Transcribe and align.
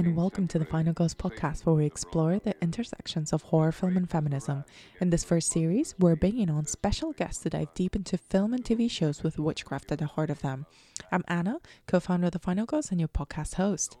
And 0.00 0.16
welcome 0.16 0.48
to 0.48 0.58
the 0.58 0.64
Final 0.64 0.94
Girls 0.94 1.12
podcast, 1.12 1.66
where 1.66 1.74
we 1.74 1.84
explore 1.84 2.38
the 2.38 2.54
intersections 2.62 3.34
of 3.34 3.42
horror 3.42 3.70
film 3.70 3.98
and 3.98 4.08
feminism. 4.08 4.64
In 4.98 5.10
this 5.10 5.24
first 5.24 5.52
series, 5.52 5.94
we're 5.98 6.16
bringing 6.16 6.48
on 6.48 6.64
special 6.64 7.12
guests 7.12 7.42
to 7.42 7.50
dive 7.50 7.74
deep 7.74 7.94
into 7.94 8.16
film 8.16 8.54
and 8.54 8.64
TV 8.64 8.90
shows 8.90 9.22
with 9.22 9.38
witchcraft 9.38 9.92
at 9.92 9.98
the 9.98 10.06
heart 10.06 10.30
of 10.30 10.40
them. 10.40 10.64
I'm 11.12 11.22
Anna, 11.28 11.60
co 11.86 12.00
founder 12.00 12.28
of 12.28 12.32
the 12.32 12.38
Final 12.38 12.64
Girls 12.64 12.90
and 12.90 12.98
your 12.98 13.10
podcast 13.10 13.56
host. 13.56 13.98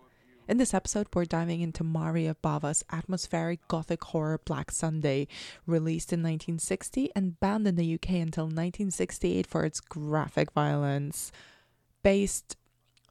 In 0.48 0.56
this 0.56 0.72
episode, 0.72 1.06
we're 1.12 1.26
diving 1.26 1.60
into 1.60 1.84
Mario 1.84 2.34
Bava's 2.40 2.82
atmospheric 2.90 3.68
gothic 3.68 4.02
horror 4.02 4.40
Black 4.46 4.70
Sunday, 4.70 5.28
released 5.66 6.14
in 6.14 6.20
1960 6.20 7.10
and 7.14 7.38
banned 7.40 7.66
in 7.66 7.76
the 7.76 7.94
UK 7.96 8.12
until 8.12 8.44
1968 8.44 9.46
for 9.46 9.66
its 9.66 9.80
graphic 9.80 10.52
violence. 10.52 11.30
Based 12.02 12.56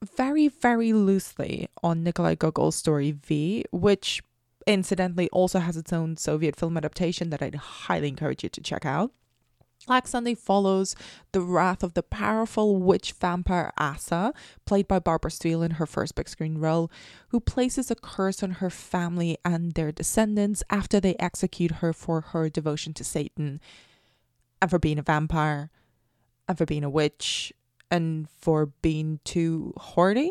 very, 0.03 0.47
very 0.47 0.93
loosely 0.93 1.67
on 1.83 2.03
Nikolai 2.03 2.35
Gogol's 2.35 2.75
story 2.75 3.13
Viy, 3.13 3.63
which 3.71 4.21
incidentally 4.65 5.29
also 5.29 5.59
has 5.59 5.77
its 5.77 5.91
own 5.91 6.15
Soviet 6.17 6.55
film 6.55 6.77
adaptation 6.77 7.29
that 7.29 7.41
I'd 7.41 7.55
highly 7.55 8.07
encourage 8.07 8.43
you 8.43 8.49
to 8.49 8.61
check 8.61 8.85
out. 8.85 9.11
Black 9.87 10.07
Sunday 10.07 10.35
follows 10.35 10.95
the 11.31 11.41
wrath 11.41 11.83
of 11.83 11.93
the 11.93 12.03
powerful 12.03 12.75
witch 12.75 13.13
vampire 13.13 13.71
Asa, 13.77 14.33
played 14.65 14.87
by 14.87 14.99
Barbara 14.99 15.31
Steele 15.31 15.63
in 15.63 15.71
her 15.71 15.85
first 15.85 16.15
big 16.15 16.27
screen 16.27 16.57
role, 16.57 16.91
who 17.29 17.39
places 17.39 17.89
a 17.89 17.95
curse 17.95 18.43
on 18.43 18.51
her 18.51 18.69
family 18.69 19.37
and 19.45 19.73
their 19.73 19.91
descendants 19.91 20.63
after 20.69 20.99
they 20.99 21.15
execute 21.15 21.71
her 21.75 21.93
for 21.93 22.21
her 22.21 22.49
devotion 22.49 22.93
to 22.93 23.03
Satan. 23.03 23.61
And 24.61 24.69
for 24.69 24.79
being 24.79 24.99
a 24.99 25.03
vampire? 25.03 25.71
And 26.47 26.57
for 26.57 26.65
being 26.65 26.83
a 26.83 26.89
witch 26.89 27.53
and 27.91 28.27
for 28.39 28.67
being 28.81 29.19
too 29.23 29.73
hoardy. 29.77 30.29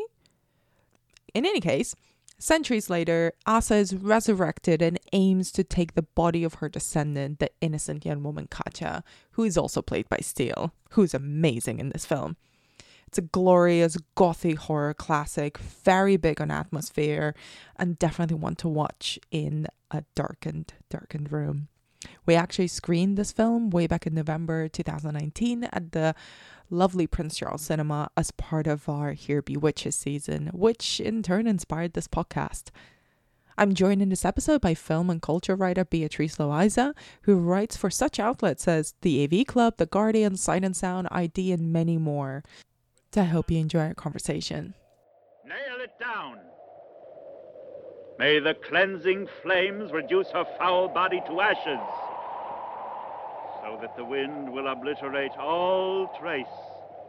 In 1.34 1.45
any 1.45 1.61
case, 1.61 1.95
centuries 2.39 2.89
later, 2.89 3.33
Asa 3.47 3.77
is 3.77 3.95
resurrected 3.95 4.81
and 4.81 4.98
aims 5.12 5.51
to 5.53 5.64
take 5.64 5.95
the 5.95 6.03
body 6.03 6.45
of 6.45 6.55
her 6.55 6.69
descendant, 6.69 7.39
the 7.39 7.51
innocent 7.61 8.05
young 8.05 8.23
woman 8.23 8.47
Katya, 8.48 9.03
who 9.33 9.45
is 9.45 9.59
also 9.59 9.83
played 9.83 10.09
by 10.09 10.19
Steele, 10.20 10.73
who 10.91 11.03
is 11.03 11.14
amazing 11.14 11.79
in 11.79 11.91
this 11.91 12.06
film. 12.06 12.36
It's 13.09 13.19
a 13.19 13.23
glorious 13.23 13.97
gothic 14.14 14.59
horror 14.59 14.92
classic, 14.92 15.56
very 15.56 16.19
big 16.19 16.41
on 16.42 16.51
atmosphere, 16.51 17.34
and 17.77 17.98
definitely 17.98 18.36
one 18.36 18.55
to 18.56 18.69
watch 18.69 19.19
in 19.31 19.67
a 19.91 20.05
darkened, 20.14 20.75
darkened 20.91 21.33
room. 21.33 21.69
We 22.28 22.34
actually 22.34 22.68
screened 22.68 23.16
this 23.16 23.32
film 23.32 23.70
way 23.70 23.86
back 23.86 24.06
in 24.06 24.12
November 24.12 24.68
2019 24.68 25.64
at 25.64 25.92
the 25.92 26.14
lovely 26.68 27.06
Prince 27.06 27.38
Charles 27.38 27.62
Cinema 27.62 28.10
as 28.18 28.32
part 28.32 28.66
of 28.66 28.86
our 28.86 29.12
Here 29.12 29.40
Be 29.40 29.56
Witches 29.56 29.96
season, 29.96 30.50
which 30.52 31.00
in 31.00 31.22
turn 31.22 31.46
inspired 31.46 31.94
this 31.94 32.06
podcast. 32.06 32.64
I'm 33.56 33.72
joined 33.72 34.02
in 34.02 34.10
this 34.10 34.26
episode 34.26 34.60
by 34.60 34.74
film 34.74 35.08
and 35.08 35.22
culture 35.22 35.56
writer 35.56 35.86
Beatrice 35.86 36.36
Loayza, 36.36 36.92
who 37.22 37.36
writes 37.38 37.78
for 37.78 37.88
such 37.88 38.20
outlets 38.20 38.68
as 38.68 38.92
the 39.00 39.24
AV 39.24 39.46
Club, 39.46 39.78
The 39.78 39.86
Guardian, 39.86 40.36
Sight 40.36 40.64
and 40.64 40.76
Sound, 40.76 41.08
i-D, 41.10 41.50
and 41.50 41.72
many 41.72 41.96
more. 41.96 42.44
So 43.14 43.22
I 43.22 43.24
hope 43.24 43.50
you 43.50 43.58
enjoy 43.58 43.86
our 43.86 43.94
conversation. 43.94 44.74
Nail 45.46 45.80
it 45.80 45.98
down. 45.98 46.40
May 48.18 48.38
the 48.38 48.52
cleansing 48.52 49.28
flames 49.42 49.92
reduce 49.92 50.28
her 50.32 50.44
foul 50.58 50.88
body 50.88 51.22
to 51.26 51.40
ashes 51.40 51.80
so 53.63 53.79
that 53.80 53.96
the 53.96 54.05
wind 54.05 54.52
will 54.52 54.69
obliterate 54.69 55.33
all 55.39 56.08
trace 56.20 56.46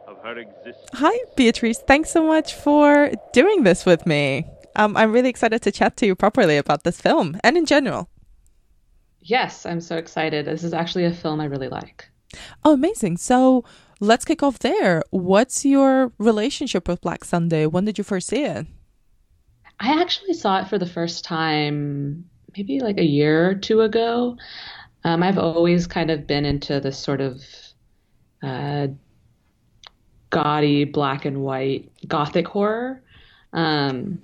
of 0.06 0.18
her 0.22 0.38
existence. 0.38 0.88
Hi, 0.94 1.16
Beatrice. 1.36 1.78
Thanks 1.78 2.10
so 2.10 2.22
much 2.22 2.54
for 2.54 3.10
doing 3.32 3.62
this 3.62 3.86
with 3.86 4.06
me. 4.06 4.46
Um, 4.76 4.96
I'm 4.96 5.12
really 5.12 5.28
excited 5.28 5.62
to 5.62 5.72
chat 5.72 5.96
to 5.98 6.06
you 6.06 6.14
properly 6.14 6.56
about 6.56 6.84
this 6.84 7.00
film 7.00 7.38
and 7.42 7.56
in 7.56 7.66
general. 7.66 8.08
Yes, 9.20 9.66
I'm 9.66 9.80
so 9.80 9.96
excited. 9.96 10.46
This 10.46 10.64
is 10.64 10.72
actually 10.72 11.04
a 11.04 11.12
film 11.12 11.40
I 11.40 11.44
really 11.44 11.68
like. 11.68 12.08
Oh, 12.64 12.72
amazing. 12.72 13.18
So 13.18 13.64
let's 14.00 14.24
kick 14.24 14.42
off 14.42 14.58
there. 14.60 15.02
What's 15.10 15.64
your 15.64 16.12
relationship 16.18 16.88
with 16.88 17.00
Black 17.00 17.24
Sunday? 17.24 17.66
When 17.66 17.84
did 17.84 17.98
you 17.98 18.04
first 18.04 18.28
see 18.28 18.44
it? 18.44 18.66
I 19.78 20.00
actually 20.00 20.34
saw 20.34 20.60
it 20.60 20.68
for 20.68 20.78
the 20.78 20.86
first 20.86 21.24
time 21.24 22.24
maybe 22.56 22.80
like 22.80 22.98
a 22.98 23.04
year 23.04 23.50
or 23.50 23.54
two 23.54 23.80
ago. 23.80 24.36
Um, 25.04 25.22
I've 25.22 25.38
always 25.38 25.86
kind 25.86 26.10
of 26.10 26.26
been 26.26 26.44
into 26.44 26.80
this 26.80 26.98
sort 26.98 27.20
of 27.20 27.42
uh, 28.42 28.88
gaudy 30.30 30.84
black 30.84 31.24
and 31.24 31.42
white 31.42 31.90
gothic 32.06 32.46
horror, 32.48 33.02
um, 33.52 34.22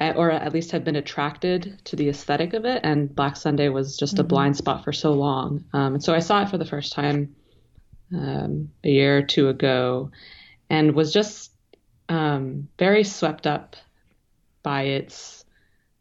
or 0.00 0.30
at 0.30 0.52
least 0.52 0.72
have 0.72 0.84
been 0.84 0.96
attracted 0.96 1.80
to 1.84 1.96
the 1.96 2.08
aesthetic 2.08 2.52
of 2.52 2.64
it. 2.64 2.80
And 2.84 3.14
Black 3.14 3.36
Sunday 3.36 3.68
was 3.68 3.96
just 3.96 4.14
mm-hmm. 4.14 4.22
a 4.22 4.24
blind 4.24 4.56
spot 4.56 4.84
for 4.84 4.92
so 4.92 5.12
long. 5.12 5.64
Um, 5.72 5.94
and 5.94 6.02
so 6.02 6.14
I 6.14 6.18
saw 6.18 6.42
it 6.42 6.50
for 6.50 6.58
the 6.58 6.64
first 6.64 6.92
time 6.92 7.34
um, 8.14 8.70
a 8.82 8.90
year 8.90 9.18
or 9.18 9.22
two 9.22 9.48
ago, 9.48 10.10
and 10.70 10.94
was 10.94 11.12
just 11.12 11.52
um, 12.08 12.68
very 12.78 13.04
swept 13.04 13.46
up 13.46 13.76
by 14.62 14.82
its 14.82 15.44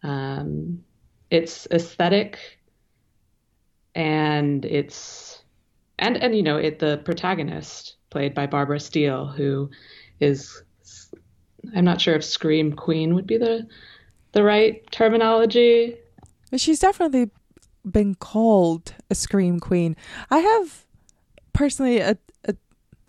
um, 0.03 0.83
its 1.29 1.67
aesthetic 1.71 2.39
and 3.95 4.65
it's 4.65 5.43
and 5.99 6.17
and 6.17 6.35
you 6.35 6.43
know 6.43 6.57
it 6.57 6.79
the 6.79 7.01
protagonist 7.05 7.95
played 8.09 8.33
by 8.33 8.45
Barbara 8.45 8.79
Steele 8.79 9.27
who 9.27 9.69
is 10.19 10.63
I'm 11.75 11.85
not 11.85 12.01
sure 12.01 12.15
if 12.15 12.23
scream 12.23 12.73
queen 12.73 13.15
would 13.15 13.27
be 13.27 13.37
the 13.37 13.67
the 14.33 14.43
right 14.43 14.89
terminology. 14.91 15.95
But 16.51 16.59
She's 16.59 16.79
definitely 16.79 17.31
been 17.89 18.15
called 18.15 18.93
a 19.09 19.15
scream 19.15 19.59
queen. 19.59 19.95
I 20.29 20.39
have 20.39 20.85
personally 21.53 21.99
a, 21.99 22.17
a, 22.45 22.55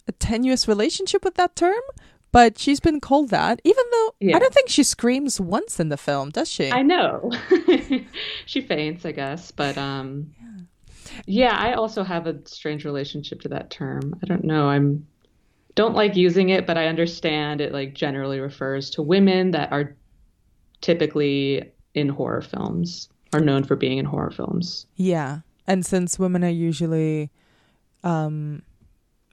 a 0.06 0.12
tenuous 0.12 0.69
relationship 0.69 1.25
with 1.25 1.34
that 1.34 1.56
term, 1.56 1.81
but 2.33 2.59
she's 2.59 2.81
been 2.81 3.00
called 3.00 3.31
that, 3.31 3.61
even 3.65 3.84
though 3.91 4.15
yeah. 4.21 4.37
I 4.37 4.39
don't 4.39 4.53
think 4.53 4.69
she 4.69 4.83
screams 4.83 5.41
once 5.41 5.81
in 5.81 5.89
the 5.89 5.97
film, 5.97 6.31
does 6.31 6.49
she? 6.49 6.71
I 6.71 6.83
know. 6.83 7.31
she 8.47 8.61
faints, 8.61 9.05
I 9.05 9.12
guess, 9.12 9.50
but 9.50 9.78
um, 9.78 10.33
yeah, 10.41 10.65
I 11.55 11.75
also 11.75 12.03
have 12.03 12.27
a 12.27 12.37
strange 12.47 12.85
relationship 12.85 13.41
to 13.43 13.49
that 13.49 13.71
term. 13.71 14.19
I 14.23 14.27
don't 14.27 14.45
know. 14.45 14.69
I'm 14.69 15.07
don't 15.75 15.95
like 15.95 16.17
using 16.17 16.51
it, 16.51 16.67
but 16.67 16.79
I 16.79 16.87
understand 16.87 17.61
it 17.61 17.73
like 17.73 17.95
generally 17.95 18.39
refers 18.39 18.91
to 18.91 19.03
women 19.03 19.51
that 19.53 19.73
are 19.73 19.97
typically 20.81 21.73
in 21.95 22.09
horror 22.09 22.43
films 22.43 23.09
are 23.33 23.41
known 23.41 23.65
for 23.65 23.75
being 23.77 23.99
in 23.99 24.05
horror 24.05 24.31
films. 24.31 24.87
Yeah. 24.97 25.41
And 25.67 25.85
since 25.85 26.19
women 26.19 26.45
are 26.45 26.49
usually 26.49 27.31
um 28.03 28.63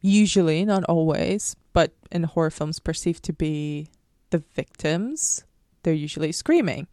usually 0.02 0.66
not 0.66 0.84
always, 0.86 1.56
but 1.74 1.94
in 2.12 2.24
horror 2.24 2.50
films 2.50 2.80
perceived 2.80 3.24
to 3.24 3.34
be 3.34 3.90
the 4.32 4.44
victims, 4.56 5.44
they're 5.84 5.94
usually 5.94 6.32
screaming. 6.32 6.88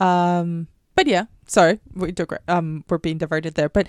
Um 0.00 0.66
but 0.94 1.06
yeah, 1.06 1.26
sorry, 1.46 1.80
we 1.94 2.14
um 2.48 2.84
we're 2.88 2.98
being 2.98 3.18
diverted 3.18 3.54
there. 3.54 3.68
But 3.68 3.88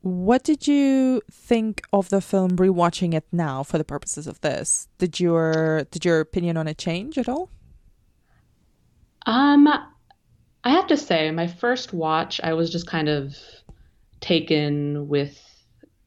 what 0.00 0.44
did 0.44 0.66
you 0.66 1.22
think 1.30 1.82
of 1.92 2.08
the 2.08 2.20
film 2.20 2.52
rewatching 2.52 3.14
it 3.14 3.26
now 3.32 3.62
for 3.62 3.78
the 3.78 3.84
purposes 3.84 4.26
of 4.26 4.40
this? 4.40 4.88
Did 4.98 5.20
your 5.20 5.84
did 5.90 6.04
your 6.04 6.20
opinion 6.20 6.56
on 6.56 6.68
it 6.68 6.78
change 6.78 7.18
at 7.18 7.28
all? 7.28 7.50
Um 9.26 9.68
I 10.64 10.70
have 10.70 10.86
to 10.88 10.96
say 10.96 11.30
my 11.30 11.46
first 11.46 11.92
watch 11.92 12.40
I 12.42 12.54
was 12.54 12.70
just 12.70 12.86
kind 12.86 13.08
of 13.08 13.36
taken 14.20 15.08
with 15.08 15.38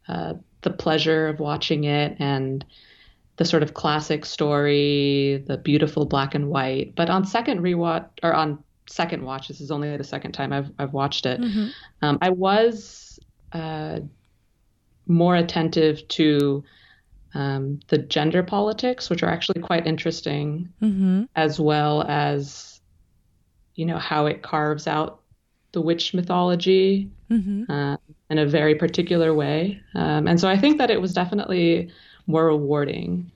uh, 0.08 0.34
the 0.62 0.70
pleasure 0.70 1.28
of 1.28 1.40
watching 1.40 1.86
it 1.86 2.18
and 2.20 2.66
the 3.38 3.46
sort 3.46 3.64
of 3.64 3.74
classic 3.74 4.26
story, 4.26 5.44
the 5.48 5.58
beautiful 5.58 6.06
black 6.06 6.36
and 6.36 6.50
white. 6.50 6.94
But 6.96 7.10
on 7.10 7.26
second 7.26 7.62
rewatch 7.62 8.08
or 8.22 8.34
on 8.34 8.64
second 8.92 9.24
watch. 9.24 9.48
This 9.48 9.62
is 9.62 9.72
only 9.72 9.96
the 9.96 10.04
second 10.04 10.34
time 10.34 10.54
I've 10.54 10.72
I've 10.78 10.94
watched 10.94 11.26
it. 11.26 11.42
Mm-hmm. 11.42 11.68
Um, 12.02 12.18
I 12.22 12.30
was 12.30 13.20
uh, 13.54 14.00
more 15.08 15.36
attentive 15.36 16.08
to 16.10 16.64
um, 17.34 17.80
the 17.88 17.98
gender 17.98 18.44
politics, 18.44 19.10
which 19.10 19.24
are 19.24 19.30
actually 19.30 19.62
quite 19.62 19.88
interesting, 19.88 20.70
mm-hmm. 20.82 21.24
as 21.36 21.60
well 21.60 22.04
as 22.04 22.80
you 23.76 23.86
know 23.86 23.98
how 23.98 24.26
it 24.26 24.42
carves 24.42 24.88
out 24.88 25.22
the 25.72 25.82
witch 25.82 26.14
mythology 26.14 27.10
mm-hmm. 27.30 27.72
uh, 27.72 27.96
in 28.30 28.38
a 28.38 28.46
very 28.46 28.76
particular 28.76 29.34
way. 29.34 29.82
Um, 29.96 30.28
and 30.28 30.40
so 30.40 30.50
I 30.50 30.58
think 30.58 30.78
that 30.80 30.92
it 30.92 31.02
was 31.02 31.14
definitely 31.14 31.92
more 32.28 32.46
rewarding. 32.46 33.32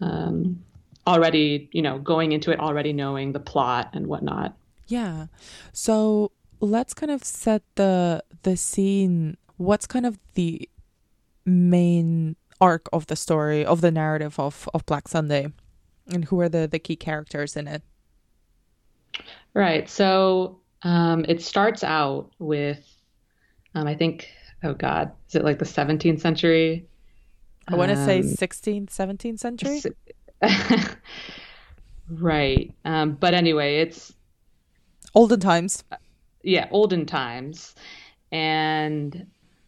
Um, 0.00 0.62
already, 1.06 1.68
you 1.72 1.82
know, 1.82 1.98
going 1.98 2.32
into 2.32 2.50
it 2.50 2.60
already 2.60 2.92
knowing 2.92 3.32
the 3.32 3.40
plot 3.40 3.90
and 3.94 4.06
whatnot. 4.06 4.54
Yeah. 4.90 5.26
So 5.72 6.32
let's 6.60 6.94
kind 6.94 7.12
of 7.12 7.24
set 7.24 7.62
the 7.76 8.22
the 8.42 8.56
scene. 8.56 9.36
What's 9.56 9.86
kind 9.86 10.04
of 10.04 10.18
the 10.34 10.68
main 11.46 12.36
arc 12.60 12.88
of 12.92 13.06
the 13.06 13.16
story 13.16 13.64
of 13.64 13.80
the 13.80 13.90
narrative 13.90 14.38
of 14.38 14.68
of 14.74 14.84
Black 14.86 15.06
Sunday, 15.06 15.52
and 16.12 16.24
who 16.24 16.40
are 16.40 16.48
the 16.48 16.66
the 16.66 16.80
key 16.80 16.96
characters 16.96 17.56
in 17.56 17.68
it? 17.68 17.82
Right. 19.54 19.88
So 19.88 20.60
um, 20.82 21.24
it 21.28 21.42
starts 21.42 21.84
out 21.84 22.30
with, 22.38 22.84
um, 23.74 23.86
I 23.86 23.94
think, 23.94 24.28
oh 24.62 24.74
God, 24.74 25.12
is 25.28 25.34
it 25.34 25.44
like 25.44 25.58
the 25.58 25.64
17th 25.64 26.20
century? 26.20 26.86
I 27.68 27.76
want 27.76 27.90
to 27.90 28.04
say 28.04 28.20
16th, 28.20 28.88
17th 28.88 29.38
century. 29.38 29.82
right. 32.08 32.74
Um, 32.84 33.12
but 33.12 33.34
anyway, 33.34 33.80
it's 33.80 34.12
olden 35.14 35.40
times. 35.40 35.84
Yeah, 36.42 36.68
olden 36.70 37.06
times. 37.06 37.74
And 38.32 39.26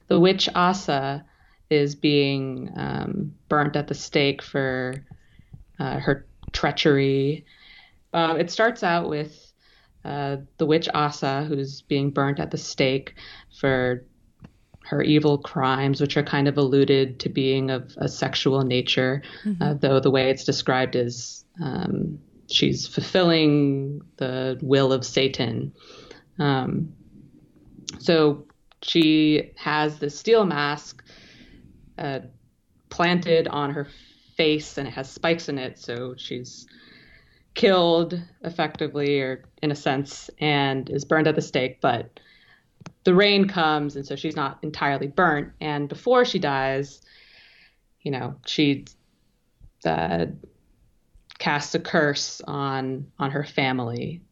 the 0.09 0.21
witch 0.21 0.49
Asa 0.55 1.25
is 1.71 1.95
being 1.95 2.71
um, 2.77 3.35
burnt 3.49 3.77
at 3.77 3.89
the 3.89 3.95
stake 3.95 4.43
for 4.43 4.95
uh, 5.79 5.99
her 5.99 6.27
treachery. 6.53 7.45
Uh, 8.13 8.37
it 8.39 8.51
starts 8.51 8.83
out 8.83 9.09
with 9.09 9.53
uh, 10.05 10.37
the 10.59 10.67
witch 10.67 10.89
Asa, 10.93 11.45
who's 11.45 11.83
being 11.83 12.11
burnt 12.11 12.41
at 12.41 12.51
the 12.51 12.59
stake 12.59 13.15
for 13.59 14.05
her 14.85 15.03
evil 15.03 15.39
crimes, 15.39 16.01
which 16.01 16.17
are 16.17 16.23
kind 16.23 16.49
of 16.49 16.59
alluded 16.59 17.21
to 17.21 17.29
being 17.29 17.71
of 17.71 17.95
a 17.97 18.09
sexual 18.09 18.63
nature, 18.63 19.23
mm-hmm. 19.45 19.63
uh, 19.63 19.75
though 19.75 20.01
the 20.01 20.11
way 20.11 20.29
it's 20.29 20.45
described 20.45 20.97
is 20.97 21.45
um, 21.63 22.19
she's 22.53 22.87
fulfilling 22.87 24.03
the 24.17 24.59
will 24.63 24.93
of 24.93 25.05
Satan. 25.05 25.73
Um, 26.39 26.93
so 27.99 28.47
she 28.83 29.53
has 29.57 29.99
the 29.99 30.11
steel 30.11 30.45
mask 30.45 31.03
uh, 31.99 32.21
planted 32.91 33.49
on 33.49 33.71
her 33.71 33.87
face 34.37 34.79
and 34.79 34.89
it 34.89 34.93
has 34.93 35.11
spikes 35.11 35.49
in 35.49 35.59
it. 35.59 35.79
So 35.79 36.15
she's 36.17 36.67
killed 37.55 38.21
effectively, 38.43 39.21
or 39.21 39.45
in 39.63 39.71
a 39.71 39.75
sense, 39.75 40.31
and 40.41 40.89
is 40.91 41.05
burned 41.05 41.27
at 41.27 41.35
the 41.35 41.43
stake. 41.43 41.81
But 41.81 42.19
the 43.05 43.15
rain 43.15 43.47
comes, 43.47 43.97
and 43.97 44.07
so 44.07 44.17
she's 44.17 44.37
not 44.37 44.59
entirely 44.63 45.07
burnt. 45.07 45.53
And 45.61 45.89
before 45.89 46.25
she 46.25 46.39
dies, 46.39 47.03
you 48.01 48.11
know, 48.11 48.37
she 48.47 48.87
uh, 49.85 50.27
casts 51.43 51.75
a 51.75 51.81
curse 51.81 52.41
on 52.47 53.05
on 53.19 53.33
her 53.33 53.43
family, 53.43 54.23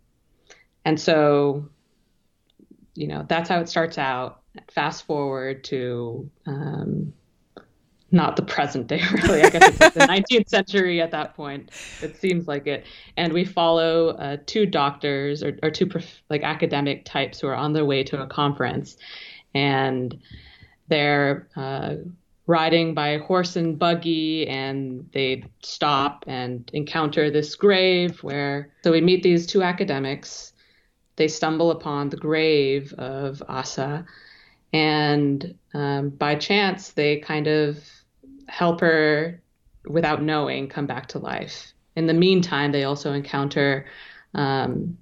and 0.84 0.98
so 0.98 1.68
you 2.94 3.08
know 3.08 3.26
that's 3.28 3.48
how 3.48 3.58
it 3.58 3.68
starts 3.68 3.98
out. 3.98 4.42
Fast 4.72 5.06
forward 5.06 5.64
to 5.64 6.30
um, 6.46 7.12
not 8.12 8.36
the 8.36 8.42
present 8.42 8.86
day, 8.86 9.02
really. 9.12 9.42
I 9.42 9.50
guess 9.50 9.68
it's 9.70 9.80
like 9.80 9.94
the 9.94 10.00
19th 10.00 10.48
century 10.48 11.00
at 11.00 11.10
that 11.10 11.34
point. 11.34 11.70
It 12.00 12.16
seems 12.16 12.46
like 12.46 12.68
it. 12.68 12.86
And 13.16 13.32
we 13.32 13.44
follow 13.44 14.10
uh, 14.10 14.36
two 14.46 14.64
doctors 14.64 15.42
or, 15.42 15.58
or 15.64 15.70
two 15.72 15.86
prof- 15.86 16.22
like 16.30 16.44
academic 16.44 17.04
types 17.04 17.40
who 17.40 17.48
are 17.48 17.56
on 17.56 17.72
their 17.72 17.84
way 17.84 18.04
to 18.04 18.22
a 18.22 18.26
conference, 18.28 18.96
and 19.52 20.16
they're 20.86 21.48
uh, 21.56 21.96
riding 22.50 22.94
by 22.94 23.18
horse 23.18 23.54
and 23.54 23.78
buggy, 23.78 24.46
and 24.48 25.08
they 25.12 25.44
stop 25.62 26.24
and 26.26 26.68
encounter 26.74 27.30
this 27.30 27.54
grave 27.54 28.22
where. 28.24 28.72
So 28.82 28.90
we 28.90 29.00
meet 29.00 29.22
these 29.22 29.46
two 29.46 29.62
academics. 29.62 30.52
They 31.14 31.28
stumble 31.28 31.70
upon 31.70 32.08
the 32.08 32.16
grave 32.16 32.92
of 32.94 33.42
Asa, 33.48 34.04
and 34.72 35.54
um, 35.74 36.10
by 36.10 36.34
chance 36.34 36.90
they 36.90 37.18
kind 37.18 37.46
of 37.46 37.78
help 38.48 38.80
her 38.80 39.40
without 39.86 40.22
knowing 40.22 40.68
come 40.68 40.86
back 40.86 41.06
to 41.08 41.18
life. 41.18 41.72
In 41.94 42.06
the 42.06 42.14
meantime, 42.14 42.72
they 42.72 42.84
also 42.84 43.12
encounter 43.12 43.86
um, 44.34 44.98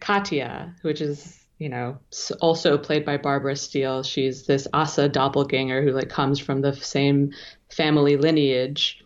Katya, 0.00 0.74
which 0.82 1.00
is 1.00 1.45
you 1.58 1.68
know 1.68 1.98
also 2.40 2.78
played 2.78 3.04
by 3.04 3.16
Barbara 3.16 3.56
Steele. 3.56 4.02
She's 4.02 4.46
this 4.46 4.66
Asa 4.72 5.08
doppelganger 5.08 5.82
who 5.82 5.92
like 5.92 6.08
comes 6.08 6.38
from 6.38 6.60
the 6.60 6.74
same 6.74 7.32
family 7.70 8.16
lineage, 8.16 9.02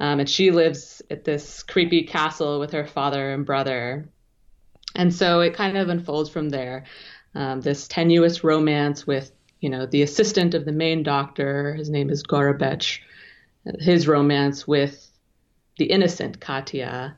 um, 0.00 0.20
and 0.20 0.28
she 0.28 0.50
lives 0.50 1.02
at 1.10 1.24
this 1.24 1.62
creepy 1.62 2.04
castle 2.04 2.60
with 2.60 2.72
her 2.72 2.86
father 2.86 3.32
and 3.32 3.46
brother. 3.46 4.08
And 4.94 5.14
so 5.14 5.40
it 5.40 5.54
kind 5.54 5.76
of 5.76 5.88
unfolds 5.88 6.30
from 6.30 6.48
there. 6.48 6.84
Um, 7.34 7.60
this 7.60 7.86
tenuous 7.86 8.42
romance 8.42 9.06
with 9.06 9.32
you 9.60 9.70
know 9.70 9.86
the 9.86 10.02
assistant 10.02 10.54
of 10.54 10.64
the 10.64 10.72
main 10.72 11.02
doctor. 11.02 11.74
His 11.74 11.90
name 11.90 12.10
is 12.10 12.22
Gorobetch 12.22 13.00
his 13.78 14.06
romance 14.06 14.66
with 14.66 15.10
the 15.78 15.86
innocent 15.86 16.40
Katya 16.40 17.16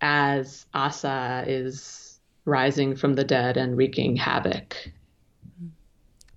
as 0.00 0.66
Asa 0.74 1.44
is 1.46 2.05
rising 2.46 2.96
from 2.96 3.14
the 3.14 3.24
dead 3.24 3.58
and 3.58 3.76
wreaking 3.76 4.16
havoc. 4.16 4.90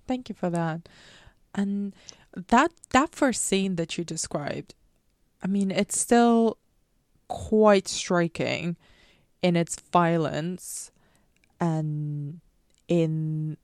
Thank 0.08 0.28
you 0.28 0.36
for 0.36 0.50
that. 0.50 0.90
And 1.56 1.96
that 2.36 2.72
that 2.90 3.16
first 3.16 3.46
scene 3.46 3.76
that 3.78 3.98
you 3.98 4.04
described, 4.04 4.76
I 5.42 5.48
mean, 5.48 5.72
it's 5.72 5.98
still 5.98 6.58
quite 7.30 7.88
striking 7.88 8.76
in 9.42 9.56
its 9.56 9.80
violence 9.94 10.92
and 11.62 12.42
in 12.90 13.56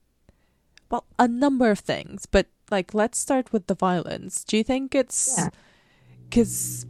well, 0.89 1.05
a 1.19 1.27
number 1.27 1.69
of 1.71 1.79
things, 1.79 2.25
but 2.25 2.47
like 2.71 2.93
let's 2.93 3.17
start 3.17 3.51
with 3.51 3.67
the 3.67 3.75
violence. 3.75 4.43
Do 4.43 4.55
you 4.55 4.63
think 4.63 4.95
it's 4.95 5.35
yeah 5.37 5.49
because 6.29 6.85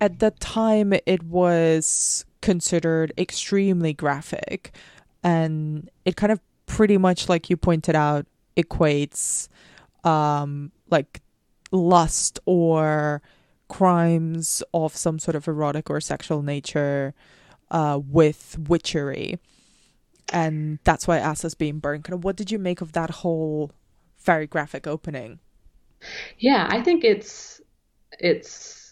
at 0.00 0.18
the 0.18 0.30
time 0.32 0.92
it 1.06 1.22
was 1.22 2.24
considered 2.44 3.10
extremely 3.16 3.94
graphic. 3.94 4.76
And 5.22 5.88
it 6.04 6.14
kind 6.14 6.30
of 6.30 6.40
pretty 6.66 6.98
much 6.98 7.26
like 7.26 7.48
you 7.48 7.56
pointed 7.56 7.96
out 7.96 8.26
equates 8.56 9.48
um 10.04 10.70
like 10.90 11.22
lust 11.72 12.38
or 12.44 13.22
crimes 13.68 14.62
of 14.74 14.94
some 14.94 15.18
sort 15.18 15.34
of 15.34 15.48
erotic 15.48 15.88
or 15.88 16.00
sexual 16.00 16.42
nature 16.42 17.14
uh 17.70 17.98
with 18.06 18.58
witchery. 18.68 19.38
And 20.30 20.78
that's 20.84 21.08
why 21.08 21.20
Asa's 21.20 21.54
being 21.54 21.78
burned. 21.78 22.04
Kind 22.04 22.14
of 22.18 22.24
what 22.24 22.36
did 22.36 22.50
you 22.50 22.58
make 22.58 22.82
of 22.82 22.92
that 22.92 23.10
whole 23.24 23.72
very 24.18 24.46
graphic 24.46 24.86
opening? 24.86 25.40
Yeah 26.38 26.66
i 26.70 26.82
think 26.82 27.04
it's 27.04 27.62
it's 28.20 28.83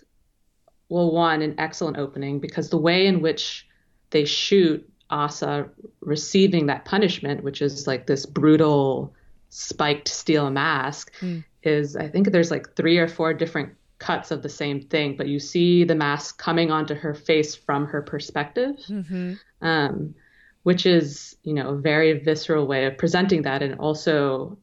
well 0.93 1.11
one 1.11 1.41
an 1.41 1.55
excellent 1.59 1.97
opening 1.97 2.39
because 2.39 2.69
the 2.69 2.77
way 2.77 3.07
in 3.07 3.23
which 3.23 3.67
they 4.11 4.27
shoot 4.27 4.87
Asa 5.09 5.69
receiving 6.01 6.67
that 6.67 6.85
punishment, 6.85 7.43
which 7.43 7.63
is 7.63 7.87
like 7.87 8.07
this 8.07 8.27
brutal 8.27 9.15
spiked 9.49 10.09
steel 10.09 10.51
mask, 10.51 11.13
mm. 11.21 11.43
is 11.63 11.97
I 11.97 12.09
think 12.09 12.31
there's 12.31 12.51
like 12.51 12.77
three 12.77 12.99
or 12.99 13.09
four 13.09 13.33
different 13.33 13.75
cuts 13.99 14.31
of 14.31 14.43
the 14.43 14.49
same 14.49 14.81
thing, 14.81 15.17
but 15.17 15.29
you 15.29 15.39
see 15.39 15.85
the 15.85 15.95
mask 15.95 16.39
coming 16.39 16.71
onto 16.71 16.95
her 16.95 17.15
face 17.15 17.55
from 17.55 17.87
her 17.87 18.03
perspective, 18.03 18.77
mm-hmm. 18.89 19.35
um, 19.61 20.15
which 20.63 20.85
is 20.85 21.37
you 21.43 21.55
know 21.55 21.71
a 21.71 21.77
very 21.77 22.19
visceral 22.19 22.67
way 22.67 22.85
of 22.85 22.99
presenting 22.99 23.43
that, 23.43 23.63
and 23.63 23.79
also 23.79 24.59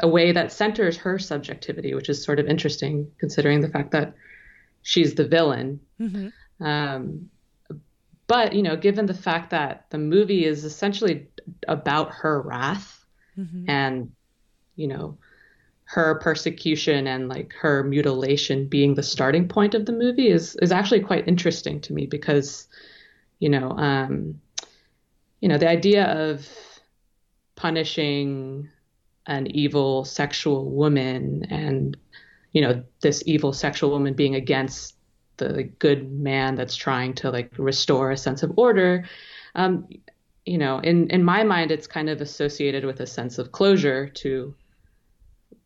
a 0.00 0.08
way 0.08 0.32
that 0.32 0.52
centers 0.52 0.96
her 0.98 1.18
subjectivity, 1.18 1.94
which 1.94 2.08
is 2.08 2.22
sort 2.22 2.38
of 2.38 2.46
interesting 2.46 3.10
considering 3.18 3.60
the 3.60 3.68
fact 3.68 3.92
that 3.92 4.14
she's 4.88 5.14
the 5.14 5.28
villain. 5.28 5.80
Mm-hmm. 6.00 6.64
Um, 6.64 7.28
but 8.26 8.54
you 8.54 8.62
know, 8.62 8.74
given 8.74 9.04
the 9.04 9.12
fact 9.12 9.50
that 9.50 9.84
the 9.90 9.98
movie 9.98 10.46
is 10.46 10.64
essentially 10.64 11.28
about 11.66 12.10
her 12.10 12.40
wrath 12.40 13.04
mm-hmm. 13.38 13.68
and 13.68 14.10
you 14.76 14.88
know 14.88 15.18
her 15.84 16.14
persecution 16.16 17.06
and 17.06 17.28
like 17.28 17.52
her 17.52 17.82
mutilation 17.84 18.66
being 18.66 18.94
the 18.94 19.02
starting 19.02 19.46
point 19.46 19.74
of 19.74 19.84
the 19.84 19.92
movie 19.92 20.28
is 20.28 20.56
is 20.56 20.72
actually 20.72 21.00
quite 21.00 21.28
interesting 21.28 21.80
to 21.82 21.92
me 21.92 22.06
because 22.06 22.66
you 23.40 23.50
know 23.50 23.72
um, 23.72 24.40
you 25.40 25.48
know 25.50 25.58
the 25.58 25.68
idea 25.68 26.04
of 26.04 26.48
punishing 27.56 28.68
an 29.26 29.46
evil 29.48 30.06
sexual 30.06 30.70
woman 30.70 31.44
and 31.50 31.98
you 32.52 32.60
know 32.60 32.82
this 33.00 33.22
evil 33.26 33.52
sexual 33.52 33.90
woman 33.90 34.14
being 34.14 34.34
against 34.34 34.96
the 35.36 35.64
good 35.78 36.10
man 36.10 36.54
that's 36.54 36.74
trying 36.76 37.14
to 37.14 37.30
like 37.30 37.52
restore 37.58 38.10
a 38.10 38.16
sense 38.16 38.42
of 38.42 38.52
order. 38.56 39.04
Um, 39.54 39.88
you 40.46 40.58
know 40.58 40.78
in 40.78 41.10
in 41.10 41.22
my 41.22 41.44
mind 41.44 41.70
it's 41.70 41.86
kind 41.86 42.08
of 42.08 42.20
associated 42.20 42.84
with 42.84 43.00
a 43.00 43.06
sense 43.06 43.38
of 43.38 43.52
closure 43.52 44.08
to 44.08 44.54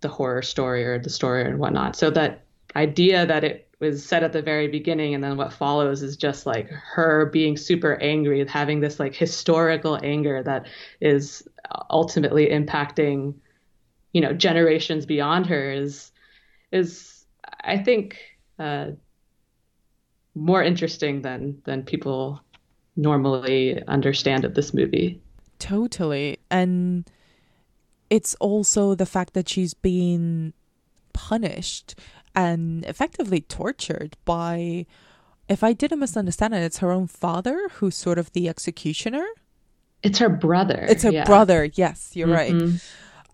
the 0.01 0.09
horror 0.09 0.43
story 0.43 0.85
or 0.85 0.99
the 0.99 1.11
story 1.11 1.45
and 1.45 1.59
whatnot. 1.59 1.97
So 1.97 2.11
that 2.11 2.45
idea 2.75 3.25
that 3.27 3.45
it 3.45 3.69
was 3.83 4.05
said 4.05 4.23
at 4.23 4.33
the 4.33 4.43
very 4.43 4.69
beginning 4.69 5.15
and 5.15 5.25
then 5.25 5.37
what 5.37 5.53
follows 5.53 6.03
is 6.03 6.17
just 6.17 6.47
like 6.47 6.69
her 6.71 7.27
being 7.27 7.57
super 7.57 7.95
angry 8.01 8.47
having 8.47 8.81
this 8.81 9.01
like 9.01 9.15
historical 9.15 9.99
anger 10.05 10.43
that 10.43 10.67
is 11.01 11.47
ultimately 11.91 12.47
impacting 12.47 13.35
you 14.13 14.21
know 14.21 14.33
generations 14.33 15.05
beyond 15.05 15.47
her 15.47 15.73
is 15.73 16.12
is 16.73 17.25
I 17.65 17.79
think 17.79 18.19
uh, 18.59 18.93
more 20.35 20.63
interesting 20.63 21.23
than 21.23 21.61
than 21.65 21.83
people 21.83 22.41
normally 22.97 23.83
understand 23.87 24.45
of 24.45 24.55
this 24.55 24.75
movie. 24.75 25.21
Totally. 25.59 26.39
And 26.51 27.09
it's 28.11 28.35
also 28.37 28.95
the 28.95 29.07
fact 29.07 29.33
that 29.35 29.49
she's 29.49 29.75
been 29.75 30.53
punished 31.13 31.95
and 32.35 32.85
effectively 32.85 33.41
tortured 33.41 34.17
by 34.25 34.87
if 35.49 35.63
I 35.63 35.73
didn't 35.73 35.99
misunderstand 35.99 36.55
it, 36.55 36.63
it's 36.63 36.79
her 36.79 36.93
own 36.93 37.07
father 37.07 37.69
who's 37.75 37.97
sort 37.97 38.19
of 38.19 38.33
the 38.33 38.49
executioner. 38.49 39.27
It's 40.03 40.19
her 40.19 40.29
brother. 40.29 40.87
It's 40.89 41.03
her 41.03 41.13
yeah. 41.13 41.25
brother. 41.25 41.65
Yes, 41.75 42.13
you're 42.15 42.29
Mhm. 42.29 42.35
right. 42.35 42.81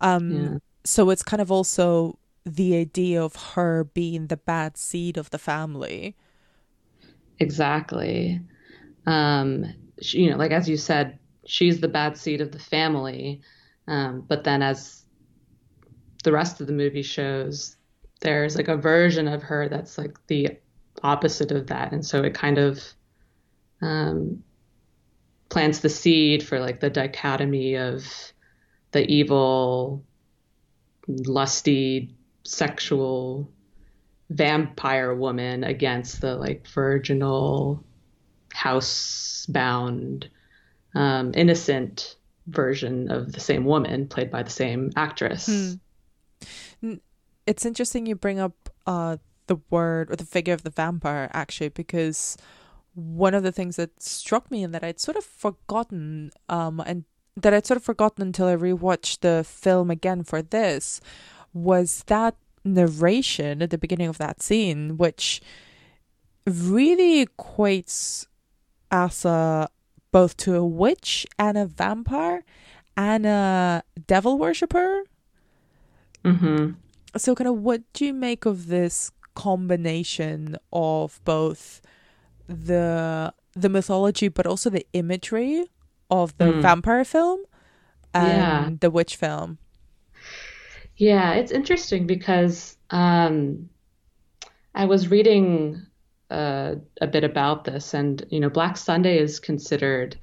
Um, 0.00 0.30
Yeah. 0.30 0.59
so 0.85 1.11
it's 1.11 1.23
kind 1.23 1.40
of 1.40 1.50
also 1.52 2.18
the 2.49 2.76
idea 2.76 3.23
of 3.23 3.37
her 3.55 3.85
being 3.85 4.26
the 4.26 4.37
bad 4.37 4.76
seed 4.76 5.17
of 5.17 5.31
the 5.31 5.38
family. 5.38 6.17
Exactly. 7.38 8.40
Um, 9.07 9.73
she, 10.00 10.23
you 10.23 10.31
know, 10.31 10.37
like 10.37 10.50
as 10.50 10.69
you 10.69 10.76
said, 10.76 11.19
she's 11.47 11.81
the 11.81 11.88
bad 11.88 12.17
seed 12.17 12.40
of 12.40 12.52
the 12.52 12.59
family. 12.59 13.40
Um, 13.87 14.25
but 14.26 14.45
then 14.45 14.62
as 14.62 15.05
the 16.25 16.33
rest 16.33 16.61
of 16.61 16.67
the 16.67 16.73
movie 16.73 17.02
shows, 17.02 17.76
there's 18.21 18.57
like 18.57 18.69
a 18.69 18.76
version 18.76 19.28
of 19.28 19.43
her 19.43 19.69
that's 19.69 19.97
like 19.97 20.19
the 20.26 20.59
opposite 21.02 21.52
of 21.52 21.69
that. 21.69 21.93
And 21.93 22.05
so 22.05 22.23
it 22.23 22.35
kind 22.35 22.59
of 22.59 22.83
um, 23.81 24.43
plants 25.49 25.81
the 25.81 25.88
seed 25.88 26.43
for 26.43 26.61
like 26.61 26.81
the 26.81 26.90
dichotomy 26.90 27.76
of 27.76 28.05
the 28.93 29.07
evil, 29.07 30.05
lusty, 31.07 32.14
sexual 32.49 33.50
vampire 34.31 35.14
woman 35.14 35.64
against 35.64 36.21
the 36.21 36.35
like 36.35 36.67
virginal, 36.67 37.85
housebound, 38.55 40.28
um, 40.95 41.33
innocent 41.35 42.17
version 42.47 43.11
of 43.11 43.33
the 43.33 43.40
same 43.40 43.64
woman 43.64 44.09
played 44.09 44.31
by 44.31 44.43
the 44.43 44.50
same 44.50 44.90
actress. 44.97 45.76
Hmm. 46.81 46.95
It's 47.47 47.67
interesting 47.67 48.07
you 48.07 48.14
bring 48.14 48.38
up 48.38 48.71
uh, 48.87 49.19
the 49.47 49.59
word 49.71 50.11
or 50.11 50.17
the 50.17 50.25
figure 50.25 50.55
of 50.55 50.62
the 50.62 50.71
vampire, 50.71 51.31
actually, 51.33 51.69
because 51.69 52.37
one 52.95 53.35
of 53.35 53.43
the 53.43 53.52
things 53.52 53.76
that 53.76 54.02
struck 54.02 54.50
me 54.50 54.62
and 54.62 54.75
that 54.75 54.85
I'd 54.85 55.00
sort 55.00 55.17
of 55.17 55.25
forgotten, 55.25 56.31
um, 56.49 56.81
and 56.81 57.05
that 57.37 57.55
I'd 57.55 57.67
sort 57.67 57.76
of 57.76 57.85
forgotten 57.85 58.23
until 58.23 58.47
I 58.47 58.57
rewatched 58.57 59.21
the 59.21 59.45
film 59.45 59.90
again 59.90 60.25
for 60.25 60.43
this, 60.43 61.00
was 61.52 62.05
that 62.07 62.37
narration 62.64 63.62
at 63.62 63.71
the 63.71 63.78
beginning 63.78 64.09
of 64.09 64.19
that 64.19 64.43
scene, 64.43 64.97
which 64.97 65.40
really 66.47 67.25
equates 67.26 68.26
Asa 68.90 69.69
both 70.11 70.37
to 70.38 70.55
a 70.57 70.64
witch 70.64 71.26
and 71.38 71.59
a 71.59 71.67
vampire 71.67 72.43
and 72.97 73.26
a 73.26 73.83
devil 74.07 74.38
worshipper. 74.38 75.02
hmm 76.25 76.73
So, 77.17 77.35
kind 77.35 77.49
of, 77.49 77.59
what 77.59 77.83
do 77.93 78.05
you 78.07 78.12
make 78.14 78.45
of 78.47 78.67
this 78.69 79.11
combination 79.35 80.57
of 80.73 81.21
both 81.25 81.81
the 82.49 83.33
the 83.55 83.69
mythology, 83.69 84.28
but 84.28 84.47
also 84.47 84.71
the 84.71 84.87
imagery 84.93 85.67
of 86.11 86.37
the 86.38 86.45
Mm. 86.52 86.62
vampire 86.62 87.05
film 87.05 87.40
and 88.14 88.73
Yeah. 88.73 88.78
the 88.81 88.90
witch 88.90 89.17
film? 89.17 89.59
Yeah, 90.99 91.35
it's 91.35 91.52
interesting 91.52 92.07
because 92.09 92.76
um, 92.90 93.71
I 94.75 94.85
was 94.87 95.09
reading 95.09 95.81
uh, 96.28 96.75
a 97.00 97.07
bit 97.07 97.23
about 97.23 97.64
this, 97.64 97.95
and 97.95 98.25
you 98.31 98.40
know, 98.40 98.50
Black 98.50 98.76
Sunday 98.76 99.19
is 99.19 99.38
considered 99.38 100.17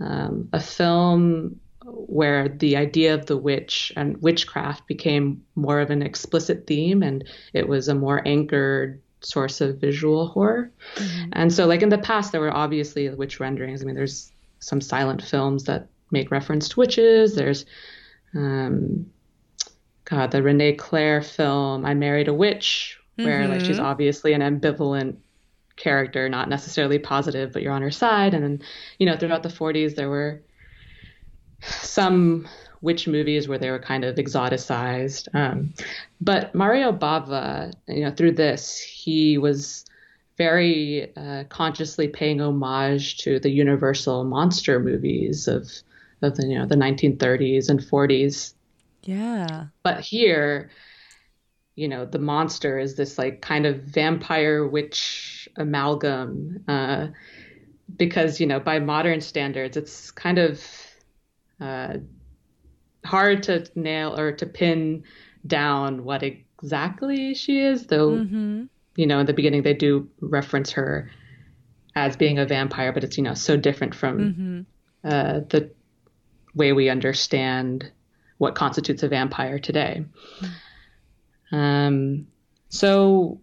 um, 0.00 0.48
a 0.52 0.60
film 0.60 1.58
where 1.84 2.48
the 2.48 2.76
idea 2.76 3.12
of 3.12 3.26
the 3.26 3.36
witch 3.36 3.92
and 3.96 4.16
witchcraft 4.22 4.86
became 4.86 5.44
more 5.56 5.80
of 5.80 5.90
an 5.90 6.00
explicit 6.00 6.68
theme, 6.68 7.02
and 7.02 7.24
it 7.52 7.68
was 7.68 7.88
a 7.88 7.94
more 7.94 8.22
anchored 8.26 9.02
source 9.20 9.60
of 9.60 9.78
visual 9.78 10.28
horror. 10.28 10.70
And 11.32 11.52
so, 11.52 11.66
like 11.66 11.82
in 11.82 11.88
the 11.88 11.98
past, 11.98 12.30
there 12.30 12.40
were 12.40 12.56
obviously 12.56 13.08
witch 13.10 13.40
renderings. 13.40 13.82
I 13.82 13.84
mean, 13.84 13.96
there's 13.96 14.30
some 14.60 14.80
silent 14.80 15.22
films 15.22 15.64
that 15.64 15.88
make 16.12 16.30
reference 16.30 16.68
to 16.68 16.78
witches. 16.78 17.34
There's 17.34 17.66
um, 18.32 19.06
God, 20.04 20.30
the 20.30 20.38
René 20.38 20.76
Clair 20.76 21.22
film, 21.22 21.84
I 21.84 21.94
Married 21.94 22.28
a 22.28 22.34
Witch, 22.34 22.98
where 23.16 23.48
like 23.48 23.60
she's 23.60 23.78
Mhm. 23.78 23.84
obviously 23.84 24.32
an 24.34 24.42
ambivalent 24.42 25.16
character, 25.76 26.28
not 26.28 26.48
necessarily 26.48 26.98
positive, 26.98 27.52
but 27.52 27.62
you're 27.62 27.72
on 27.72 27.82
her 27.82 27.90
side. 27.90 28.34
And 28.34 28.44
then, 28.44 28.62
you 28.98 29.06
know, 29.06 29.16
throughout 29.16 29.42
the 29.42 29.48
40s, 29.48 29.94
there 29.94 30.08
were 30.10 30.42
some 31.62 32.46
witch 32.82 33.08
movies 33.08 33.48
where 33.48 33.58
they 33.58 33.70
were 33.70 33.78
kind 33.78 34.04
of 34.04 34.16
exoticized. 34.16 35.28
Um, 35.34 35.72
but 36.20 36.54
Mario 36.54 36.92
Bava, 36.92 37.72
you 37.88 38.04
know, 38.04 38.10
through 38.10 38.32
this, 38.32 38.78
he 38.78 39.38
was 39.38 39.84
very 40.36 41.14
uh, 41.16 41.44
consciously 41.48 42.08
paying 42.08 42.40
homage 42.40 43.18
to 43.18 43.38
the 43.38 43.50
Universal 43.50 44.24
monster 44.24 44.80
movies 44.80 45.48
of 45.48 45.70
of 46.22 46.36
the 46.36 46.46
you 46.46 46.58
know 46.58 46.66
the 46.66 46.76
1930s 46.76 47.68
and 47.68 47.80
40s 47.80 48.53
Yeah. 49.04 49.66
but 49.82 50.00
here 50.00 50.70
you 51.76 51.88
know 51.88 52.04
the 52.04 52.18
monster 52.18 52.78
is 52.78 52.94
this 52.96 53.18
like 53.18 53.40
kind 53.42 53.66
of 53.66 53.82
vampire 53.82 54.66
witch 54.66 55.48
amalgam 55.56 56.62
uh, 56.68 57.08
because 57.96 58.40
you 58.40 58.46
know 58.46 58.60
by 58.60 58.78
modern 58.78 59.20
standards 59.20 59.76
it's 59.76 60.10
kind 60.12 60.38
of 60.38 60.62
uh, 61.60 61.94
hard 63.04 63.42
to 63.44 63.66
nail 63.74 64.18
or 64.18 64.32
to 64.32 64.46
pin 64.46 65.02
down 65.46 66.04
what 66.04 66.22
exactly 66.22 67.34
she 67.34 67.60
is 67.60 67.86
though 67.86 68.10
Mm-hmm. 68.10 68.64
you 68.96 69.06
know 69.06 69.18
in 69.18 69.26
the 69.26 69.34
beginning 69.34 69.62
they 69.62 69.74
do 69.74 70.08
reference 70.20 70.70
her 70.72 71.10
as 71.96 72.16
being 72.16 72.38
a 72.38 72.46
vampire 72.46 72.92
but 72.92 73.04
it's 73.04 73.16
you 73.18 73.24
know 73.24 73.34
so 73.34 73.56
different 73.56 73.94
from 73.94 74.18
Mm-hmm. 74.18 74.60
uh, 75.08 75.40
the 75.50 75.70
way 76.54 76.72
we 76.72 76.88
understand 76.88 77.90
what 78.38 78.54
constitutes 78.54 79.02
a 79.02 79.08
vampire 79.08 79.58
today. 79.58 80.04
Um, 81.52 82.26
so 82.68 83.40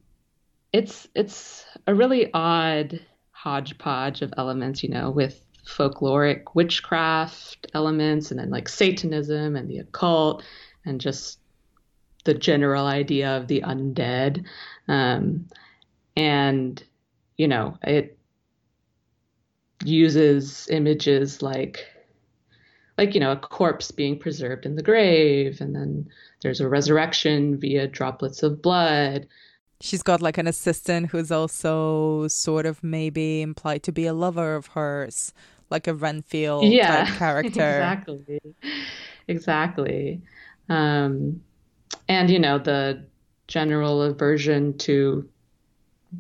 it's 0.74 1.08
it's 1.16 1.66
a 1.88 1.96
really 1.96 2.32
odd 2.34 3.00
hodgepodge 3.32 4.22
of 4.22 4.34
elements, 4.38 4.84
you 4.84 4.90
know, 4.90 5.10
with 5.10 5.44
folkloric 5.66 6.44
witchcraft 6.54 7.68
elements 7.74 8.32
and 8.32 8.40
then 8.40 8.50
like 8.50 8.68
Satanism 8.68 9.56
and 9.56 9.70
the 9.70 9.80
occult 9.80 10.44
and 10.86 11.00
just 11.00 11.40
the 12.24 12.34
general 12.34 12.86
idea 12.86 13.38
of 13.38 13.48
the 13.48 13.62
undead. 13.62 14.46
Um, 14.88 15.48
and, 16.16 16.84
you 17.38 17.48
know, 17.48 17.78
it 17.84 18.18
uses 19.84 20.68
images 20.70 21.42
like 21.42 21.86
like 22.98 23.14
you 23.14 23.20
know 23.20 23.32
a 23.32 23.38
corpse 23.38 23.92
being 23.92 24.18
preserved 24.20 24.66
in 24.66 24.76
the 24.76 24.84
grave 24.84 25.62
and 25.62 25.76
then 25.76 26.08
there's 26.42 26.62
a 26.62 26.68
resurrection 26.68 27.60
via 27.60 27.88
droplets 27.88 28.44
of 28.44 28.62
blood 28.62 29.28
She's 29.80 30.04
got 30.04 30.22
like 30.22 30.38
an 30.38 30.46
assistant 30.48 31.08
who's 31.10 31.32
also 31.32 32.28
sort 32.28 32.66
of 32.68 32.84
maybe 32.84 33.42
implied 33.42 33.82
to 33.84 33.92
be 33.92 34.06
a 34.06 34.14
lover 34.14 34.54
of 34.56 34.68
hers, 34.68 35.34
like 35.72 35.88
a 35.88 35.94
Renfield 35.96 36.64
yeah 36.72 37.06
type 37.06 37.16
character. 37.18 37.58
exactly 37.60 38.40
exactly 39.28 40.22
um 40.70 41.42
and 42.08 42.30
you 42.30 42.40
know 42.40 42.58
the 42.60 43.06
general 43.48 44.02
aversion 44.04 44.78
to 44.78 45.28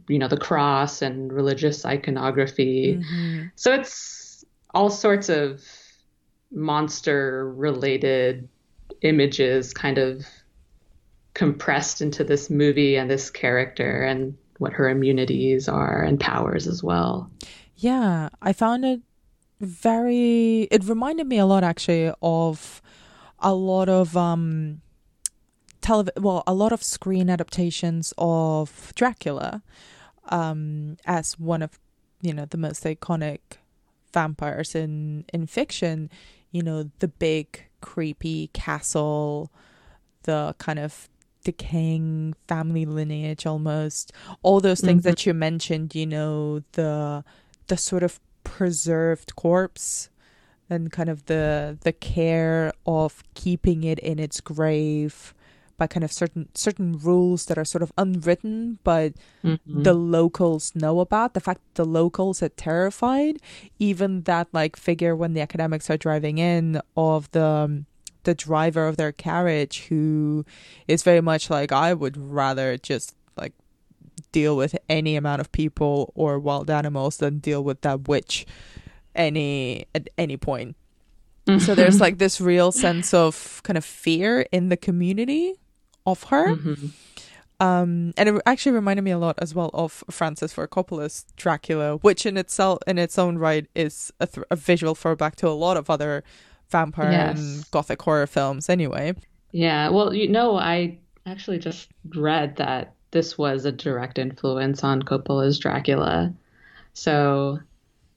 you 0.07 0.19
know 0.19 0.27
the 0.27 0.37
cross 0.37 1.01
and 1.01 1.31
religious 1.33 1.85
iconography 1.85 2.97
Mhm. 3.01 3.51
So 3.55 3.73
it's 3.73 4.45
all 4.73 4.89
sorts 4.89 5.29
of 5.29 5.61
monster 6.51 7.51
related 7.53 8.48
images 9.01 9.74
kind 9.74 9.98
of 9.98 10.25
compressed 11.34 12.01
into 12.01 12.24
this 12.24 12.50
movie 12.50 12.96
and 12.98 13.10
this 13.10 13.29
character 13.29 14.03
and 14.03 14.38
what 14.58 14.74
her 14.74 14.89
immunities 14.89 15.67
are 15.67 16.03
and 16.03 16.20
powers 16.20 16.67
as 16.67 16.84
well. 16.84 17.31
Yeah, 17.77 18.29
I 18.41 18.53
found 18.53 18.86
it 18.86 19.01
very. 19.60 20.67
It 20.70 20.84
reminded 20.84 21.27
me 21.27 21.39
a 21.39 21.46
lot, 21.46 21.63
actually, 21.63 22.12
of 22.22 22.81
a 23.39 23.53
lot 23.53 23.89
of 23.89 24.15
um, 24.15 24.81
telev. 25.81 26.10
Well, 26.20 26.43
a 26.46 26.53
lot 26.53 26.72
of 26.72 26.84
screen 26.84 27.29
adaptations 27.29 28.13
of 28.17 28.93
Dracula, 28.96 29.63
um, 30.29 30.98
as 31.05 31.39
one 31.39 31.62
of 31.62 31.79
you 32.22 32.34
know 32.34 32.46
the 32.46 32.58
most 32.58 32.84
iconic 32.84 33.39
vampires 34.13 34.75
in 34.75 35.25
in 35.34 35.48
fiction. 35.48 36.10
You 36.51 36.63
know, 36.63 36.89
the 37.00 37.08
big 37.08 37.65
creepy 37.81 38.50
castle, 38.53 39.51
the 40.24 40.55
kind 40.60 40.79
of 40.79 41.10
decaying 41.43 42.36
family 42.48 42.86
lineage 42.86 43.48
almost 43.48 44.12
all 44.43 44.60
those 44.62 44.79
things 44.79 45.01
Mhm. 45.01 45.05
that 45.05 45.25
you 45.25 45.34
mentioned 45.34 45.96
you 45.96 46.05
know 46.05 46.62
the 46.74 47.24
the 47.65 47.75
sort 47.77 48.03
of 48.03 48.20
preserved 48.43 49.36
corpse 49.36 50.10
and 50.70 50.91
kind 50.91 51.10
of 51.10 51.25
the 51.25 51.79
the 51.81 51.91
care 51.93 52.72
of 52.86 53.24
keeping 53.34 53.84
it 53.84 53.98
in 53.98 54.20
its 54.20 54.39
grave 54.39 55.34
by 55.81 55.88
kind 55.89 56.05
of 56.05 56.11
certain 56.13 56.45
certain 56.53 56.89
rules 57.09 57.39
that 57.47 57.57
are 57.57 57.65
sort 57.65 57.81
of 57.81 57.91
unwritten 57.97 58.77
but 58.83 59.13
Mm-hmm. 59.41 59.81
the 59.88 59.95
locals 60.17 60.63
know 60.75 61.00
about. 61.01 61.33
The 61.33 61.39
fact 61.47 61.61
that 61.65 61.75
the 61.81 61.89
locals 62.01 62.43
are 62.45 62.53
terrified 62.53 63.35
even 63.89 64.21
that 64.29 64.45
like 64.53 64.77
figure 64.77 65.15
when 65.21 65.33
the 65.33 65.41
academics 65.41 65.89
are 65.89 65.97
driving 65.97 66.38
in 66.38 66.79
of 66.95 67.25
the 67.31 67.43
um, 67.65 67.85
the 68.23 68.35
driver 68.35 68.85
of 68.88 68.97
their 69.01 69.11
carriage 69.11 69.75
who 69.89 70.45
is 70.88 71.01
very 71.01 71.21
much 71.21 71.50
like 71.50 71.71
i 71.73 71.89
would 72.01 72.15
rather 72.17 72.77
just 72.77 73.15
like 73.41 73.53
deal 74.31 74.53
with 74.55 74.73
any 74.88 75.15
amount 75.17 75.41
of 75.41 75.47
people 75.51 76.13
or 76.13 76.38
wild 76.38 76.69
animals 76.69 77.17
than 77.17 77.39
deal 77.39 77.63
with 77.63 77.81
that 77.81 78.07
witch 78.07 78.45
any 79.15 79.85
at 79.95 80.07
any 80.17 80.38
point. 80.38 80.75
So 81.59 81.73
there's 81.75 82.00
like 82.05 82.17
this 82.17 82.39
real 82.39 82.71
sense 82.71 83.13
of 83.13 83.61
kind 83.63 83.77
of 83.77 83.83
fear 83.83 84.45
in 84.51 84.69
the 84.69 84.77
community 84.77 85.57
of 86.05 86.24
her 86.25 86.55
Mhm. 86.55 86.91
um, 87.60 88.13
and 88.17 88.29
it 88.29 88.41
actually 88.46 88.72
reminded 88.72 89.03
me 89.03 89.12
a 89.12 89.17
lot 89.20 89.36
as 89.39 89.53
well 89.53 89.70
of 89.74 90.03
Francis 90.10 90.53
Ford 90.53 90.70
Coppola's 90.72 91.25
Dracula, 91.36 91.98
which 91.98 92.25
in 92.25 92.38
itself, 92.38 92.79
in 92.88 92.98
its 92.98 93.20
own 93.20 93.38
right, 93.38 93.67
is 93.75 94.12
a, 94.20 94.25
th- 94.27 94.46
a 94.50 94.55
visual 94.55 94.96
throwback 94.96 95.36
to 95.38 95.48
a 95.48 95.51
lot 95.51 95.77
of 95.77 95.89
other 95.89 96.24
vampire 96.70 97.12
and 97.12 97.70
gothic 97.72 98.01
horror 98.01 98.25
films. 98.27 98.70
Anyway, 98.70 99.13
Yeah, 99.51 99.89
well, 99.89 100.13
you 100.13 100.27
know, 100.29 100.58
I 100.58 100.98
actually 101.25 101.60
just 101.60 101.89
read 102.15 102.55
that 102.55 102.93
this 103.12 103.38
was 103.38 103.65
a 103.65 103.72
direct 103.72 104.17
influence 104.17 104.84
on 104.84 105.03
Coppola's 105.03 105.60
Dracula. 105.60 106.34
So 106.93 107.60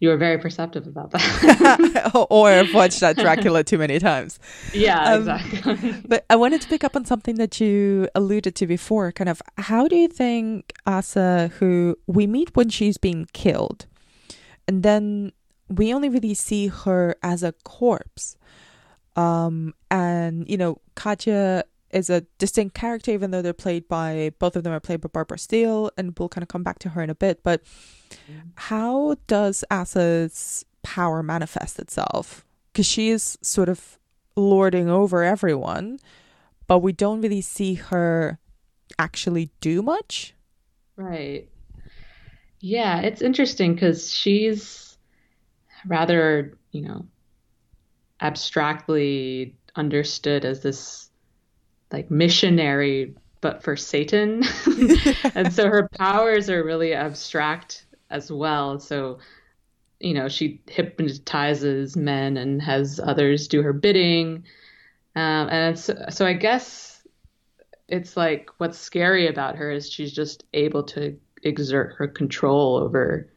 you 0.04 0.10
were 0.12 0.20
very 0.28 0.38
perceptive 0.46 0.86
about 0.86 1.08
that. 1.12 2.12
or 2.30 2.48
I've 2.50 2.74
watched 2.74 3.00
that 3.00 3.16
Dracula 3.16 3.64
too 3.64 3.78
many 3.78 3.98
times. 3.98 4.38
yeah, 4.86 5.00
Um, 5.12 5.18
exactly. 5.20 5.94
But 6.12 6.20
I 6.28 6.36
wanted 6.36 6.60
to 6.64 6.68
pick 6.68 6.84
up 6.84 6.94
on 6.98 7.04
something 7.12 7.36
that 7.42 7.60
you 7.62 8.08
alluded 8.14 8.54
to 8.60 8.66
before. 8.66 9.06
Kind 9.12 9.30
of, 9.30 9.40
how 9.56 9.88
do 9.88 9.96
you 9.96 10.08
think 10.08 10.72
Asa, 10.86 11.50
who 11.58 11.96
we 12.06 12.26
meet 12.36 12.50
when 12.58 12.68
she's 12.68 12.98
being 12.98 13.26
killed, 13.32 13.86
and 14.68 14.82
then 14.82 15.32
we 15.78 15.94
only 15.96 16.10
really 16.16 16.34
see 16.34 16.64
her 16.68 17.16
as 17.22 17.42
a 17.42 17.52
corpse, 17.64 18.36
um, 19.16 19.72
and 19.90 20.34
you 20.52 20.58
know, 20.62 20.72
Katya 20.94 21.64
is 21.94 22.10
a 22.10 22.22
distinct 22.38 22.74
character, 22.74 23.12
even 23.12 23.30
though 23.30 23.40
they're 23.40 23.52
played 23.52 23.88
by 23.88 24.32
both 24.38 24.56
of 24.56 24.64
them 24.64 24.72
are 24.72 24.80
played 24.80 25.00
by 25.00 25.08
Barbara 25.08 25.38
Steele, 25.38 25.90
and 25.96 26.14
we'll 26.18 26.28
kind 26.28 26.42
of 26.42 26.48
come 26.48 26.62
back 26.62 26.78
to 26.80 26.90
her 26.90 27.02
in 27.02 27.08
a 27.08 27.14
bit. 27.14 27.42
But 27.42 27.62
mm. 28.30 28.50
how 28.56 29.16
does 29.26 29.64
Asa's 29.70 30.64
power 30.82 31.22
manifest 31.22 31.78
itself? 31.78 32.44
Because 32.72 32.86
she 32.86 33.10
is 33.10 33.38
sort 33.40 33.68
of 33.68 33.98
lording 34.36 34.90
over 34.90 35.22
everyone, 35.22 36.00
but 36.66 36.80
we 36.80 36.92
don't 36.92 37.20
really 37.20 37.40
see 37.40 37.74
her 37.74 38.40
actually 38.98 39.50
do 39.60 39.80
much. 39.80 40.34
Right. 40.96 41.48
Yeah, 42.60 43.00
it's 43.00 43.22
interesting 43.22 43.74
because 43.74 44.12
she's 44.12 44.96
rather, 45.86 46.56
you 46.72 46.82
know, 46.82 47.06
abstractly 48.20 49.54
understood 49.76 50.44
as 50.44 50.62
this 50.62 51.03
like 51.94 52.10
missionary, 52.10 53.14
but 53.40 53.62
for 53.62 53.76
Satan. 53.76 54.42
and 55.34 55.52
so 55.52 55.68
her 55.68 55.88
powers 55.96 56.50
are 56.50 56.64
really 56.64 56.92
abstract 56.92 57.86
as 58.10 58.32
well. 58.32 58.80
So, 58.80 59.18
you 60.00 60.12
know, 60.12 60.28
she 60.28 60.60
hypnotizes 60.66 61.96
men 61.96 62.36
and 62.36 62.60
has 62.60 62.98
others 62.98 63.46
do 63.46 63.62
her 63.62 63.72
bidding. 63.72 64.44
Um, 65.14 65.48
and 65.48 65.78
so, 65.78 65.94
so 66.10 66.26
I 66.26 66.32
guess 66.32 67.06
it's 67.86 68.16
like 68.16 68.50
what's 68.58 68.78
scary 68.78 69.28
about 69.28 69.54
her 69.56 69.70
is 69.70 69.88
she's 69.88 70.12
just 70.12 70.42
able 70.52 70.82
to 70.82 71.16
exert 71.44 71.94
her 71.98 72.08
control 72.08 72.76
over 72.76 73.30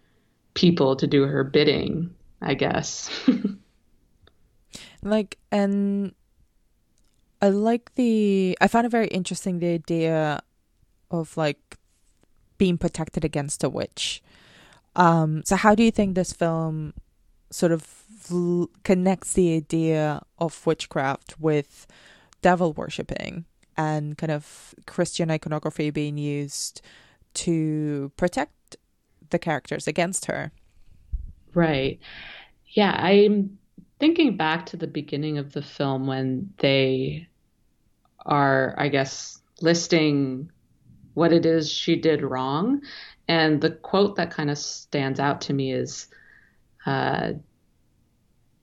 people 0.56 0.96
to 0.96 1.06
do 1.06 1.24
her 1.24 1.43
bidding, 1.43 2.10
I 2.41 2.56
guess. 2.56 3.12
Like, 5.04 5.38
and 5.52 6.13
I 7.41 7.50
like 7.50 7.95
the, 7.95 8.58
I 8.60 8.67
found 8.67 8.86
it 8.86 8.89
very 8.89 9.08
interesting 9.08 9.60
the 9.60 9.67
idea 9.67 10.41
of 11.12 11.38
like 11.38 11.78
being 12.58 12.78
protected 12.78 13.23
against 13.23 13.63
a 13.63 13.69
witch. 13.69 14.21
Um, 14.95 15.43
so 15.45 15.56
how 15.56 15.76
do 15.76 15.84
you 15.84 15.91
think 15.91 16.15
this 16.15 16.34
film 16.34 16.93
sort 17.52 17.71
of 17.71 18.04
l- 18.32 18.69
connects 18.84 19.34
the 19.34 19.56
idea 19.56 20.21
of 20.39 20.65
witchcraft 20.65 21.39
with 21.39 21.86
devil 22.41 22.73
worshipping 22.73 23.45
and 23.78 24.17
kind 24.17 24.32
of 24.32 24.73
Christian 24.88 25.30
iconography 25.30 25.91
being 25.91 26.17
used 26.17 26.82
to 27.36 28.12
protect 28.17 28.76
the 29.30 29.38
characters 29.38 29.88
against 29.88 30.26
her? 30.26 30.52
Right. 31.54 32.00
Yeah, 32.65 32.91
I'm 32.91 33.60
thinking 33.99 34.38
back 34.38 34.67
to 34.67 34.77
the 34.77 34.88
beginning 34.88 35.38
of 35.38 35.53
the 35.53 35.62
film 35.62 36.07
when 36.07 36.53
they 36.60 37.27
are, 38.25 38.75
I 38.77 38.89
guess, 38.89 39.41
listing 39.62 40.51
what 41.13 41.33
it 41.33 41.45
is 41.45 41.71
she 41.71 41.95
did 41.95 42.21
wrong. 42.21 42.81
And 43.27 43.60
the 43.60 43.71
quote 43.71 44.15
that 44.17 44.31
kind 44.31 44.49
of 44.49 44.57
stands 44.57 45.19
out 45.19 45.41
to 45.41 45.53
me 45.53 45.73
is 45.73 46.07
uh, 46.86 47.33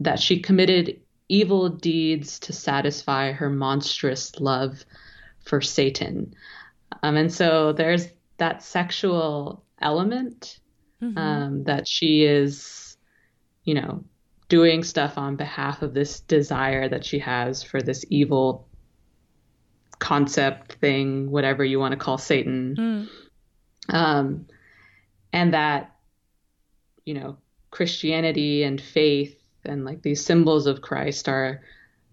that 0.00 0.20
she 0.20 0.40
committed 0.40 1.00
evil 1.28 1.68
deeds 1.68 2.38
to 2.40 2.52
satisfy 2.52 3.32
her 3.32 3.50
monstrous 3.50 4.38
love 4.38 4.84
for 5.44 5.60
Satan. 5.60 6.34
Um, 7.02 7.16
and 7.16 7.32
so 7.32 7.72
there's 7.72 8.08
that 8.38 8.62
sexual 8.62 9.64
element 9.80 10.58
um, 11.16 11.64
that 11.64 11.86
she 11.86 12.24
is, 12.24 12.96
you 13.64 13.74
know, 13.74 14.04
doing 14.48 14.82
stuff 14.82 15.16
on 15.16 15.36
behalf 15.36 15.82
of 15.82 15.94
this 15.94 16.20
desire 16.20 16.88
that 16.88 17.04
she 17.04 17.18
has 17.18 17.62
for 17.62 17.80
this 17.80 18.04
evil 18.10 18.68
concept 19.98 20.74
thing, 20.74 21.30
whatever 21.30 21.64
you 21.64 21.78
want 21.78 21.92
to 21.92 21.98
call 21.98 22.18
Satan. 22.18 22.76
Mm. 23.88 23.94
Um, 23.94 24.46
and 25.32 25.54
that, 25.54 25.96
you 27.04 27.14
know, 27.14 27.38
Christianity 27.70 28.62
and 28.62 28.80
faith 28.80 29.36
and 29.64 29.84
like 29.84 30.02
these 30.02 30.24
symbols 30.24 30.66
of 30.66 30.82
Christ 30.82 31.28
are 31.28 31.62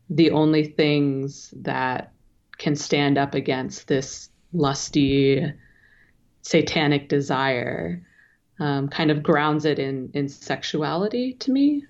the 0.10 0.32
only 0.32 0.66
things 0.66 1.54
that 1.58 2.14
can 2.58 2.76
stand 2.76 3.18
up 3.18 3.34
against 3.34 3.88
this 3.88 4.30
lusty 4.54 5.54
satanic 6.42 7.08
desire 7.10 8.06
um, 8.60 8.88
kind 8.90 9.12
of 9.12 9.24
grounds 9.24 9.66
it 9.66 9.80
in 9.80 10.12
in 10.14 10.28
sexuality 10.28 11.34
to 11.34 11.52
me 11.52 11.84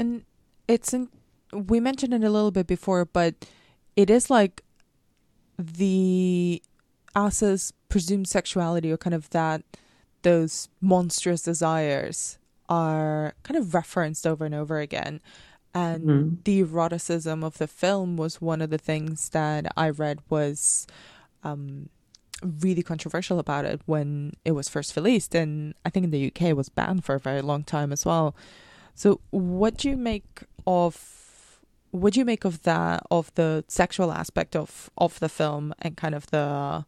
And 0.00 0.24
it's 0.66 0.94
in, 0.94 1.08
we 1.52 1.78
mentioned 1.78 2.14
it 2.14 2.24
a 2.24 2.30
little 2.30 2.50
bit 2.50 2.66
before, 2.66 3.04
but 3.04 3.34
it 3.96 4.08
is 4.08 4.30
like 4.30 4.62
the 5.58 6.62
Asa's 7.14 7.72
presumed 7.88 8.28
sexuality 8.28 8.90
or 8.90 8.96
kind 8.96 9.14
of 9.14 9.28
that 9.30 9.62
those 10.22 10.68
monstrous 10.80 11.42
desires 11.42 12.38
are 12.68 13.34
kind 13.42 13.58
of 13.58 13.74
referenced 13.74 14.26
over 14.26 14.44
and 14.44 14.54
over 14.54 14.78
again. 14.78 15.20
And 15.74 16.02
Mhm. 16.04 16.44
the 16.44 16.60
eroticism 16.62 17.44
of 17.44 17.58
the 17.58 17.66
film 17.66 18.16
was 18.16 18.40
one 18.40 18.60
of 18.62 18.70
the 18.70 18.78
things 18.78 19.28
that 19.30 19.66
I 19.76 19.90
read 19.90 20.20
was 20.30 20.86
um, 21.42 21.88
really 22.42 22.82
controversial 22.82 23.38
about 23.38 23.64
it 23.64 23.80
when 23.86 24.34
it 24.44 24.52
was 24.52 24.68
first 24.68 24.94
released. 24.96 25.34
And 25.34 25.74
I 25.84 25.90
think 25.90 26.04
in 26.04 26.10
the 26.10 26.18
UK 26.26 26.50
it 26.50 26.56
was 26.56 26.68
banned 26.68 27.04
for 27.04 27.14
a 27.14 27.20
very 27.20 27.42
long 27.42 27.64
time 27.64 27.92
as 27.92 28.04
well. 28.04 28.34
So, 29.00 29.22
what 29.30 29.78
do 29.78 29.88
you 29.88 29.96
make 29.96 30.42
of 30.66 31.62
what 31.90 32.12
do 32.12 32.20
you 32.20 32.26
make 32.26 32.44
of 32.44 32.60
that 32.64 33.02
of 33.10 33.34
the 33.34 33.64
sexual 33.66 34.12
aspect 34.12 34.54
of 34.54 34.90
of 34.98 35.18
the 35.20 35.30
film 35.30 35.72
and 35.78 35.96
kind 35.96 36.14
of 36.14 36.26
the 36.26 36.84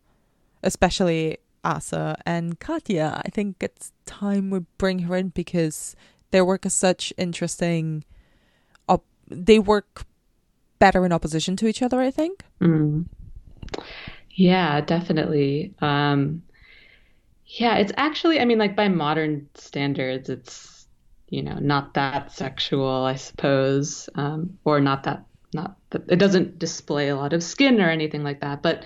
especially 0.63 1.39
Asa 1.65 2.19
and 2.27 2.61
Katya? 2.61 3.23
I 3.25 3.31
think 3.31 3.63
it's 3.63 3.93
time 4.05 4.51
we 4.51 4.59
bring 4.77 4.99
her 4.99 5.17
in 5.17 5.31
because 5.31 5.97
their 6.33 6.45
work 6.45 6.67
is 6.67 6.75
such 6.75 7.15
interesting. 7.17 8.05
Op- 8.91 9.07
they 9.29 9.59
work 9.59 10.05
better 10.79 11.07
in 11.07 11.13
opposition 11.13 11.57
to 11.57 11.67
each 11.67 11.81
other. 11.81 12.03
I 12.03 12.11
think. 12.11 12.45
Mm. 12.61 13.07
Yeah, 14.33 14.83
definitely. 14.83 15.73
Um, 15.81 16.43
yeah, 17.47 17.77
it's 17.77 17.93
actually, 17.97 18.39
I 18.39 18.45
mean, 18.45 18.59
like 18.59 18.77
by 18.77 18.89
modern 18.89 19.49
standards, 19.55 20.29
it's, 20.29 20.72
you 21.33 21.43
know, 21.43 21.59
not 21.59 21.95
that 21.95 22.31
sexual, 22.31 23.05
I 23.07 23.15
suppose, 23.15 24.07
um, 24.17 24.59
or 24.65 24.81
not 24.81 25.05
that, 25.05 25.25
not 25.55 25.79
that 25.89 26.03
it 26.11 26.17
doesn't 26.17 26.59
display 26.59 27.09
a 27.09 27.17
lot 27.17 27.33
of 27.33 27.43
skin 27.43 27.81
or 27.81 27.89
anything 27.89 28.23
like 28.23 28.43
that. 28.43 28.61
But, 28.61 28.85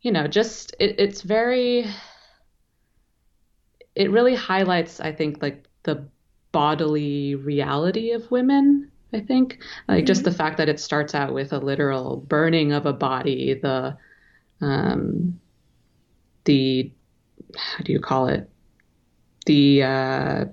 you 0.00 0.10
know, 0.10 0.26
just 0.26 0.74
it, 0.80 0.96
it's 0.98 1.22
very, 1.22 1.86
it 3.94 4.10
really 4.10 4.34
highlights, 4.34 4.98
I 4.98 5.12
think, 5.12 5.40
like 5.40 5.68
the 5.84 6.08
bodily 6.50 7.36
reality 7.36 8.10
of 8.10 8.28
women. 8.32 8.90
I 9.12 9.20
think 9.20 9.60
like 9.86 9.98
mm-hmm. 9.98 10.06
just 10.06 10.24
the 10.24 10.32
fact 10.32 10.56
that 10.56 10.68
it 10.68 10.80
starts 10.80 11.14
out 11.14 11.32
with 11.32 11.52
a 11.52 11.58
literal 11.58 12.16
burning 12.16 12.72
of 12.72 12.84
a 12.84 12.92
body, 12.92 13.54
the 13.54 13.96
um, 14.60 15.38
the 16.46 16.90
how 17.56 17.84
do 17.84 17.92
you 17.92 18.00
call 18.00 18.26
it? 18.26 18.50
The 19.46 19.82
uh, 19.84 20.44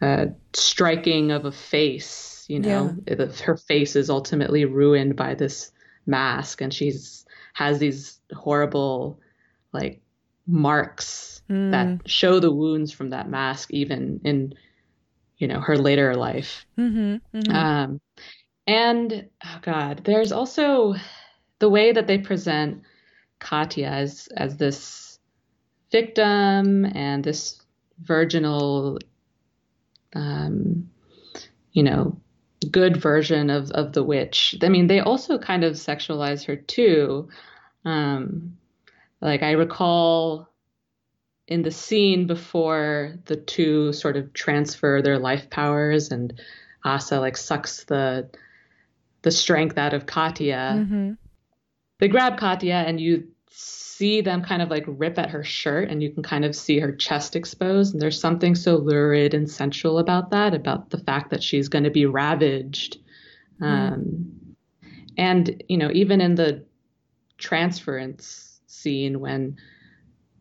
uh, 0.00 0.26
striking 0.52 1.30
of 1.30 1.44
a 1.44 1.52
face. 1.52 2.44
You 2.48 2.58
know, 2.58 2.96
yeah. 3.06 3.26
her 3.44 3.56
face 3.56 3.94
is 3.94 4.10
ultimately 4.10 4.64
ruined 4.64 5.14
by 5.14 5.34
this 5.34 5.70
mask, 6.06 6.60
and 6.60 6.74
she's 6.74 7.24
has 7.54 7.78
these 7.78 8.18
horrible 8.32 9.20
like 9.72 10.00
marks 10.46 11.42
mm. 11.48 11.70
that 11.70 12.08
show 12.10 12.40
the 12.40 12.52
wounds 12.52 12.92
from 12.92 13.10
that 13.10 13.28
mask, 13.28 13.72
even 13.72 14.20
in 14.24 14.54
you 15.38 15.46
know 15.46 15.60
her 15.60 15.76
later 15.76 16.14
life. 16.14 16.66
Mm-hmm, 16.78 17.38
mm-hmm. 17.38 17.54
Um, 17.54 18.00
and 18.66 19.28
oh 19.44 19.58
god, 19.62 20.02
there's 20.04 20.32
also 20.32 20.94
the 21.60 21.68
way 21.68 21.92
that 21.92 22.06
they 22.06 22.18
present 22.18 22.82
Katya 23.38 23.86
as 23.86 24.28
as 24.36 24.56
this 24.56 25.18
victim 25.90 26.84
and 26.84 27.24
this 27.24 27.60
virginal, 28.02 28.98
um, 30.14 30.90
you 31.72 31.82
know, 31.82 32.20
good 32.70 32.96
version 32.96 33.50
of 33.50 33.70
of 33.70 33.92
the 33.92 34.02
witch. 34.02 34.56
I 34.62 34.68
mean, 34.68 34.86
they 34.86 35.00
also 35.00 35.38
kind 35.38 35.64
of 35.64 35.74
sexualize 35.74 36.44
her 36.46 36.56
too. 36.56 37.28
Um, 37.84 38.56
like 39.20 39.42
I 39.42 39.52
recall 39.52 40.48
in 41.46 41.62
the 41.62 41.70
scene 41.70 42.26
before 42.26 43.14
the 43.26 43.36
two 43.36 43.92
sort 43.92 44.16
of 44.16 44.32
transfer 44.32 45.02
their 45.02 45.18
life 45.18 45.50
powers 45.50 46.12
and 46.12 46.40
Asa 46.84 47.20
like 47.20 47.36
sucks 47.36 47.84
the 47.84 48.30
the 49.22 49.30
strength 49.30 49.76
out 49.76 49.92
of 49.92 50.06
Katya. 50.06 50.74
Mm-hmm. 50.76 51.12
They 51.98 52.08
grab 52.08 52.38
Katya 52.38 52.84
and 52.86 52.98
you 53.00 53.28
see 53.50 54.20
them 54.20 54.42
kind 54.42 54.62
of 54.62 54.70
like 54.70 54.84
rip 54.86 55.18
at 55.18 55.30
her 55.30 55.44
shirt 55.44 55.88
and 55.90 56.02
you 56.02 56.10
can 56.10 56.22
kind 56.22 56.44
of 56.44 56.56
see 56.56 56.78
her 56.78 56.92
chest 56.92 57.36
exposed 57.36 57.92
and 57.92 58.00
there's 58.00 58.20
something 58.20 58.54
so 58.54 58.76
lurid 58.76 59.34
and 59.34 59.50
sensual 59.50 59.98
about 59.98 60.30
that 60.30 60.54
about 60.54 60.90
the 60.90 60.98
fact 60.98 61.30
that 61.30 61.42
she's 61.42 61.68
going 61.68 61.84
to 61.84 61.90
be 61.90 62.06
ravaged 62.06 62.98
mm-hmm. 63.60 63.64
um, 63.64 64.56
and 65.18 65.62
you 65.68 65.76
know 65.76 65.90
even 65.92 66.20
in 66.20 66.34
the 66.34 66.64
transference 67.38 68.60
scene 68.66 69.20
when 69.20 69.56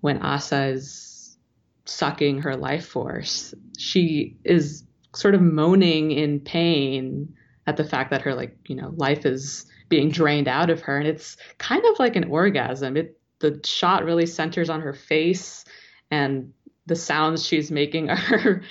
when 0.02 0.22
Asa 0.22 0.68
is 0.68 1.38
sucking 1.86 2.42
her 2.42 2.56
life 2.56 2.86
force, 2.88 3.54
she 3.78 4.38
is 4.44 4.84
sort 5.16 5.36
of 5.36 5.42
moaning 5.42 6.12
in 6.12 6.40
pain 6.40 7.34
at 7.68 7.78
the 7.78 7.84
fact 7.84 8.12
that 8.12 8.22
her 8.22 8.36
like 8.36 8.58
you 8.68 8.76
know 8.76 8.94
life 8.96 9.26
is 9.26 9.66
being 9.90 10.10
drained 10.10 10.48
out 10.48 10.70
of 10.70 10.82
her 10.82 10.98
and 10.98 11.08
it's 11.08 11.38
kind 11.58 11.84
of 11.86 12.00
like 12.00 12.16
an 12.16 12.26
orgasm 12.26 12.96
it 12.96 13.20
the 13.40 13.60
shot 13.66 14.04
really 14.04 14.26
centers 14.26 14.70
on 14.70 14.82
her 14.82 14.94
face 14.94 15.66
and 16.12 16.54
the 16.86 16.96
sounds 16.96 17.46
she's 17.46 17.72
making 17.72 18.10
are 18.10 18.62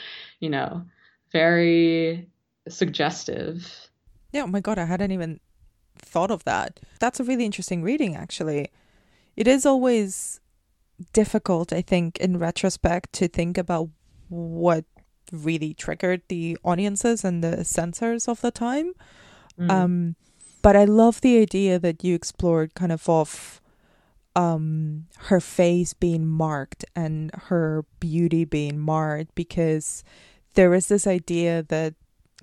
you 0.41 0.49
know 0.49 0.85
very 1.33 2.29
suggestive 2.69 3.91
yeah 4.33 4.43
oh 4.43 4.47
my 4.47 4.61
god 4.61 4.79
i 4.79 4.85
hadn't 4.85 5.13
even 5.13 5.41
thought 5.97 6.31
of 6.31 6.45
that 6.45 6.79
that's 7.01 7.19
a 7.19 7.25
really 7.25 7.45
interesting 7.45 7.83
reading 7.83 8.15
actually 8.15 8.71
it 9.39 9.47
is 9.47 9.65
always 9.65 10.41
difficult, 11.13 11.73
I 11.73 11.81
think, 11.81 12.19
in 12.19 12.39
retrospect, 12.39 13.13
to 13.15 13.29
think 13.29 13.57
about 13.57 13.89
what 14.29 14.85
really 15.31 15.75
triggered 15.75 16.23
the 16.29 16.59
audiences 16.65 17.25
and 17.25 17.43
the 17.43 17.65
censors 17.65 18.27
of 18.27 18.41
the 18.41 18.51
time. 18.51 18.95
Mm. 19.59 19.71
Um, 19.71 20.17
but 20.63 20.77
I 20.77 20.85
love 20.85 21.21
the 21.21 21.39
idea 21.39 21.79
that 21.79 22.05
you 22.05 22.15
explored 22.15 22.75
kind 22.75 22.93
of 22.93 23.09
of 23.09 23.61
um, 24.37 25.07
her 25.31 25.41
face 25.41 25.95
being 25.95 26.27
marked 26.27 26.85
and 26.95 27.31
her 27.35 27.85
beauty 27.99 28.45
being 28.45 28.79
marred 28.79 29.29
because 29.35 30.05
there 30.55 30.75
is 30.75 30.87
this 30.87 31.07
idea 31.07 31.65
that 31.65 31.95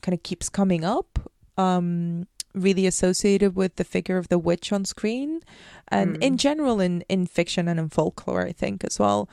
kind 0.02 0.14
of 0.14 0.24
keeps 0.24 0.50
coming 0.50 0.84
up 0.84 1.20
um, 1.58 2.28
really 2.54 2.86
associated 2.86 3.56
with 3.56 3.78
the 3.78 3.84
figure 3.84 4.18
of 4.18 4.28
the 4.28 4.40
witch 4.40 4.72
on 4.74 4.86
screen 4.86 5.42
and 5.88 6.18
mm. 6.18 6.24
in 6.24 6.38
general 6.38 6.80
in 6.80 7.02
in 7.10 7.26
fiction 7.26 7.68
and 7.68 7.80
in 7.80 7.90
folklore 7.90 8.46
i 8.46 8.52
think 8.52 8.84
as 8.84 8.98
well 8.98 9.30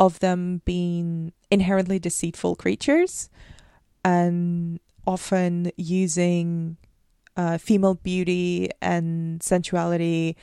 of 0.00 0.18
them 0.18 0.60
being 0.64 1.32
inherently 1.50 1.98
deceitful 1.98 2.56
creatures 2.56 3.30
and 4.04 4.80
often 5.06 5.70
using 5.76 6.76
uh, 7.36 7.58
female 7.58 7.94
beauty 7.94 8.70
and 8.80 9.42
sensuality 9.42 10.36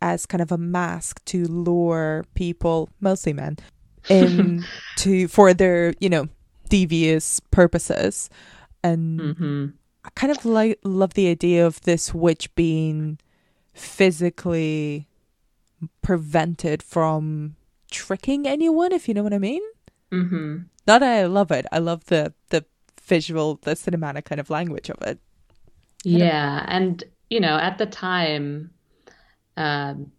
as 0.00 0.26
kind 0.26 0.40
of 0.40 0.50
a 0.50 0.58
mask 0.58 1.24
to 1.26 1.44
lure 1.46 2.24
people 2.34 2.88
mostly 3.00 3.32
men 3.32 3.56
in 4.08 4.64
to 4.96 5.28
for 5.28 5.54
their 5.54 5.94
you 6.00 6.08
know 6.08 6.26
devious 6.68 7.38
purposes 7.50 8.28
and 8.82 9.20
mm-hmm. 9.20 9.66
I 10.04 10.10
kind 10.14 10.32
of 10.32 10.44
like 10.44 10.80
love 10.82 11.14
the 11.14 11.28
idea 11.28 11.66
of 11.66 11.80
this 11.82 12.12
witch 12.12 12.52
being 12.54 13.18
physically 13.72 15.06
prevented 16.02 16.82
from 16.82 17.56
tricking 17.90 18.46
anyone, 18.46 18.92
if 18.92 19.08
you 19.08 19.14
know 19.14 19.22
what 19.22 19.34
I 19.34 19.38
mean. 19.38 19.62
Mm-hmm. 20.10 20.58
Not 20.86 21.00
that 21.00 21.18
I 21.18 21.26
love 21.26 21.50
it. 21.50 21.66
I 21.70 21.78
love 21.78 22.06
the 22.06 22.34
the 22.50 22.64
visual, 23.02 23.58
the 23.62 23.72
cinematic 23.72 24.24
kind 24.24 24.40
of 24.40 24.50
language 24.50 24.90
of 24.90 25.00
it. 25.02 25.18
Yeah, 26.04 26.64
and 26.68 27.02
you 27.30 27.40
know, 27.40 27.56
at 27.56 27.78
the 27.78 27.86
time, 27.86 28.70
um, 29.56 30.12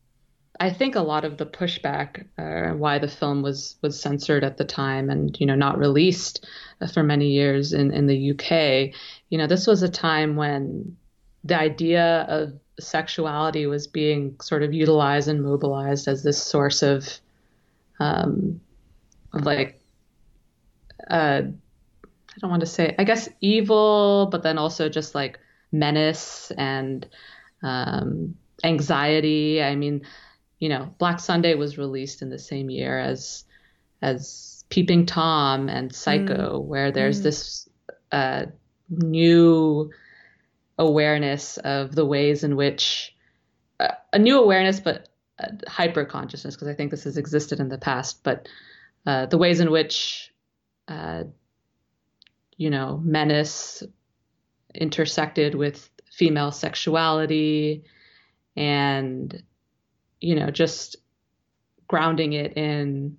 I 0.60 0.70
think 0.72 0.96
a 0.96 1.02
lot 1.02 1.26
of 1.26 1.38
the 1.38 1.46
pushback 1.46 2.26
uh, 2.38 2.76
why 2.78 3.00
the 3.00 3.08
film 3.08 3.42
was 3.42 3.78
was 3.82 4.00
censored 4.02 4.44
at 4.44 4.58
the 4.58 4.66
time 4.66 5.10
and 5.10 5.38
you 5.40 5.46
know 5.46 5.56
not 5.56 5.78
released 5.78 6.46
for 6.94 7.04
many 7.04 7.32
years 7.32 7.74
in 7.74 7.92
in 7.92 8.08
the 8.08 8.18
UK. 8.18 8.94
You 9.30 9.38
know, 9.38 9.48
this 9.48 9.68
was 9.68 9.84
a 9.84 9.90
time 9.90 10.36
when 10.36 10.98
the 11.44 11.60
idea 11.60 12.26
of 12.30 12.54
sexuality 12.80 13.68
was 13.68 13.88
being 13.88 14.38
sort 14.42 14.64
of 14.64 14.74
utilized 14.74 15.28
and 15.28 15.44
mobilized 15.44 16.08
as 16.08 16.24
this 16.24 16.42
source 16.42 16.82
of 16.84 17.08
um, 18.00 18.62
like 19.34 19.82
uh, 21.10 21.42
I 21.44 22.40
don't 22.40 22.50
want 22.50 22.62
to 22.62 22.66
say 22.68 22.96
I 22.98 23.04
guess 23.04 23.30
evil, 23.42 24.28
but 24.32 24.44
then 24.44 24.58
also 24.58 24.90
just 24.90 25.16
like 25.16 25.40
menace 25.74 26.52
and 26.58 27.06
um, 27.62 28.36
anxiety. 28.64 29.62
I 29.62 29.76
mean, 29.76 30.06
you 30.60 30.70
know, 30.70 30.94
Black 30.98 31.20
Sunday 31.20 31.56
was 31.56 31.78
released 31.78 32.22
in 32.22 32.30
the 32.30 32.40
same 32.40 32.70
year 32.70 32.98
as 32.98 33.44
as 34.02 34.64
Peeping 34.70 35.06
Tom 35.06 35.68
and 35.68 35.94
Psycho, 35.94 36.60
mm. 36.60 36.66
where 36.66 36.92
there's 36.92 37.20
mm. 37.20 37.24
this 37.24 37.70
uh, 38.12 38.46
new 38.90 39.92
awareness 40.78 41.58
of 41.58 41.94
the 41.96 42.06
ways 42.06 42.44
in 42.44 42.56
which 42.56 43.16
uh, 43.80 43.90
a 44.14 44.20
new 44.20 44.40
awareness, 44.40 44.80
but 44.80 45.10
hyper 45.68 46.06
consciousness, 46.06 46.56
because 46.56 46.68
I 46.68 46.74
think 46.74 46.92
this 46.92 47.04
has 47.04 47.18
existed 47.18 47.60
in 47.60 47.70
the 47.70 47.78
past, 47.78 48.24
but 48.24 48.48
uh, 49.06 49.26
the 49.26 49.38
ways 49.38 49.60
in 49.60 49.72
which, 49.72 50.32
uh, 50.88 51.24
you 52.58 52.70
know, 52.70 53.02
menace 53.04 53.84
intersected 54.76 55.56
with 55.56 55.90
female 56.12 56.52
sexuality 56.52 57.84
and, 58.56 59.44
you 60.22 60.36
know, 60.36 60.50
just 60.52 60.96
grounding 61.88 62.34
it 62.34 62.56
in 62.58 63.18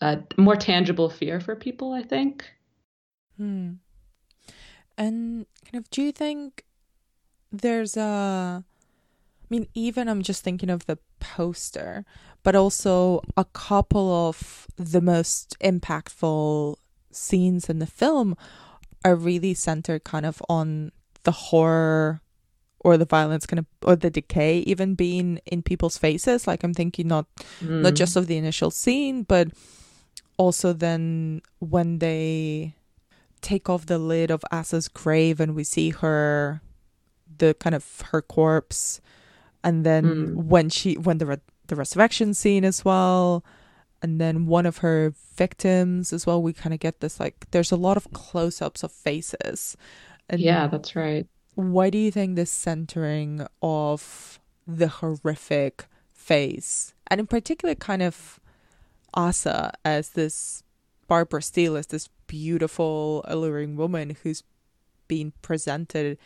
a 0.00 0.18
more 0.36 0.56
tangible 0.56 1.10
fear 1.10 1.40
for 1.40 1.56
people, 1.56 1.92
I 1.92 2.02
think. 2.02 2.44
Hmm. 3.36 3.74
And 4.96 5.46
kind 5.64 5.82
of, 5.82 5.90
do 5.90 6.02
you 6.02 6.12
think 6.12 6.64
there's 7.50 7.96
a. 7.96 8.62
I 8.62 9.46
mean, 9.48 9.66
even 9.74 10.08
I'm 10.08 10.22
just 10.22 10.44
thinking 10.44 10.70
of 10.70 10.86
the 10.86 10.98
poster, 11.18 12.04
but 12.42 12.54
also 12.54 13.20
a 13.36 13.44
couple 13.44 14.28
of 14.28 14.68
the 14.76 15.00
most 15.00 15.56
impactful 15.60 16.76
scenes 17.10 17.68
in 17.68 17.80
the 17.80 17.86
film 17.86 18.36
are 19.04 19.16
really 19.16 19.54
centered 19.54 20.04
kind 20.04 20.26
of 20.26 20.42
on 20.48 20.92
the 21.24 21.32
horror 21.32 22.20
or 22.80 22.96
the 22.96 23.04
violence 23.04 23.46
kind 23.46 23.58
of 23.58 23.66
or 23.82 23.94
the 23.96 24.10
decay 24.10 24.58
even 24.60 24.94
being 24.94 25.38
in 25.44 25.62
people's 25.62 25.98
faces 25.98 26.46
like 26.46 26.64
i'm 26.64 26.72
thinking 26.72 27.08
not 27.08 27.26
mm. 27.60 27.82
not 27.82 27.94
just 27.94 28.16
of 28.16 28.26
the 28.26 28.36
initial 28.36 28.70
scene 28.70 29.22
but 29.22 29.48
also 30.38 30.72
then 30.72 31.42
when 31.58 31.98
they 31.98 32.74
take 33.40 33.68
off 33.68 33.86
the 33.86 33.98
lid 33.98 34.30
of 34.30 34.44
Asa's 34.50 34.88
grave 34.88 35.40
and 35.40 35.54
we 35.54 35.64
see 35.64 35.90
her, 35.90 36.62
the 37.38 37.54
kind 37.54 37.74
of 37.74 38.02
her 38.12 38.22
corpse, 38.22 39.00
and 39.62 39.84
then 39.84 40.04
mm. 40.04 40.34
when 40.34 40.68
she 40.70 40.94
when 40.94 41.18
the 41.18 41.26
re- 41.26 41.48
the 41.66 41.76
resurrection 41.76 42.34
scene 42.34 42.64
as 42.64 42.84
well, 42.84 43.44
and 44.02 44.20
then 44.20 44.46
one 44.46 44.66
of 44.66 44.78
her 44.78 45.14
victims 45.36 46.12
as 46.12 46.26
well. 46.26 46.42
We 46.42 46.52
kind 46.52 46.74
of 46.74 46.80
get 46.80 47.00
this 47.00 47.20
like 47.20 47.46
there's 47.50 47.72
a 47.72 47.76
lot 47.76 47.96
of 47.96 48.12
close 48.12 48.62
ups 48.62 48.82
of 48.82 48.92
faces. 48.92 49.76
And 50.28 50.40
yeah, 50.40 50.66
that's 50.68 50.94
right. 50.96 51.26
Why 51.54 51.90
do 51.90 51.98
you 51.98 52.10
think 52.10 52.36
this 52.36 52.50
centering 52.50 53.46
of 53.60 54.38
the 54.66 54.88
horrific 54.88 55.86
face, 56.12 56.94
and 57.08 57.18
in 57.18 57.26
particular, 57.26 57.74
kind 57.74 58.02
of 58.02 58.38
Asa 59.14 59.72
as 59.84 60.10
this 60.10 60.62
Barbara 61.08 61.42
Steele 61.42 61.76
as 61.76 61.88
this 61.88 62.08
beautiful, 62.28 63.24
alluring 63.26 63.74
woman 63.76 64.16
who's 64.22 64.44
being 65.08 65.32
presented 65.42 66.16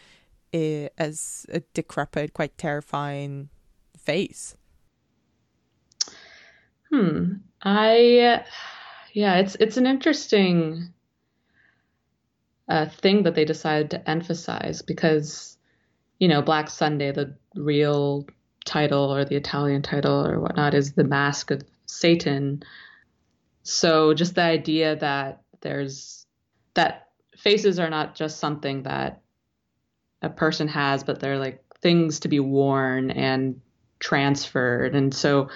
as 0.53 1.47
a 1.49 1.61
decrepit, 1.73 2.35
quite 2.35 2.59
terrifying 2.59 3.49
face? 3.97 4.57
Hmm. 6.93 7.37
I 7.65 8.45
yeah, 9.13 9.37
it's 9.37 9.57
it's 9.59 9.77
an 9.79 9.87
interesting 9.87 10.93
uh, 12.69 12.87
thing 12.87 13.23
that 13.23 13.35
they 13.35 13.45
decided 13.45 13.91
to 13.91 14.11
emphasize 14.11 14.83
because 14.83 15.57
you 16.19 16.29
know 16.29 16.43
Black 16.43 16.69
Sunday, 16.69 17.11
the 17.13 17.37
real 17.55 18.27
title 18.65 19.15
or 19.15 19.25
the 19.25 19.37
Italian 19.37 19.83
title 19.83 20.27
or 20.27 20.41
whatnot, 20.41 20.75
is 20.75 20.93
the 20.93 21.05
Mask 21.05 21.51
of 21.51 21.63
Satan. 21.87 22.63
So 23.63 24.13
just 24.13 24.35
the 24.35 24.43
idea 24.43 24.97
that 24.97 25.43
there's 25.63 26.27
that 26.75 27.09
faces 27.37 27.79
are 27.79 27.91
not 27.91 28.15
just 28.15 28.39
something 28.39 28.83
that 28.83 29.23
a 30.21 30.29
person 30.29 30.69
has, 30.69 31.03
but 31.03 31.21
they're 31.21 31.39
like 31.39 31.65
things 31.81 32.21
to 32.21 32.29
be 32.29 32.41
worn 32.41 33.11
and 33.11 33.61
transferred. 34.01 34.95
And 34.95 35.15
so 35.15 35.49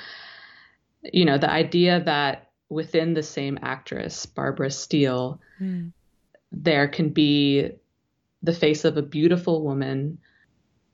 you 1.13 1.25
know, 1.25 1.39
the 1.39 1.51
idea 1.51 2.03
that 2.05 2.51
within 2.69 3.15
the 3.15 3.23
same 3.23 3.59
actress, 3.63 4.27
Barbara 4.27 4.71
Steele, 4.71 5.41
mm. 5.61 5.93
there 6.53 6.89
can 6.89 7.11
be 7.11 7.71
the 8.43 8.53
face 8.53 8.85
of 8.85 8.97
a 8.97 9.03
beautiful 9.03 9.63
woman, 9.63 10.19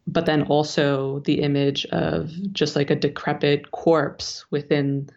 but 0.07 0.27
then 0.27 0.42
also 0.42 1.20
the 1.20 1.40
image 1.40 1.85
of 1.87 2.31
just 2.53 2.77
like 2.77 2.90
a 2.90 2.96
decrepit 2.96 3.70
corpse 3.70 4.44
within, 4.50 5.09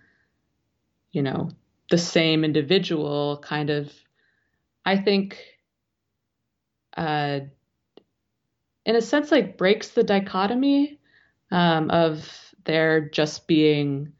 you 1.12 1.22
know, 1.22 1.50
the 1.90 1.98
same 1.98 2.44
individual 2.44 3.38
kind 3.44 3.70
of, 3.70 3.92
I 4.86 4.98
think, 4.98 5.42
uh, 6.96 7.42
in 8.86 8.96
a 8.96 9.02
sense, 9.02 9.32
like 9.32 9.58
breaks 9.58 9.90
the 9.90 10.04
dichotomy 10.04 11.00
um, 11.52 11.90
of 11.92 12.54
there 12.66 13.10
just 13.10 13.48
being 13.48 14.14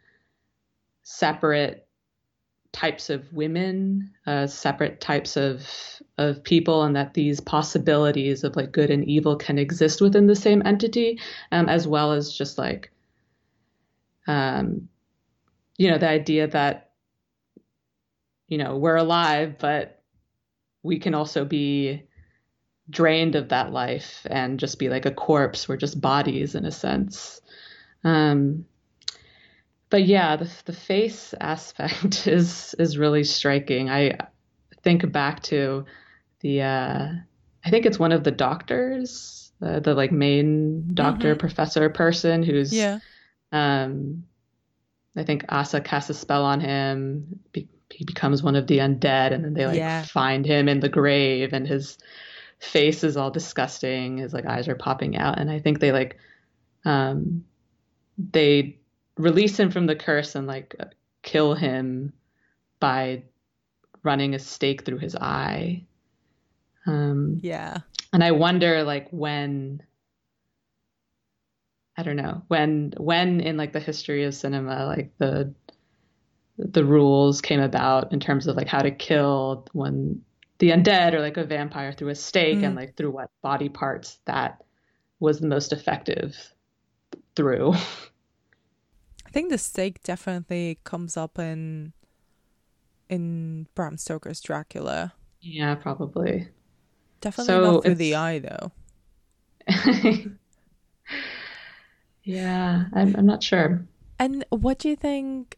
separate 1.08 1.88
types 2.74 3.10
of 3.10 3.32
women, 3.32 4.12
uh, 4.28 4.46
separate 4.46 5.00
types 5.00 5.38
of 5.38 5.65
of 6.17 6.43
people, 6.43 6.84
and 6.84 6.98
that 6.98 7.13
these 7.13 7.39
possibilities 7.39 8.43
of 8.43 8.58
like 8.58 8.74
good 8.74 8.91
and 8.91 9.06
evil 9.06 9.38
can 9.38 9.58
exist 9.58 10.02
within 10.02 10.28
the 10.28 10.36
same 10.36 10.62
entity, 10.65 11.17
um, 11.54 11.70
as 11.70 11.88
well 11.88 12.12
as 12.12 12.34
just 12.34 12.58
like, 12.58 12.91
um, 14.28 14.89
you 15.78 15.89
know, 15.89 15.98
the 15.98 16.10
idea 16.10 16.48
that 16.48 16.91
you 18.50 18.58
know 18.58 18.76
we're 18.78 18.98
alive, 18.98 19.56
but 19.60 20.04
we 20.84 21.00
can 21.00 21.15
also 21.15 21.46
be 21.46 22.04
drained 22.89 23.36
of 23.36 23.50
that 23.50 23.72
life 23.72 24.28
and 24.30 24.60
just 24.60 24.78
be 24.78 24.89
like 24.89 25.06
a 25.06 25.12
corpse. 25.12 25.70
We're 25.70 25.78
just 25.78 26.02
bodies 26.02 26.54
in 26.54 26.65
a 26.65 26.72
sense. 26.72 27.39
Um, 28.04 28.65
but 29.89 30.06
yeah, 30.06 30.36
the 30.36 30.50
the 30.65 30.73
face 30.73 31.34
aspect 31.39 32.28
is 32.28 32.76
is 32.80 32.97
really 32.97 33.23
striking. 33.23 33.89
I 33.89 34.17
think 34.84 35.12
back 35.12 35.43
to 35.43 35.86
the 36.41 36.62
uh, 36.62 37.08
I 37.63 37.69
think 37.69 37.86
it's 37.86 38.00
one 38.00 38.12
of 38.12 38.23
the 38.23 38.32
doctors, 38.32 39.52
uh, 39.62 39.80
the 39.80 39.93
like 39.93 40.12
main 40.12 40.93
doctor 40.93 41.32
mm-hmm. 41.32 41.39
professor 41.39 41.89
person 41.89 42.43
who's 42.43 42.73
yeah. 42.73 43.00
Um, 43.52 44.23
I 45.15 45.23
think 45.23 45.45
Asa 45.50 45.82
casts 45.82 46.10
a 46.10 46.13
spell 46.13 46.43
on 46.43 46.60
him. 46.60 47.39
Be- 47.52 47.69
he 47.89 48.04
becomes 48.04 48.43
one 48.43 48.58
of 48.58 48.67
the 48.67 48.80
undead, 48.80 49.34
and 49.34 49.43
then 49.43 49.54
they 49.54 49.65
like 49.65 49.78
yeah. 49.78 50.04
find 50.04 50.45
him 50.45 50.67
in 50.67 50.82
the 50.82 50.89
grave, 50.89 51.54
and 51.54 51.65
his 51.65 51.97
face 52.60 53.04
is 53.04 53.15
all 53.15 53.32
disgusting. 53.32 54.17
His 54.17 54.34
like 54.34 54.45
eyes 54.45 54.67
are 54.67 54.76
popping 54.76 55.17
out, 55.17 55.39
and 55.39 55.50
I 55.50 55.60
think 55.60 55.80
they 55.80 55.93
like 55.93 56.17
um, 56.84 57.45
they 58.17 58.78
release 59.17 59.60
him 59.60 59.71
from 59.71 59.86
the 59.86 59.95
curse 59.95 60.36
and 60.36 60.47
like 60.47 60.75
kill 61.23 61.53
him 61.53 62.13
by 62.80 63.23
running 64.03 64.36
a 64.36 64.39
stake 64.39 64.86
through 64.86 64.99
his 64.99 65.15
eye. 65.15 65.86
Um, 66.86 67.39
yeah. 67.41 67.77
And 68.13 68.23
I 68.23 68.32
wonder 68.32 68.84
like 68.84 69.08
when 69.12 69.84
I 71.97 72.03
don't 72.03 72.15
know 72.15 72.43
when 72.47 72.93
when 72.97 73.41
in 73.41 73.58
like 73.58 73.73
the 73.73 73.80
history 73.80 74.23
of 74.23 74.36
cinema 74.36 74.86
like 74.86 75.12
the 75.17 75.53
the 76.58 76.86
rules 76.86 77.41
came 77.41 77.60
about 77.60 78.13
in 78.13 78.19
terms 78.19 78.47
of 78.47 78.56
like 78.56 78.67
how 78.67 78.82
to 78.82 78.91
kill 78.91 79.67
when 79.73 80.21
the 80.60 80.69
undead 80.69 81.13
or 81.13 81.19
like 81.19 81.38
a 81.38 81.43
vampire 81.43 81.91
through 81.91 82.10
a 82.10 82.15
stake 82.15 82.60
mm. 82.60 82.65
and 82.65 82.75
like 82.75 82.95
through 82.95 83.12
what 83.12 83.30
body 83.41 83.69
parts 83.69 84.19
that 84.25 84.63
was 85.19 85.39
the 85.39 85.47
most 85.47 85.73
effective 85.73 86.53
through. 87.36 87.73
I 89.28 89.30
think 89.30 89.50
the 89.50 89.58
stake 89.58 90.02
definitely 90.04 90.80
comes 90.86 91.18
up 91.18 91.38
in 91.38 91.92
in 93.10 93.68
Bram 93.76 93.98
Stoker's 93.98 94.40
Dracula. 94.40 95.13
Yeah, 95.42 95.76
probably. 95.76 96.48
Definitely 97.20 97.54
so 97.54 97.72
not 97.72 97.84
through 97.84 97.96
the 97.96 98.16
eye 98.16 98.40
though. 98.40 98.72
yeah, 102.24 102.86
I'm 102.94 103.16
I'm 103.18 103.26
not 103.26 103.44
sure. 103.44 103.86
And 104.18 104.46
what 104.50 104.80
do 104.80 104.88
you 104.88 104.96
think 104.96 105.58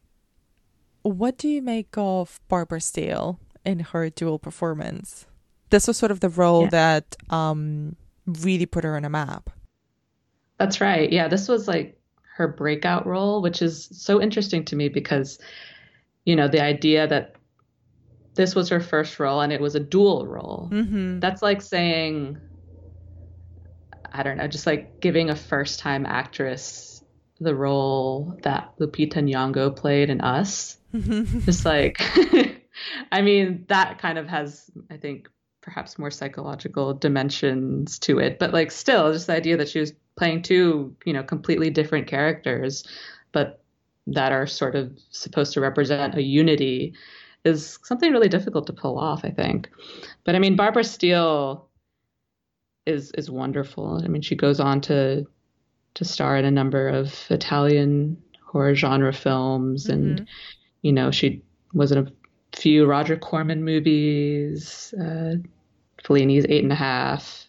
what 1.03 1.37
do 1.37 1.47
you 1.47 1.61
make 1.61 1.95
of 1.95 2.39
Barbara 2.47 2.81
Steele 2.81 3.39
in 3.63 3.79
her 3.79 4.09
dual 4.09 4.39
performance? 4.39 5.27
This 5.69 5.87
was 5.87 5.97
sort 5.97 6.11
of 6.11 6.21
the 6.21 6.29
role 6.29 6.63
yeah. 6.63 6.69
that 6.69 7.15
um 7.29 7.95
really 8.25 8.65
put 8.65 8.83
her 8.83 8.95
on 8.95 9.05
a 9.05 9.09
map. 9.09 9.51
That's 10.57 10.81
right. 10.81 11.11
Yeah, 11.11 11.27
this 11.27 11.47
was 11.47 11.67
like 11.67 11.98
her 12.39 12.47
breakout 12.47 13.05
role, 13.05 13.41
which 13.41 13.61
is 13.61 13.89
so 13.91 14.21
interesting 14.21 14.63
to 14.63 14.75
me 14.75 14.87
because, 14.87 15.39
you 16.25 16.37
know, 16.37 16.47
the 16.47 16.63
idea 16.63 17.05
that 17.05 17.35
this 18.35 18.55
was 18.55 18.69
her 18.69 18.79
first 18.79 19.19
role 19.19 19.41
and 19.41 19.51
it 19.51 19.59
was 19.59 19.75
a 19.75 19.79
dual 19.79 20.25
role. 20.25 20.69
Mm-hmm. 20.71 21.19
That's 21.19 21.41
like 21.41 21.61
saying, 21.61 22.39
I 24.11 24.23
don't 24.23 24.37
know, 24.37 24.47
just 24.47 24.65
like 24.65 25.01
giving 25.01 25.29
a 25.29 25.35
first 25.35 25.79
time 25.79 26.05
actress 26.05 27.03
the 27.41 27.53
role 27.53 28.37
that 28.43 28.73
Lupita 28.79 29.15
Nyong'o 29.15 29.75
played 29.75 30.09
in 30.09 30.21
Us. 30.21 30.77
just 30.93 31.65
like, 31.65 32.01
I 33.11 33.21
mean, 33.21 33.65
that 33.67 33.99
kind 33.99 34.17
of 34.17 34.27
has, 34.29 34.71
I 34.89 34.95
think, 34.95 35.27
perhaps 35.61 35.99
more 35.99 36.09
psychological 36.09 36.93
dimensions 36.93 37.99
to 37.99 38.19
it. 38.19 38.39
But 38.39 38.53
like, 38.53 38.71
still, 38.71 39.11
just 39.11 39.27
the 39.27 39.33
idea 39.33 39.57
that 39.57 39.67
she 39.67 39.81
was 39.81 39.91
playing 40.19 40.41
two, 40.41 40.93
you 41.05 41.13
know, 41.13 41.23
completely 41.23 41.69
different 41.69 42.05
characters, 42.05 42.83
but 43.31 43.63
that 44.05 44.33
are 44.33 44.45
sort 44.45 44.75
of 44.75 44.91
supposed 45.11 45.53
to 45.53 45.61
represent 45.61 46.15
a 46.15 46.21
unity 46.21 46.93
is 47.45 47.79
something 47.83 48.11
really 48.11 48.27
difficult 48.27 48.67
to 48.67 48.73
pull 48.73 48.99
off, 48.99 49.23
I 49.23 49.31
think. 49.31 49.69
But 50.25 50.35
I 50.35 50.39
mean, 50.39 50.57
Barbara 50.57 50.83
Steele 50.83 51.67
is 52.85 53.11
is 53.11 53.31
wonderful. 53.31 54.01
I 54.03 54.07
mean, 54.07 54.21
she 54.21 54.35
goes 54.35 54.59
on 54.59 54.81
to 54.81 55.25
to 55.95 56.05
star 56.05 56.35
in 56.35 56.45
a 56.45 56.51
number 56.51 56.89
of 56.89 57.15
Italian 57.29 58.21
horror 58.45 58.75
genre 58.75 59.13
films, 59.13 59.87
mm-hmm. 59.87 59.93
and 59.93 60.27
you 60.81 60.91
know, 60.91 61.11
she 61.11 61.41
was 61.73 61.93
in 61.93 61.99
a 61.99 62.11
few 62.57 62.85
Roger 62.85 63.15
Corman 63.15 63.63
movies, 63.63 64.93
uh, 64.99 65.35
Fellini's 66.03 66.45
Eight 66.49 66.63
and 66.63 66.73
a 66.73 66.75
Half, 66.75 67.48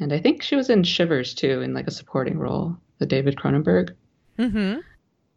and 0.00 0.12
I 0.12 0.18
think 0.18 0.42
she 0.42 0.56
was 0.56 0.70
in 0.70 0.82
Shivers 0.82 1.34
too, 1.34 1.60
in 1.62 1.74
like 1.74 1.86
a 1.86 1.92
supporting 1.92 2.38
role, 2.38 2.76
the 2.98 3.06
David 3.06 3.36
Cronenberg. 3.36 3.94
Mm-hmm. 4.38 4.80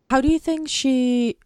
How 0.09 0.21
do 0.21 0.27
you 0.27 0.39
think 0.39 0.67
she 0.69 1.37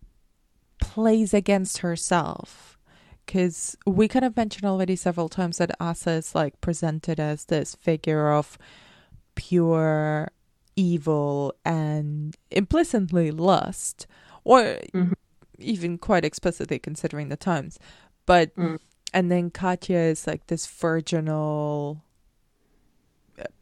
plays 0.80 1.34
against 1.34 1.80
herself? 1.80 2.78
Because 3.26 3.78
we 3.86 4.08
kind 4.08 4.26
of 4.26 4.36
mentioned 4.36 4.66
already 4.66 4.96
several 4.96 5.30
times 5.30 5.58
that 5.58 5.76
Asa 5.80 6.12
is 6.12 6.36
like 6.36 6.60
presented 6.62 7.20
as 7.20 7.46
this 7.46 7.76
figure 7.76 8.32
of 8.32 8.58
pure 9.36 10.30
evil 10.76 11.54
and 11.66 12.36
implicitly 12.50 13.32
lust, 13.32 14.08
or 14.44 14.78
mm-hmm. 14.94 15.14
even 15.60 15.98
quite 15.98 16.26
explicitly 16.26 16.80
considering 16.80 17.30
the 17.30 17.38
times. 17.38 17.78
But 18.26 18.56
mm. 18.56 18.80
and 19.14 19.32
then 19.32 19.50
Katya 19.50 19.98
is 19.98 20.28
like 20.28 20.48
this 20.48 20.66
virginal 20.66 22.04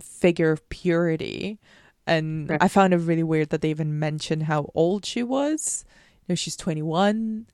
figure 0.02 0.52
of 0.52 0.68
purity. 0.70 1.60
And 2.08 2.50
right. 2.50 2.64
I 2.64 2.68
found 2.68 2.94
it 2.94 2.98
really 2.98 3.24
weird 3.24 3.50
that 3.50 3.62
they 3.62 3.70
even 3.70 4.00
mentioned 4.00 4.44
how 4.44 4.72
old 4.74 5.06
she 5.06 5.22
was. 5.22 5.86
You 6.26 6.34
know, 6.34 6.36
she's 6.36 6.56
21 6.56 7.46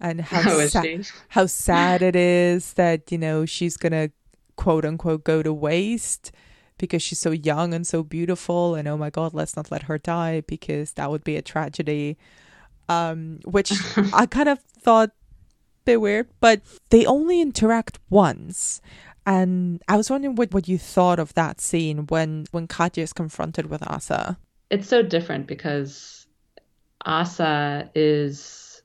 and 0.00 0.20
how 0.20 0.58
is 0.58 0.72
sa- 0.72 0.84
how 1.28 1.46
sad 1.46 2.02
it 2.02 2.16
is 2.16 2.72
that 2.74 3.12
you 3.12 3.18
know 3.18 3.44
she's 3.44 3.76
gonna 3.76 4.10
quote 4.56 4.84
unquote 4.84 5.24
go 5.24 5.42
to 5.42 5.52
waste 5.52 6.32
because 6.78 7.02
she's 7.02 7.18
so 7.18 7.30
young 7.30 7.74
and 7.74 7.86
so 7.86 8.02
beautiful 8.02 8.74
and 8.74 8.88
oh 8.88 8.96
my 8.96 9.10
god 9.10 9.34
let's 9.34 9.56
not 9.56 9.70
let 9.70 9.82
her 9.82 9.98
die 9.98 10.42
because 10.46 10.92
that 10.92 11.10
would 11.10 11.22
be 11.22 11.36
a 11.36 11.42
tragedy 11.42 12.16
um 12.88 13.38
which 13.44 13.72
i 14.14 14.26
kind 14.26 14.48
of 14.48 14.58
thought 14.60 15.10
a 15.10 15.84
bit 15.84 16.00
weird 16.00 16.28
but 16.40 16.60
they 16.90 17.04
only 17.06 17.40
interact 17.40 17.98
once 18.08 18.80
and 19.34 19.82
i 19.88 19.96
was 19.96 20.10
wondering 20.10 20.34
what, 20.34 20.52
what 20.52 20.68
you 20.68 20.78
thought 20.78 21.18
of 21.18 21.32
that 21.34 21.60
scene 21.60 22.06
when 22.08 22.46
when 22.50 22.66
katya 22.66 23.02
is 23.02 23.12
confronted 23.12 23.66
with 23.66 23.82
asa 23.88 24.36
It's 24.70 24.88
so 24.88 25.02
different 25.02 25.46
because 25.46 26.20
Asa 27.04 27.90
is 27.94 28.82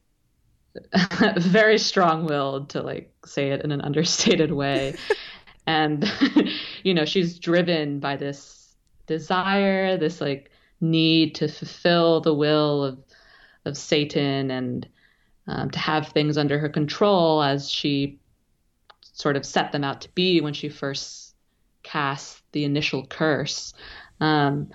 very 1.37 1.77
strong-willed 1.77 2.69
to 2.69 2.81
like 2.81 3.13
say 3.25 3.51
it 3.51 3.61
in 3.61 3.71
an 3.71 3.81
understated 3.81 4.51
way. 4.51 4.95
and 5.67 6.11
you 6.83 6.93
know, 6.93 7.05
she's 7.05 7.39
driven 7.39 7.99
by 7.99 8.15
this 8.15 8.75
desire, 9.07 9.97
this 9.97 10.21
like 10.21 10.51
need 10.81 11.35
to 11.35 11.47
fulfill 11.47 12.21
the 12.21 12.33
will 12.33 12.83
of 12.83 12.99
of 13.65 13.77
Satan 13.77 14.51
and 14.51 14.87
um, 15.47 15.71
to 15.71 15.79
have 15.79 16.09
things 16.09 16.37
under 16.37 16.59
her 16.59 16.69
control 16.69 17.41
as 17.41 17.69
she 17.69 18.19
sort 19.15 19.37
of 19.37 19.45
set 19.45 19.71
them 19.71 19.83
out 19.83 20.01
to 20.01 20.09
be 20.09 20.41
when 20.41 20.53
she 20.53 20.67
first 20.67 21.35
cast 21.83 22.43
the 22.51 22.65
initial 22.65 23.07
curse. 23.07 23.73
Um, 24.19 24.69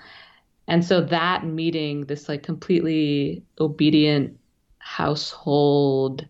and 0.66 0.84
so 0.84 1.02
that 1.02 1.44
meeting 1.44 2.06
this 2.06 2.28
like 2.28 2.42
completely 2.42 3.44
obedient 3.60 4.38
household 4.78 6.26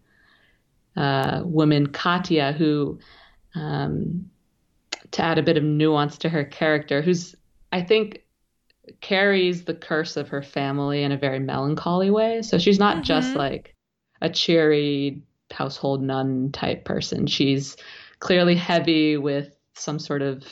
uh, 0.97 1.43
woman, 1.45 1.87
Katya, 1.87 2.53
who, 2.53 2.99
um, 3.55 4.29
to 5.13 5.23
add 5.23 5.39
a 5.39 5.43
bit 5.43 5.57
of 5.57 5.63
nuance 5.63 6.19
to 6.19 6.29
her 6.29 6.45
character, 6.45 7.03
who's, 7.03 7.37
I 7.71 7.83
think, 7.83 8.25
carries 9.01 9.65
the 9.65 9.75
curse 9.75 10.17
of 10.17 10.29
her 10.29 10.43
family 10.43 11.05
in 11.05 11.13
a 11.13 11.17
very 11.17 11.39
melancholy 11.39 12.11
way. 12.11 12.43
So 12.43 12.59
she's 12.59 12.81
not 12.81 13.05
just 13.05 13.37
like 13.37 13.77
a 14.21 14.29
cheery 14.29 15.23
household 15.53 16.03
nun 16.03 16.51
type 16.53 16.85
person. 16.85 17.27
She's 17.27 17.77
clearly 18.21 18.55
heavy 18.55 19.17
with 19.17 19.57
some 19.75 19.99
sort 19.99 20.23
of 20.23 20.45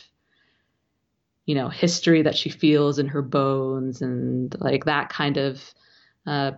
you 1.44 1.54
know 1.54 1.68
history 1.68 2.22
that 2.22 2.36
she 2.36 2.50
feels 2.50 2.98
in 2.98 3.06
her 3.08 3.22
bones 3.22 4.02
and 4.02 4.54
like 4.60 4.84
that 4.84 5.08
kind 5.08 5.36
of 5.36 5.62
uh, 6.26 6.52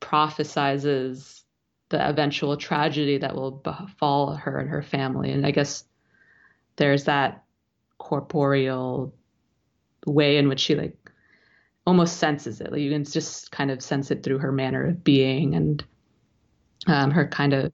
prophesizes 0.00 1.42
the 1.90 2.08
eventual 2.08 2.56
tragedy 2.56 3.18
that 3.18 3.34
will 3.34 3.50
befall 3.50 4.34
her 4.34 4.58
and 4.58 4.68
her 4.70 4.82
family. 4.82 5.30
And 5.30 5.46
i 5.46 5.50
guess 5.50 5.84
there's 6.76 7.04
that 7.04 7.44
corporeal 7.98 9.14
way 10.06 10.36
in 10.36 10.48
which 10.48 10.60
she 10.60 10.74
like 10.74 10.96
almost 11.86 12.16
senses 12.18 12.60
it. 12.60 12.72
Like 12.72 12.80
you 12.80 12.90
can 12.90 13.04
just 13.04 13.50
kind 13.50 13.70
of 13.70 13.82
sense 13.82 14.10
it 14.10 14.22
through 14.22 14.38
her 14.38 14.52
manner 14.52 14.86
of 14.86 15.04
being 15.04 15.54
and 15.54 15.84
um, 16.86 17.10
her 17.10 17.26
kind 17.26 17.52
of 17.52 17.72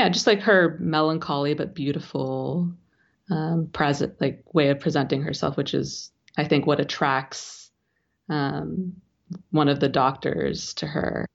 yeah 0.00 0.08
just 0.08 0.26
like 0.26 0.40
her 0.40 0.78
melancholy 0.80 1.54
but 1.54 1.74
beautiful 1.74 2.72
um, 3.30 3.68
present 3.72 4.20
like 4.20 4.42
way 4.52 4.70
of 4.70 4.80
presenting 4.80 5.22
herself, 5.22 5.56
which 5.56 5.74
is 5.74 6.10
I 6.36 6.44
think 6.44 6.66
what 6.66 6.80
attracts 6.80 7.70
um, 8.28 8.94
one 9.50 9.68
of 9.68 9.80
the 9.80 9.88
doctors 9.88 10.74
to 10.74 10.86
her. 10.86 11.26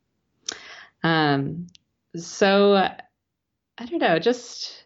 Um, 1.03 1.67
so 2.15 2.75
I 2.75 3.85
don't 3.85 3.99
know, 3.99 4.19
just 4.19 4.85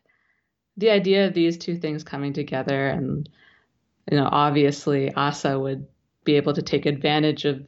the 0.78 0.90
idea 0.90 1.28
of 1.28 1.34
these 1.34 1.58
two 1.58 1.78
things 1.78 2.04
coming 2.04 2.34
together, 2.34 2.88
and 2.88 3.30
you 4.12 4.18
know, 4.18 4.30
obviously 4.32 5.14
Asa 5.14 5.60
would 5.60 5.88
be 6.24 6.36
able 6.36 6.54
to 6.54 6.62
take 6.62 6.86
advantage 6.86 7.46
of 7.46 7.68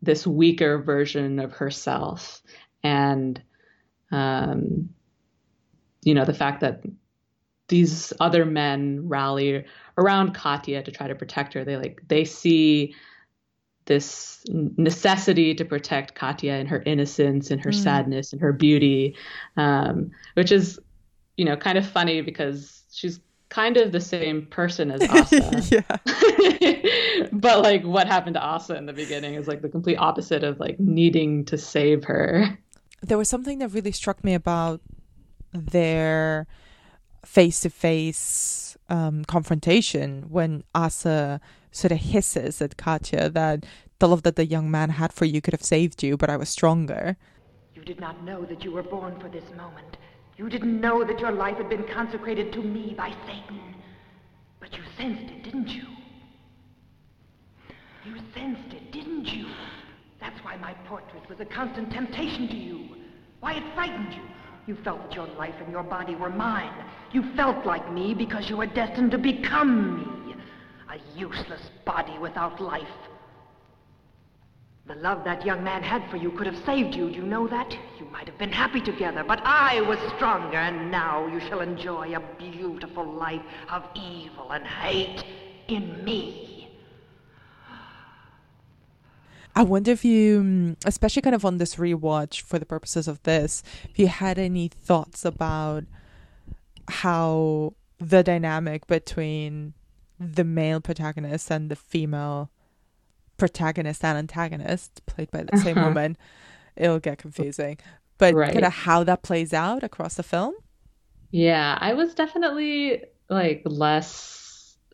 this 0.00 0.26
weaker 0.26 0.78
version 0.78 1.38
of 1.38 1.52
herself, 1.52 2.42
and 2.82 3.40
um, 4.12 4.88
you 6.02 6.14
know, 6.14 6.24
the 6.24 6.34
fact 6.34 6.60
that 6.60 6.82
these 7.68 8.12
other 8.20 8.44
men 8.44 9.08
rally 9.08 9.64
around 9.96 10.34
Katya 10.34 10.82
to 10.82 10.90
try 10.90 11.08
to 11.08 11.14
protect 11.14 11.54
her. 11.54 11.64
They 11.64 11.76
like 11.76 12.02
they 12.06 12.24
see 12.24 12.94
this 13.86 14.44
necessity 14.48 15.54
to 15.54 15.64
protect 15.64 16.14
Katya 16.14 16.52
and 16.52 16.68
her 16.68 16.82
innocence 16.84 17.50
and 17.50 17.62
her 17.64 17.70
mm. 17.70 17.82
sadness 17.82 18.32
and 18.32 18.40
her 18.40 18.52
beauty, 18.52 19.16
um, 19.56 20.10
which 20.34 20.52
is, 20.52 20.78
you 21.36 21.44
know, 21.44 21.56
kind 21.56 21.78
of 21.78 21.86
funny 21.86 22.20
because 22.20 22.82
she's 22.92 23.20
kind 23.48 23.76
of 23.76 23.92
the 23.92 24.00
same 24.00 24.46
person 24.46 24.90
as 24.90 25.02
Asa. 25.10 25.84
but 27.32 27.62
like 27.62 27.82
what 27.84 28.06
happened 28.06 28.34
to 28.34 28.40
Asa 28.40 28.76
in 28.76 28.86
the 28.86 28.92
beginning 28.92 29.34
is 29.34 29.48
like 29.48 29.62
the 29.62 29.68
complete 29.68 29.96
opposite 29.96 30.44
of 30.44 30.60
like 30.60 30.78
needing 30.78 31.44
to 31.46 31.58
save 31.58 32.04
her. 32.04 32.58
There 33.00 33.18
was 33.18 33.28
something 33.28 33.58
that 33.58 33.68
really 33.68 33.92
struck 33.92 34.22
me 34.22 34.34
about 34.34 34.80
their 35.52 36.46
face 37.24 37.60
to 37.60 37.70
face 37.70 38.76
confrontation 38.88 40.26
when 40.28 40.64
Asa 40.74 41.40
sort 41.70 41.92
of 41.92 41.98
hisses 41.98 42.60
at 42.60 42.76
Katya 42.76 43.30
that 43.30 43.64
the 43.98 44.08
love 44.08 44.22
that 44.24 44.36
the 44.36 44.44
young 44.44 44.70
man 44.70 44.90
had 44.90 45.12
for 45.12 45.24
you 45.24 45.40
could 45.40 45.54
have 45.54 45.62
saved 45.62 46.02
you, 46.02 46.16
but 46.16 46.28
I 46.28 46.36
was 46.36 46.48
stronger. 46.48 47.16
You 47.74 47.82
did 47.82 48.00
not 48.00 48.22
know 48.24 48.44
that 48.44 48.62
you 48.64 48.72
were 48.72 48.82
born 48.82 49.18
for 49.18 49.28
this 49.28 49.48
moment. 49.56 49.96
You 50.36 50.48
didn't 50.48 50.80
know 50.80 51.04
that 51.04 51.20
your 51.20 51.32
life 51.32 51.56
had 51.56 51.68
been 51.68 51.84
consecrated 51.84 52.52
to 52.52 52.62
me 52.62 52.94
by 52.96 53.14
Satan. 53.26 53.76
But 54.60 54.76
you 54.76 54.82
sensed 54.96 55.32
it, 55.32 55.42
didn't 55.42 55.68
you? 55.68 55.84
You 58.04 58.16
sensed 58.34 58.74
it, 58.74 58.92
didn't 58.92 59.26
you? 59.26 59.46
That's 60.22 60.38
why 60.44 60.56
my 60.56 60.72
portrait 60.86 61.28
was 61.28 61.40
a 61.40 61.44
constant 61.44 61.90
temptation 61.90 62.46
to 62.46 62.54
you. 62.54 62.96
Why 63.40 63.54
it 63.54 63.74
frightened 63.74 64.14
you. 64.14 64.22
You 64.68 64.76
felt 64.84 65.02
that 65.02 65.16
your 65.16 65.26
life 65.26 65.56
and 65.58 65.72
your 65.72 65.82
body 65.82 66.14
were 66.14 66.30
mine. 66.30 66.72
You 67.10 67.34
felt 67.34 67.66
like 67.66 67.92
me 67.92 68.14
because 68.14 68.48
you 68.48 68.56
were 68.56 68.66
destined 68.66 69.10
to 69.10 69.18
become 69.18 69.96
me. 69.96 70.34
A 70.88 71.18
useless 71.18 71.70
body 71.84 72.16
without 72.20 72.60
life. 72.60 72.86
The 74.86 74.94
love 74.94 75.24
that 75.24 75.44
young 75.44 75.64
man 75.64 75.82
had 75.82 76.08
for 76.08 76.18
you 76.18 76.30
could 76.30 76.46
have 76.46 76.64
saved 76.64 76.94
you. 76.94 77.08
Do 77.08 77.16
you 77.16 77.22
know 77.22 77.48
that? 77.48 77.76
You 77.98 78.06
might 78.06 78.28
have 78.28 78.38
been 78.38 78.52
happy 78.52 78.80
together, 78.80 79.24
but 79.24 79.40
I 79.42 79.80
was 79.80 79.98
stronger, 80.16 80.58
and 80.58 80.90
now 80.90 81.26
you 81.26 81.40
shall 81.40 81.60
enjoy 81.60 82.14
a 82.14 82.20
beautiful 82.38 83.04
life 83.04 83.42
of 83.70 83.82
evil 83.96 84.52
and 84.52 84.64
hate 84.64 85.24
in 85.66 86.04
me. 86.04 86.51
I 89.54 89.62
wonder 89.62 89.90
if 89.90 90.04
you, 90.04 90.76
especially 90.86 91.22
kind 91.22 91.34
of 91.34 91.44
on 91.44 91.58
this 91.58 91.76
rewatch 91.76 92.40
for 92.40 92.58
the 92.58 92.64
purposes 92.66 93.06
of 93.06 93.22
this, 93.24 93.62
if 93.90 93.98
you 93.98 94.06
had 94.08 94.38
any 94.38 94.68
thoughts 94.68 95.24
about 95.24 95.84
how 96.88 97.74
the 97.98 98.22
dynamic 98.22 98.86
between 98.86 99.74
the 100.18 100.44
male 100.44 100.80
protagonist 100.80 101.50
and 101.50 101.70
the 101.70 101.76
female 101.76 102.50
protagonist 103.36 104.04
and 104.04 104.16
antagonist, 104.18 105.04
played 105.06 105.30
by 105.30 105.42
the 105.42 105.58
same 105.58 105.78
Uh-huh. 105.78 105.88
woman, 105.88 106.16
it'll 106.76 106.98
get 107.00 107.18
confusing. 107.18 107.78
But 108.18 108.34
Right. 108.34 108.52
kind 108.52 108.64
of 108.64 108.72
how 108.72 109.04
that 109.04 109.22
plays 109.22 109.52
out 109.52 109.82
across 109.82 110.14
the 110.14 110.22
film. 110.22 110.54
Yeah, 111.30 111.76
I 111.80 111.94
was 111.94 112.14
definitely 112.14 113.04
like 113.28 113.62
less 113.64 114.41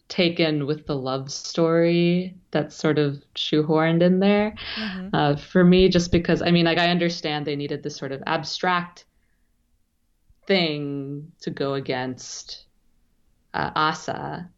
taken 0.09 0.67
with 0.67 0.87
the 0.87 0.97
love 0.97 1.31
story 1.31 2.35
that's 2.51 2.75
sort 2.75 2.99
of 2.99 3.23
shoehorned 3.35 4.03
in 4.03 4.21
there. 4.21 4.55
Uh, 5.13 5.37
for 5.37 5.65
me, 5.65 5.89
just 5.89 6.11
because 6.13 6.43
I 6.43 6.51
mean, 6.51 6.65
like 6.65 6.79
I 6.79 6.91
understand 6.91 7.47
they 7.47 7.57
needed 7.57 7.83
this 7.83 7.97
sort 7.97 8.13
of 8.13 8.23
abstract 8.27 9.05
thing 10.47 11.31
to 11.43 11.51
go 11.51 11.75
against 11.75 12.67
uh, 13.55 13.71
Asa, 13.75 14.49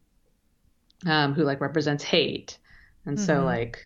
um, 1.06 1.34
who 1.34 1.44
like 1.44 1.60
represents 1.60 2.04
hate, 2.04 2.58
and 3.06 3.18
so 3.18 3.34
Mhm. 3.34 3.44
like 3.44 3.84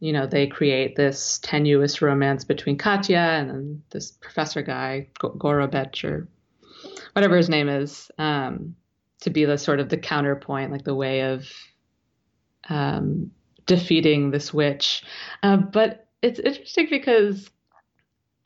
you 0.00 0.12
know 0.12 0.26
they 0.26 0.46
create 0.46 0.96
this 0.96 1.38
tenuous 1.42 2.02
romance 2.02 2.44
between 2.44 2.76
Katya 2.76 3.18
and 3.18 3.50
then 3.50 3.82
this 3.90 4.12
professor 4.12 4.62
guy 4.62 5.08
Go- 5.18 5.30
Gorobetch 5.32 6.04
or 6.04 6.28
whatever 7.12 7.36
his 7.36 7.48
name 7.48 7.68
is, 7.68 8.10
um, 8.18 8.74
to 9.22 9.30
be 9.30 9.44
the 9.44 9.58
sort 9.58 9.80
of 9.80 9.88
the 9.88 9.96
counterpoint, 9.96 10.72
like 10.72 10.84
the 10.84 10.94
way 10.94 11.22
of 11.22 11.48
um, 12.68 13.30
defeating 13.66 14.30
this 14.30 14.52
witch. 14.52 15.04
Uh, 15.42 15.56
but 15.56 16.08
it's 16.22 16.38
interesting 16.38 16.88
because 16.90 17.50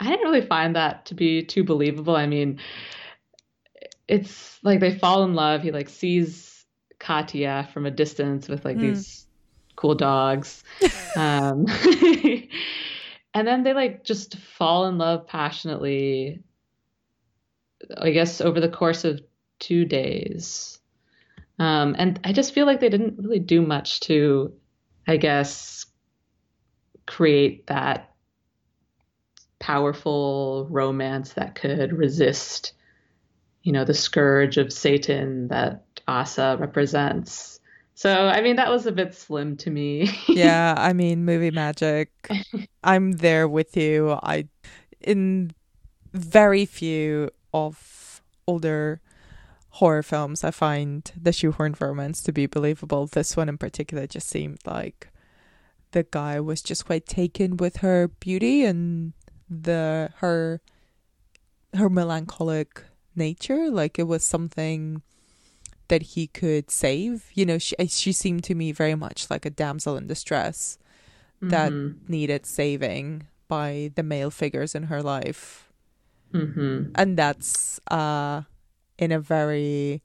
I 0.01 0.09
didn't 0.09 0.25
really 0.25 0.47
find 0.47 0.77
that 0.77 1.07
to 1.07 1.15
be 1.15 1.43
too 1.43 1.65
believable. 1.65 2.17
I 2.17 2.27
mean, 2.27 2.61
it's 4.09 4.59
like 4.63 4.81
they 4.81 4.99
fall 4.99 5.25
in 5.25 5.35
love. 5.35 5.63
He 5.63 5.71
like 5.73 5.89
sees 5.89 6.65
Katya 6.99 7.69
from 7.73 7.87
a 7.87 7.91
distance 7.91 8.49
with 8.49 8.65
like 8.65 8.77
Hmm. 8.77 8.83
these 8.83 9.27
cool 9.77 9.95
dogs. 9.95 10.63
um, 11.17 11.67
and 13.35 13.47
then 13.47 13.63
they 13.63 13.75
like 13.75 14.05
just 14.05 14.37
fall 14.39 14.87
in 14.87 14.97
love 14.97 15.27
passionately 15.27 16.43
i 17.99 18.11
guess 18.11 18.41
over 18.41 18.61
the 18.61 18.69
course 18.69 19.05
of 19.05 19.21
two 19.59 19.85
days 19.85 20.79
um, 21.59 21.95
and 21.99 22.21
i 22.25 22.33
just 22.33 22.53
feel 22.53 22.67
like 22.67 22.81
they 22.81 22.89
didn't 22.89 23.19
really 23.19 23.39
do 23.39 23.63
much 23.63 24.01
to 24.01 24.53
i 25.07 25.17
guess 25.17 25.87
create 27.07 27.67
that 27.67 28.13
powerful 29.59 30.67
romance 30.71 31.35
that 31.35 31.55
could 31.55 31.93
resist 31.93 32.73
you 33.63 33.73
know 33.73 33.85
the 33.85 33.95
scourge 33.95 34.59
of 34.59 34.73
satan 34.73 35.49
that 35.49 35.85
asa 36.07 36.57
represents 36.59 37.57
so, 37.97 38.29
I 38.29 38.43
mean, 38.43 38.57
that 38.57 38.69
was 38.71 38.85
a 38.85 38.93
bit 38.93 39.15
slim 39.15 39.57
to 39.57 39.71
me. 39.71 40.11
yeah, 40.29 40.75
I 40.77 40.93
mean, 40.93 41.25
movie 41.25 41.51
magic. 41.51 42.11
I'm 42.85 43.13
there 43.13 43.49
with 43.49 43.75
you. 43.75 44.19
I, 44.23 44.49
in 45.01 45.53
very 46.13 46.67
few 46.67 47.31
of 47.55 48.21
older 48.47 49.01
horror 49.77 50.03
films, 50.03 50.43
I 50.43 50.51
find 50.51 51.11
the 51.21 51.33
shoehorn 51.33 51.75
romance 51.79 52.23
to 52.23 52.33
be 52.33 52.47
believable. 52.47 53.07
This 53.07 53.37
one 53.37 53.49
in 53.49 53.59
particular 53.59 54.07
just 54.07 54.29
seemed 54.29 54.59
like 54.65 55.09
the 55.93 56.05
guy 56.11 56.41
was 56.41 56.63
just 56.63 56.87
quite 56.87 57.07
taken 57.07 57.57
with 57.59 57.79
her 57.79 58.09
beauty 58.09 58.65
and 58.65 59.13
the 59.51 60.11
her 60.17 60.61
her 61.75 61.91
melancholic 61.91 62.85
nature. 63.15 63.71
Like 63.71 63.99
it 63.99 64.05
was 64.05 64.25
something 64.25 65.03
that 65.89 66.17
he 66.17 66.27
could 66.27 66.71
save. 66.71 67.31
You 67.35 67.45
know, 67.45 67.59
she 67.59 67.77
she 67.89 68.13
seemed 68.13 68.45
to 68.45 68.55
me 68.55 68.73
very 68.73 68.95
much 68.95 69.29
like 69.31 69.45
a 69.45 69.51
damsel 69.51 69.97
in 69.97 70.07
distress 70.07 70.79
that 71.43 71.71
mm-hmm. 71.71 72.11
needed 72.11 72.47
saving 72.47 73.29
by 73.47 73.93
the 73.95 74.03
male 74.03 74.31
figures 74.31 74.75
in 74.75 74.85
her 74.85 75.03
life. 75.03 75.71
Mm-hmm. 76.33 76.93
And 76.95 77.17
that's 77.17 77.79
uh 77.91 78.43
in 78.99 79.13
a 79.13 79.21
very 79.21 80.03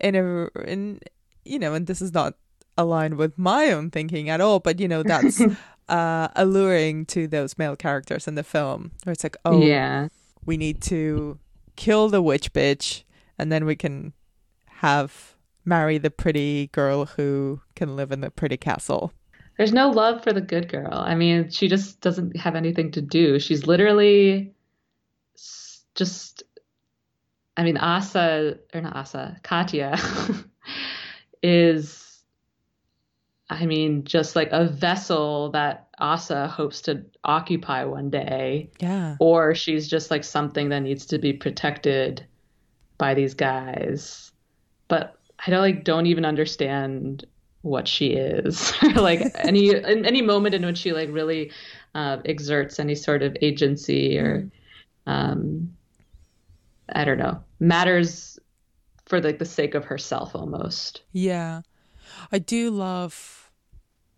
in 0.00 0.14
a 0.14 0.48
in 0.64 1.00
you 1.44 1.58
know, 1.58 1.74
and 1.74 1.86
this 1.86 2.02
is 2.02 2.12
not 2.12 2.34
aligned 2.76 3.16
with 3.16 3.36
my 3.38 3.72
own 3.72 3.90
thinking 3.90 4.28
at 4.28 4.40
all, 4.40 4.60
but 4.60 4.80
you 4.80 4.88
know, 4.88 5.02
that's 5.02 5.40
uh 5.88 6.28
alluring 6.36 7.06
to 7.06 7.26
those 7.26 7.58
male 7.58 7.76
characters 7.76 8.28
in 8.28 8.34
the 8.34 8.44
film. 8.44 8.92
Where 9.04 9.12
it's 9.12 9.24
like, 9.24 9.36
oh 9.44 9.62
yeah, 9.62 10.08
we 10.44 10.56
need 10.56 10.80
to 10.82 11.38
kill 11.76 12.08
the 12.08 12.22
witch 12.22 12.52
bitch 12.52 13.04
and 13.38 13.50
then 13.50 13.64
we 13.64 13.74
can 13.74 14.12
have 14.66 15.34
marry 15.64 15.98
the 15.98 16.10
pretty 16.10 16.68
girl 16.68 17.06
who 17.06 17.60
can 17.74 17.96
live 17.96 18.12
in 18.12 18.20
the 18.20 18.30
pretty 18.30 18.56
castle. 18.56 19.12
There's 19.56 19.72
no 19.72 19.90
love 19.90 20.22
for 20.24 20.32
the 20.32 20.40
good 20.40 20.68
girl. 20.68 20.92
I 20.92 21.14
mean, 21.14 21.50
she 21.50 21.68
just 21.68 22.00
doesn't 22.00 22.36
have 22.36 22.56
anything 22.56 22.90
to 22.92 23.02
do. 23.02 23.38
She's 23.38 23.66
literally 23.66 24.54
just 25.94 26.42
I 27.60 27.64
mean, 27.64 27.76
Asa 27.76 28.58
or 28.72 28.80
not 28.80 28.96
Asa, 28.96 29.36
Katya 29.42 29.98
is 31.42 32.22
I 33.48 33.66
mean, 33.66 34.04
just 34.04 34.36
like 34.36 34.48
a 34.52 34.64
vessel 34.64 35.50
that 35.50 35.88
Asa 35.98 36.46
hopes 36.46 36.82
to 36.82 37.04
occupy 37.24 37.84
one 37.84 38.08
day. 38.08 38.70
Yeah. 38.78 39.16
Or 39.18 39.54
she's 39.54 39.88
just 39.88 40.10
like 40.10 40.22
something 40.22 40.68
that 40.68 40.80
needs 40.80 41.06
to 41.06 41.18
be 41.18 41.32
protected 41.32 42.24
by 42.96 43.14
these 43.14 43.34
guys 43.34 44.30
but 44.90 45.16
I 45.46 45.50
don't 45.50 45.62
like 45.62 45.84
don't 45.84 46.04
even 46.04 46.26
understand 46.26 47.24
what 47.62 47.88
she 47.88 48.08
is. 48.08 48.74
like 48.96 49.22
any 49.36 49.70
in 49.70 50.04
any 50.04 50.20
moment 50.20 50.54
in 50.54 50.66
which 50.66 50.76
she 50.76 50.92
like 50.92 51.08
really 51.10 51.52
uh, 51.94 52.18
exerts 52.26 52.78
any 52.78 52.94
sort 52.94 53.22
of 53.22 53.34
agency 53.40 54.18
or 54.18 54.42
mm-hmm. 55.06 55.10
um, 55.10 55.76
I 56.94 57.04
don't 57.04 57.18
know 57.18 57.42
matters 57.58 58.38
for 59.06 59.20
like 59.20 59.38
the 59.38 59.44
sake 59.44 59.74
of 59.74 59.84
herself 59.84 60.34
almost. 60.34 61.02
Yeah, 61.12 61.62
I 62.30 62.38
do 62.38 62.70
love 62.70 63.50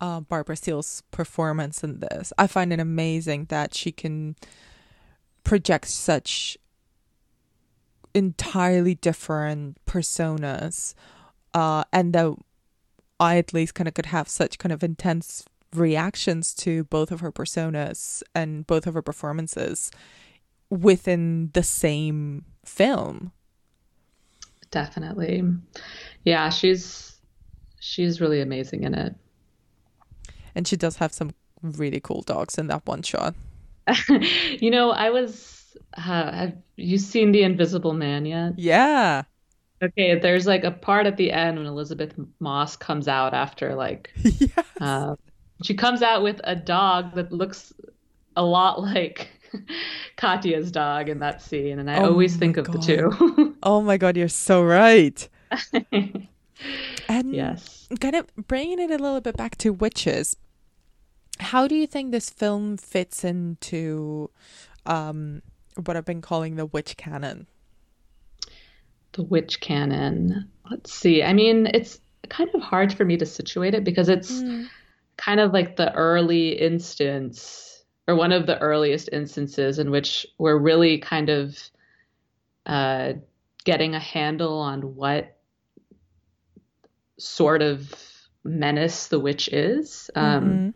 uh, 0.00 0.20
Barbara 0.20 0.56
Steele's 0.56 1.02
performance 1.10 1.82
in 1.82 2.00
this. 2.00 2.32
I 2.36 2.46
find 2.46 2.72
it 2.72 2.80
amazing 2.80 3.46
that 3.46 3.74
she 3.74 3.92
can 3.92 4.36
project 5.44 5.88
such 5.88 6.58
entirely 8.14 8.94
different 8.94 9.78
personas 9.86 10.94
uh, 11.54 11.84
and 11.92 12.12
that 12.12 12.34
I 13.18 13.38
at 13.38 13.54
least 13.54 13.74
kind 13.74 13.88
of 13.88 13.94
could 13.94 14.06
have 14.06 14.28
such 14.28 14.58
kind 14.58 14.72
of 14.72 14.82
intense 14.82 15.44
reactions 15.74 16.52
to 16.54 16.84
both 16.84 17.10
of 17.10 17.20
her 17.20 17.32
personas 17.32 18.22
and 18.34 18.66
both 18.66 18.86
of 18.86 18.94
her 18.94 19.02
performances 19.02 19.90
within 20.68 21.50
the 21.54 21.62
same 21.62 22.44
film. 22.64 23.32
Definitely. 24.70 25.42
Yeah, 26.24 26.48
she's 26.50 27.20
she's 27.80 28.20
really 28.20 28.40
amazing 28.40 28.84
in 28.84 28.94
it. 28.94 29.14
And 30.54 30.66
she 30.66 30.76
does 30.76 30.96
have 30.96 31.12
some 31.12 31.34
really 31.62 32.00
cool 32.00 32.22
dogs 32.22 32.58
in 32.58 32.66
that 32.68 32.86
one 32.86 33.02
shot. 33.02 33.34
you 34.60 34.70
know, 34.70 34.90
I 34.90 35.10
was 35.10 35.76
uh, 35.96 36.00
have 36.00 36.56
you 36.76 36.98
seen 36.98 37.32
The 37.32 37.42
Invisible 37.42 37.92
Man 37.92 38.24
yet? 38.24 38.58
Yeah. 38.58 39.22
Okay, 39.82 40.18
there's 40.18 40.46
like 40.46 40.64
a 40.64 40.70
part 40.70 41.06
at 41.06 41.16
the 41.16 41.32
end 41.32 41.58
when 41.58 41.66
Elisabeth 41.66 42.14
Moss 42.38 42.76
comes 42.76 43.08
out 43.08 43.34
after 43.34 43.74
like 43.74 44.12
yes. 44.16 44.50
uh, 44.80 45.16
she 45.62 45.74
comes 45.74 46.02
out 46.02 46.22
with 46.22 46.40
a 46.44 46.54
dog 46.54 47.14
that 47.16 47.32
looks 47.32 47.72
a 48.36 48.44
lot 48.44 48.80
like 48.80 49.31
Katya's 50.16 50.70
dog 50.70 51.08
in 51.08 51.18
that 51.20 51.42
scene, 51.42 51.78
and 51.78 51.90
I 51.90 51.98
oh 51.98 52.06
always 52.06 52.36
think 52.36 52.56
of 52.56 52.66
god. 52.66 52.76
the 52.76 52.78
two. 52.80 53.56
oh 53.62 53.80
my 53.82 53.96
god, 53.96 54.16
you're 54.16 54.28
so 54.28 54.62
right. 54.62 55.28
and 57.08 57.34
yes, 57.34 57.88
kind 58.00 58.14
of 58.14 58.26
bringing 58.46 58.78
it 58.78 58.90
a 58.90 58.98
little 58.98 59.20
bit 59.20 59.36
back 59.36 59.56
to 59.58 59.72
witches. 59.72 60.36
How 61.40 61.66
do 61.66 61.74
you 61.74 61.86
think 61.86 62.12
this 62.12 62.30
film 62.30 62.76
fits 62.76 63.24
into 63.24 64.30
um, 64.86 65.42
what 65.76 65.96
I've 65.96 66.04
been 66.04 66.20
calling 66.20 66.56
the 66.56 66.66
witch 66.66 66.96
canon. 66.96 67.46
The 69.12 69.22
witch 69.24 69.60
canon. 69.60 70.48
Let's 70.70 70.92
see. 70.92 71.22
I 71.22 71.32
mean, 71.32 71.66
it's 71.72 72.00
kind 72.28 72.50
of 72.54 72.62
hard 72.62 72.94
for 72.94 73.04
me 73.04 73.16
to 73.18 73.26
situate 73.26 73.74
it 73.74 73.84
because 73.84 74.08
it's 74.08 74.32
mm. 74.32 74.66
kind 75.16 75.40
of 75.40 75.52
like 75.52 75.76
the 75.76 75.92
early 75.94 76.50
instance 76.50 77.71
or 78.08 78.14
one 78.14 78.32
of 78.32 78.46
the 78.46 78.58
earliest 78.58 79.08
instances 79.12 79.78
in 79.78 79.90
which 79.90 80.26
we're 80.38 80.58
really 80.58 80.98
kind 80.98 81.28
of 81.28 81.58
uh, 82.66 83.12
getting 83.64 83.94
a 83.94 84.00
handle 84.00 84.58
on 84.58 84.94
what 84.94 85.36
sort 87.18 87.62
of 87.62 87.92
menace 88.44 89.06
the 89.06 89.20
witch 89.20 89.48
is. 89.48 90.10
Um, 90.14 90.44
mm-hmm. 90.44 90.70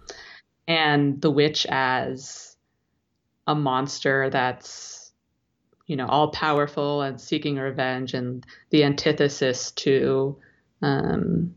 And 0.69 1.21
the 1.21 1.31
witch 1.31 1.67
as 1.69 2.57
a 3.47 3.55
monster 3.55 4.29
that's 4.31 5.13
you 5.87 5.97
know 5.97 6.07
all 6.07 6.31
powerful 6.31 7.03
and 7.03 7.21
seeking 7.21 7.57
revenge 7.57 8.15
and 8.15 8.45
the 8.71 8.85
antithesis 8.85 9.71
to 9.73 10.37
um, 10.83 11.55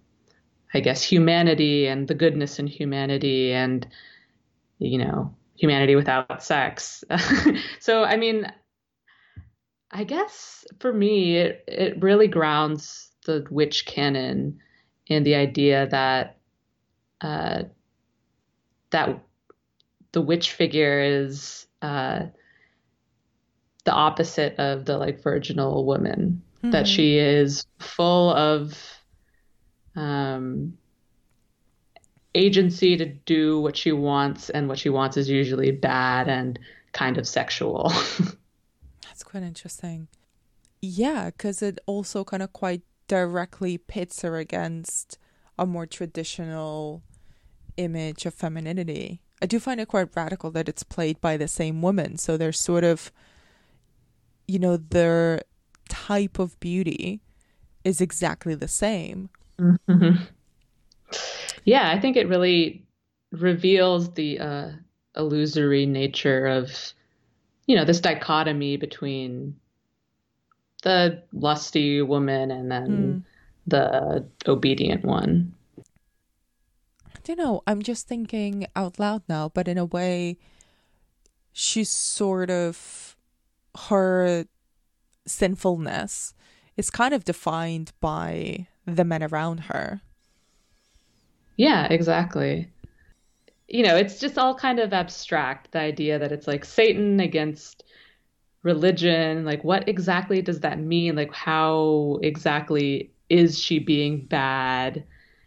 i 0.74 0.80
guess 0.80 1.04
humanity 1.04 1.88
and 1.88 2.08
the 2.08 2.14
goodness 2.14 2.60
in 2.60 2.68
humanity 2.68 3.52
and 3.52 3.88
you 4.78 5.00
know 5.00 5.34
humanity 5.60 5.96
without 5.96 6.42
sex 6.42 7.04
so 7.80 8.04
i 8.04 8.16
mean 8.16 8.52
i 9.92 10.04
guess 10.04 10.66
for 10.80 10.94
me 10.94 11.38
it, 11.38 11.64
it 11.68 12.02
really 12.02 12.28
grounds 12.28 13.12
the 13.26 13.46
witch 13.52 13.86
canon 13.86 14.58
in 15.08 15.24
the 15.24 15.36
idea 15.36 15.88
that 15.88 16.38
uh, 17.22 17.64
that 18.92 19.20
the 20.12 20.22
witch 20.22 20.54
figure 20.54 21.02
is 21.02 21.68
uh, 21.82 22.22
the 23.84 23.92
opposite 23.92 24.58
of 24.60 24.86
the 24.86 24.98
like 24.98 25.22
virginal 25.22 25.86
woman. 25.86 26.42
Mm-hmm. 26.58 26.72
That 26.72 26.88
she 26.88 27.18
is 27.18 27.66
full 27.80 28.34
of 28.34 28.78
um, 29.96 30.78
agency 32.36 32.98
to 32.98 33.06
do 33.06 33.60
what 33.60 33.76
she 33.76 33.92
wants, 33.92 34.50
and 34.50 34.68
what 34.68 34.80
she 34.80 34.90
wants 34.90 35.18
is 35.18 35.30
usually 35.30 35.72
bad 35.72 36.28
and 36.28 36.60
kind 36.92 37.18
of 37.18 37.28
sexual. 37.28 37.92
That's 39.04 39.24
quite 39.24 39.44
interesting. 39.44 40.08
Yeah, 40.82 41.26
because 41.26 41.62
it 41.62 41.80
also 41.86 42.24
kind 42.24 42.44
of 42.44 42.54
quite 42.54 42.82
directly 43.08 43.78
pits 43.78 44.22
her 44.22 44.38
against 44.38 45.18
a 45.58 45.66
more 45.66 45.86
traditional 45.86 47.04
image 47.76 48.26
of 48.26 48.34
femininity. 48.34 49.22
I 49.42 49.46
do 49.46 49.60
find 49.60 49.80
it 49.80 49.88
quite 49.88 50.16
radical 50.16 50.52
that 50.52 50.70
it's 50.70 50.84
played 50.84 51.20
by 51.22 51.38
the 51.38 51.48
same 51.48 51.82
woman. 51.82 52.18
So 52.18 52.38
there's 52.38 52.60
sort 52.60 52.84
of, 52.84 53.12
you 54.48 54.60
know, 54.60 54.78
their 54.78 55.42
type 55.90 56.40
of 56.40 56.60
beauty 56.60 57.22
is 57.84 58.02
exactly 58.02 58.56
the 58.56 58.68
same. 58.68 59.30
Mm-hmm. 59.60 60.24
Yeah, 61.66 61.90
I 61.90 62.00
think 62.00 62.18
it 62.18 62.28
really 62.28 62.86
reveals 63.32 64.14
the 64.14 64.40
uh, 64.40 64.72
illusory 65.16 65.86
nature 65.86 66.48
of, 66.48 66.72
you 67.68 67.76
know, 67.76 67.86
this 67.86 68.00
dichotomy 68.00 68.78
between 68.78 69.56
the 70.84 71.22
lusty 71.34 72.02
woman 72.02 72.52
and 72.52 72.72
then 72.72 72.88
mm. 72.88 73.24
the 73.68 74.26
obedient 74.48 75.04
one. 75.04 75.54
I 75.78 77.20
don't 77.24 77.38
know. 77.38 77.62
I'm 77.68 77.82
just 77.82 78.08
thinking 78.08 78.66
out 78.76 78.98
loud 78.98 79.24
now, 79.28 79.50
but 79.50 79.68
in 79.68 79.78
a 79.78 79.86
way, 79.86 80.38
she's 81.52 81.90
sort 81.90 82.50
of 82.50 83.18
her 83.90 84.46
sinfulness 85.28 86.34
is 86.78 86.90
kind 86.90 87.14
of 87.14 87.26
defined 87.26 87.92
by 88.00 88.68
the 88.86 89.04
men 89.04 89.22
around 89.22 89.66
her. 89.66 90.02
Yeah, 91.60 91.88
exactly. 91.90 92.72
You 93.68 93.84
know, 93.84 93.98
it's 93.98 94.18
just 94.18 94.38
all 94.38 94.56
kind 94.56 94.80
of 94.80 94.94
abstract, 94.94 95.74
the 95.74 95.80
idea 95.80 96.18
that 96.18 96.32
it's 96.32 96.48
like 96.48 96.64
Satan 96.64 97.20
against 97.20 97.84
religion. 98.64 99.44
Like, 99.44 99.62
what 99.66 99.90
exactly 99.90 100.42
does 100.42 100.62
that 100.62 100.80
mean? 100.80 101.18
Like, 101.18 101.34
how 101.34 102.18
exactly 102.24 103.12
is 103.30 103.60
she 103.60 103.78
being 103.78 104.22
bad? 104.22 105.04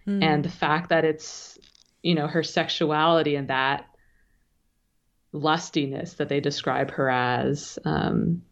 Mm. 0.06 0.22
And 0.22 0.44
the 0.44 0.50
fact 0.50 0.90
that 0.90 1.06
it's, 1.06 1.58
you 2.02 2.14
know, 2.14 2.26
her 2.26 2.42
sexuality 2.42 3.34
and 3.34 3.48
that 3.48 3.86
lustiness 5.32 6.18
that 6.18 6.28
they 6.28 6.40
describe 6.40 6.90
her 6.90 7.08
as, 7.08 7.78
um, 7.86 8.42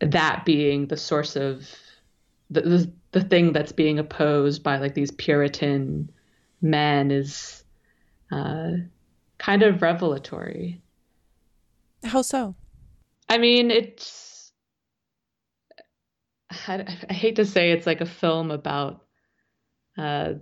that 0.00 0.44
being 0.44 0.88
the 0.88 0.96
source 0.96 1.36
of 1.36 1.70
the, 2.50 2.62
the, 2.62 2.92
the 3.12 3.22
thing 3.22 3.52
that's 3.52 3.70
being 3.70 4.00
opposed 4.00 4.64
by 4.64 4.78
like 4.78 4.94
these 4.94 5.12
Puritan 5.12 6.10
men 6.62 7.10
is 7.10 7.64
uh, 8.30 8.72
kind 9.38 9.62
of 9.62 9.82
revelatory. 9.82 10.82
How 12.04 12.22
so? 12.22 12.54
I 13.28 13.38
mean, 13.38 13.70
it's. 13.70 14.52
I, 16.66 16.84
I, 17.08 17.12
hate 17.12 17.36
to 17.36 17.44
say 17.44 17.70
it's 17.70 17.86
like 17.86 18.00
a 18.00 18.06
film 18.06 18.50
about 18.50 19.04
uh, 19.96 20.34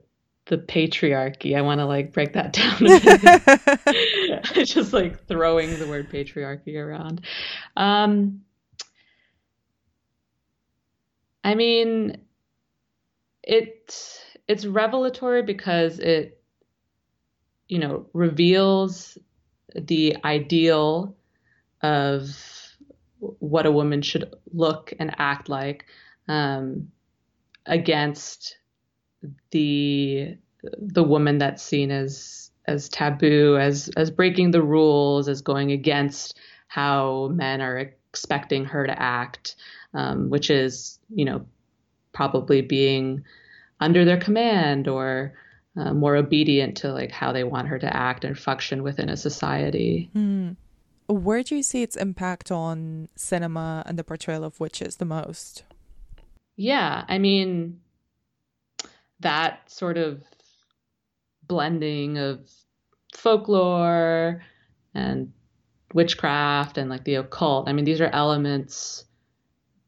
the 0.47 0.57
patriarchy. 0.57 1.57
I 1.57 1.61
want 1.61 1.81
to 1.81 1.87
like 1.87 2.13
break 2.13 2.33
that 2.33 2.53
down. 2.55 2.79
just 4.65 4.93
like 4.93 5.27
throwing 5.27 5.79
the 5.79 5.87
word 5.87 6.11
patriarchy 6.11 6.77
around. 6.77 7.21
Um, 7.77 8.41
I 11.45 11.55
mean, 11.55 12.19
it 13.43 14.25
it's 14.49 14.65
revelatory 14.65 15.43
because 15.43 15.99
it, 15.99 16.41
you 17.69 17.79
know, 17.79 18.07
reveals 18.15 19.19
the 19.75 20.17
ideal 20.25 21.15
of 21.83 22.35
what 23.19 23.67
a 23.67 23.73
woman 23.73 24.01
should 24.03 24.35
look 24.53 24.93
and 24.99 25.15
act 25.19 25.49
like 25.49 25.85
um, 26.29 26.91
against 27.67 28.57
the 29.51 30.37
the 30.79 31.05
woman 31.05 31.39
that's 31.39 31.63
seen 31.63 31.91
as 31.91 32.51
as 32.67 32.89
taboo, 32.89 33.57
as 33.59 33.91
as 33.97 34.11
breaking 34.11 34.51
the 34.51 34.63
rules, 34.63 35.29
as 35.29 35.43
going 35.43 35.73
against 35.73 36.39
how 36.69 37.29
men 37.35 37.61
are 37.61 37.79
expecting 37.79 38.65
her 38.65 38.87
to 38.87 39.03
act, 39.03 39.57
um, 39.95 40.31
which 40.31 40.51
is 40.51 40.99
you 41.15 41.25
know 41.25 41.45
probably 42.13 42.63
being 42.63 43.25
under 43.81 44.05
their 44.05 44.19
command 44.19 44.89
or 44.89 45.35
uh, 45.77 45.93
more 45.93 46.17
obedient 46.17 46.77
to 46.79 46.93
like 46.93 47.11
how 47.11 47.33
they 47.33 47.45
want 47.45 47.69
her 47.69 47.79
to 47.79 47.97
act 47.97 48.25
and 48.25 48.39
function 48.39 48.83
within 48.83 49.09
a 49.09 49.17
society. 49.17 50.11
Mm. 50.15 50.57
Where 51.09 51.43
do 51.43 51.57
you 51.57 51.63
see 51.63 51.83
its 51.83 51.97
impact 51.97 52.51
on 52.51 53.09
cinema 53.17 53.83
and 53.87 53.99
the 53.99 54.05
portrayal 54.05 54.45
of 54.45 54.61
witches 54.61 54.97
the 54.97 55.05
most? 55.05 55.63
Yeah, 56.57 57.05
I 57.09 57.19
mean, 57.19 57.81
that 59.21 59.71
sort 59.71 59.97
of 59.97 60.23
blending 61.47 62.19
of 62.19 62.51
folklore 63.15 64.43
and 64.95 65.33
witchcraft 65.95 66.77
and 66.77 66.91
like 66.91 67.05
the 67.05 67.15
occult. 67.15 67.69
I 67.69 67.73
mean, 67.73 67.85
these 67.85 68.01
are 68.01 68.11
elements 68.13 69.05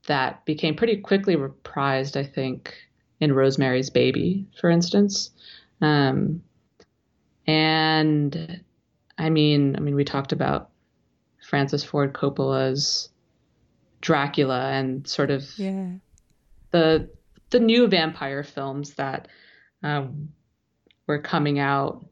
that 0.06 0.44
became 0.44 0.74
pretty 0.74 0.96
quickly 0.96 1.36
reprised, 1.36 2.16
I 2.16 2.24
think, 2.24 2.74
in 3.20 3.32
Rosemary's 3.32 3.90
Baby, 3.90 4.46
for 4.58 4.70
instance. 4.70 5.30
Um, 5.80 6.42
and 7.46 8.62
I 9.18 9.30
mean, 9.30 9.76
I 9.76 9.80
mean, 9.80 9.94
we 9.94 10.04
talked 10.04 10.32
about 10.32 10.70
Francis 11.42 11.84
Ford 11.84 12.14
Coppola's 12.14 13.10
Dracula 14.00 14.70
and 14.70 15.06
sort 15.06 15.30
of 15.30 15.46
yeah. 15.58 15.90
the 16.70 17.10
the 17.50 17.60
new 17.60 17.88
vampire 17.88 18.42
films 18.42 18.94
that 18.94 19.28
um, 19.82 20.30
were 21.06 21.18
coming 21.18 21.58
out 21.58 22.06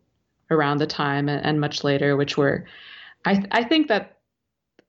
around 0.51 0.79
the 0.79 0.87
time 0.87 1.29
and, 1.29 1.45
and 1.45 1.61
much 1.61 1.85
later, 1.85 2.17
which 2.17 2.37
were, 2.37 2.67
I 3.25 3.45
I 3.51 3.65
think 3.65 3.89
that 3.89 4.19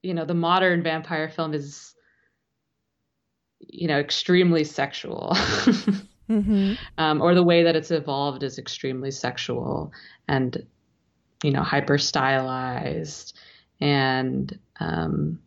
you 0.01 0.13
know 0.13 0.25
the 0.25 0.33
modern 0.33 0.83
vampire 0.83 1.29
film 1.29 1.53
is 1.53 1.93
you 3.59 3.87
know 3.87 3.99
extremely 3.99 4.63
sexual. 4.63 5.37
mm-hmm. 6.29 6.73
um, 6.97 7.21
or 7.21 7.33
the 7.33 7.43
way 7.43 7.63
that 7.63 7.75
it's 7.75 7.91
evolved 7.91 8.43
is 8.43 8.57
extremely 8.57 9.11
sexual 9.11 9.91
and 10.27 10.65
you 11.43 11.51
know 11.51 11.63
hyper 11.63 11.97
stylized 11.97 13.37
and 13.81 14.57
um, 14.79 15.39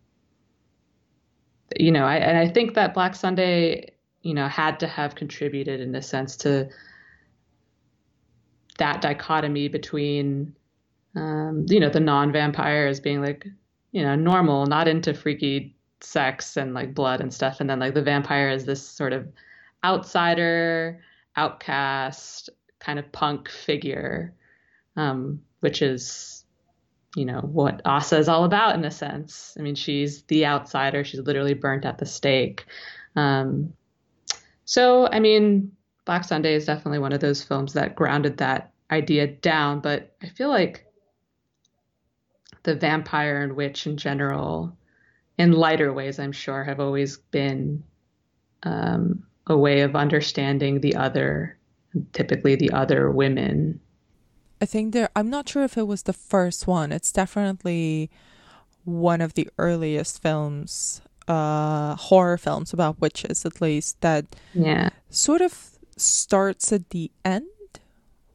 you 1.79 1.91
know, 1.91 2.05
I, 2.05 2.15
and 2.17 2.37
I 2.37 2.47
think 2.47 2.73
that 2.75 2.93
Black 2.93 3.15
Sunday, 3.15 3.93
you 4.21 4.33
know, 4.33 4.47
had 4.47 4.79
to 4.81 4.87
have 4.87 5.15
contributed 5.15 5.79
in 5.79 5.95
a 5.95 6.01
sense 6.01 6.35
to 6.37 6.69
that 8.77 9.01
dichotomy 9.01 9.67
between, 9.67 10.55
um, 11.15 11.65
you 11.69 11.79
know, 11.79 11.89
the 11.89 11.99
non-vampire 11.99 12.87
as 12.87 12.99
being 12.99 13.21
like, 13.21 13.47
you 13.91 14.01
know, 14.01 14.15
normal, 14.15 14.65
not 14.65 14.87
into 14.87 15.13
freaky 15.13 15.75
sex 16.01 16.57
and 16.57 16.73
like 16.73 16.93
blood 16.93 17.21
and 17.21 17.33
stuff, 17.33 17.59
and 17.59 17.69
then 17.69 17.79
like 17.79 17.93
the 17.93 18.01
vampire 18.01 18.49
is 18.49 18.65
this 18.65 18.85
sort 18.85 19.13
of 19.13 19.27
outsider, 19.83 21.01
outcast, 21.35 22.49
kind 22.79 22.99
of 22.99 23.11
punk 23.11 23.49
figure, 23.49 24.33
um, 24.95 25.41
which 25.61 25.81
is 25.81 26.45
you 27.15 27.25
know 27.25 27.41
what 27.41 27.81
Asa 27.85 28.17
is 28.17 28.27
all 28.27 28.43
about 28.43 28.75
in 28.75 28.85
a 28.85 28.91
sense. 28.91 29.55
I 29.57 29.61
mean, 29.61 29.75
she's 29.75 30.23
the 30.23 30.45
outsider. 30.45 31.03
She's 31.03 31.19
literally 31.19 31.53
burnt 31.53 31.85
at 31.85 31.97
the 31.97 32.05
stake. 32.05 32.65
Um, 33.15 33.73
so, 34.65 35.07
I 35.07 35.19
mean, 35.19 35.71
Black 36.05 36.23
Sunday 36.23 36.55
is 36.55 36.65
definitely 36.65 36.99
one 36.99 37.13
of 37.13 37.19
those 37.19 37.43
films 37.43 37.73
that 37.73 37.95
grounded 37.95 38.37
that 38.37 38.71
idea 38.89 39.27
down. 39.27 39.79
But 39.79 40.15
I 40.21 40.29
feel 40.29 40.49
like 40.49 40.85
the 42.63 42.75
vampire 42.75 43.41
and 43.41 43.55
witch 43.55 43.85
in 43.85 43.97
general, 43.97 44.75
in 45.37 45.51
lighter 45.51 45.93
ways, 45.93 46.19
I'm 46.19 46.31
sure, 46.31 46.63
have 46.63 46.79
always 46.79 47.17
been 47.17 47.83
um, 48.63 49.23
a 49.47 49.57
way 49.57 49.81
of 49.81 49.95
understanding 49.95 50.81
the 50.81 50.95
other, 50.95 51.57
typically 52.13 52.55
the 52.55 52.71
other 52.71 53.11
women 53.11 53.79
I 54.63 54.65
think 54.65 54.93
there, 54.93 55.09
I'm 55.13 55.29
not 55.29 55.49
sure 55.49 55.65
if 55.65 55.77
it 55.77 55.87
was 55.87 56.03
the 56.03 56.13
first 56.13 56.67
one. 56.67 56.93
It's 56.93 57.11
definitely 57.11 58.09
one 58.85 59.19
of 59.19 59.33
the 59.33 59.49
earliest 59.57 60.21
films, 60.21 61.01
uh, 61.27 61.95
horror 61.95 62.37
films 62.37 62.71
about 62.71 63.01
witches, 63.01 63.45
at 63.45 63.59
least, 63.59 63.99
that 63.99 64.25
yeah. 64.53 64.87
sort 65.09 65.41
of 65.41 65.71
starts 65.97 66.71
at 66.71 66.91
the 66.91 67.11
end 67.25 67.81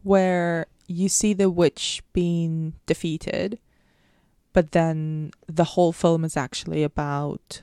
where 0.02 0.66
you 0.86 1.08
see 1.08 1.32
the 1.32 1.48
witch 1.48 2.02
being 2.12 2.74
defeated, 2.84 3.58
but 4.52 4.72
then 4.72 5.30
the 5.46 5.64
whole 5.64 5.92
film 5.92 6.26
is 6.26 6.36
actually 6.36 6.82
about 6.82 7.62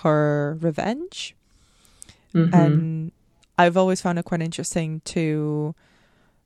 her 0.00 0.58
revenge. 0.60 1.36
Mm-hmm. 2.34 2.54
And 2.54 3.12
I've 3.58 3.76
always 3.76 4.00
found 4.00 4.18
it 4.18 4.24
quite 4.24 4.42
interesting 4.42 5.00
to 5.06 5.74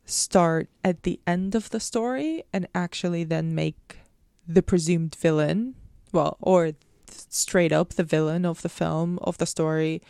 start 0.05 0.69
at 0.85 1.03
the 1.03 1.21
end 1.27 1.55
of 1.55 1.71
the 1.71 1.81
story 1.81 2.45
and 2.53 2.67
actually 2.75 3.25
then 3.25 3.55
make 3.55 3.99
the 4.47 4.63
presumed 4.63 5.15
villain, 5.17 5.75
well, 6.13 6.37
or 6.41 6.73
straight 7.11 7.73
up 7.73 7.95
the 7.95 8.05
villain 8.05 8.45
of 8.45 8.63
the 8.63 8.69
film, 8.69 9.19
of 9.23 9.39
the 9.39 9.47
story, 9.47 10.01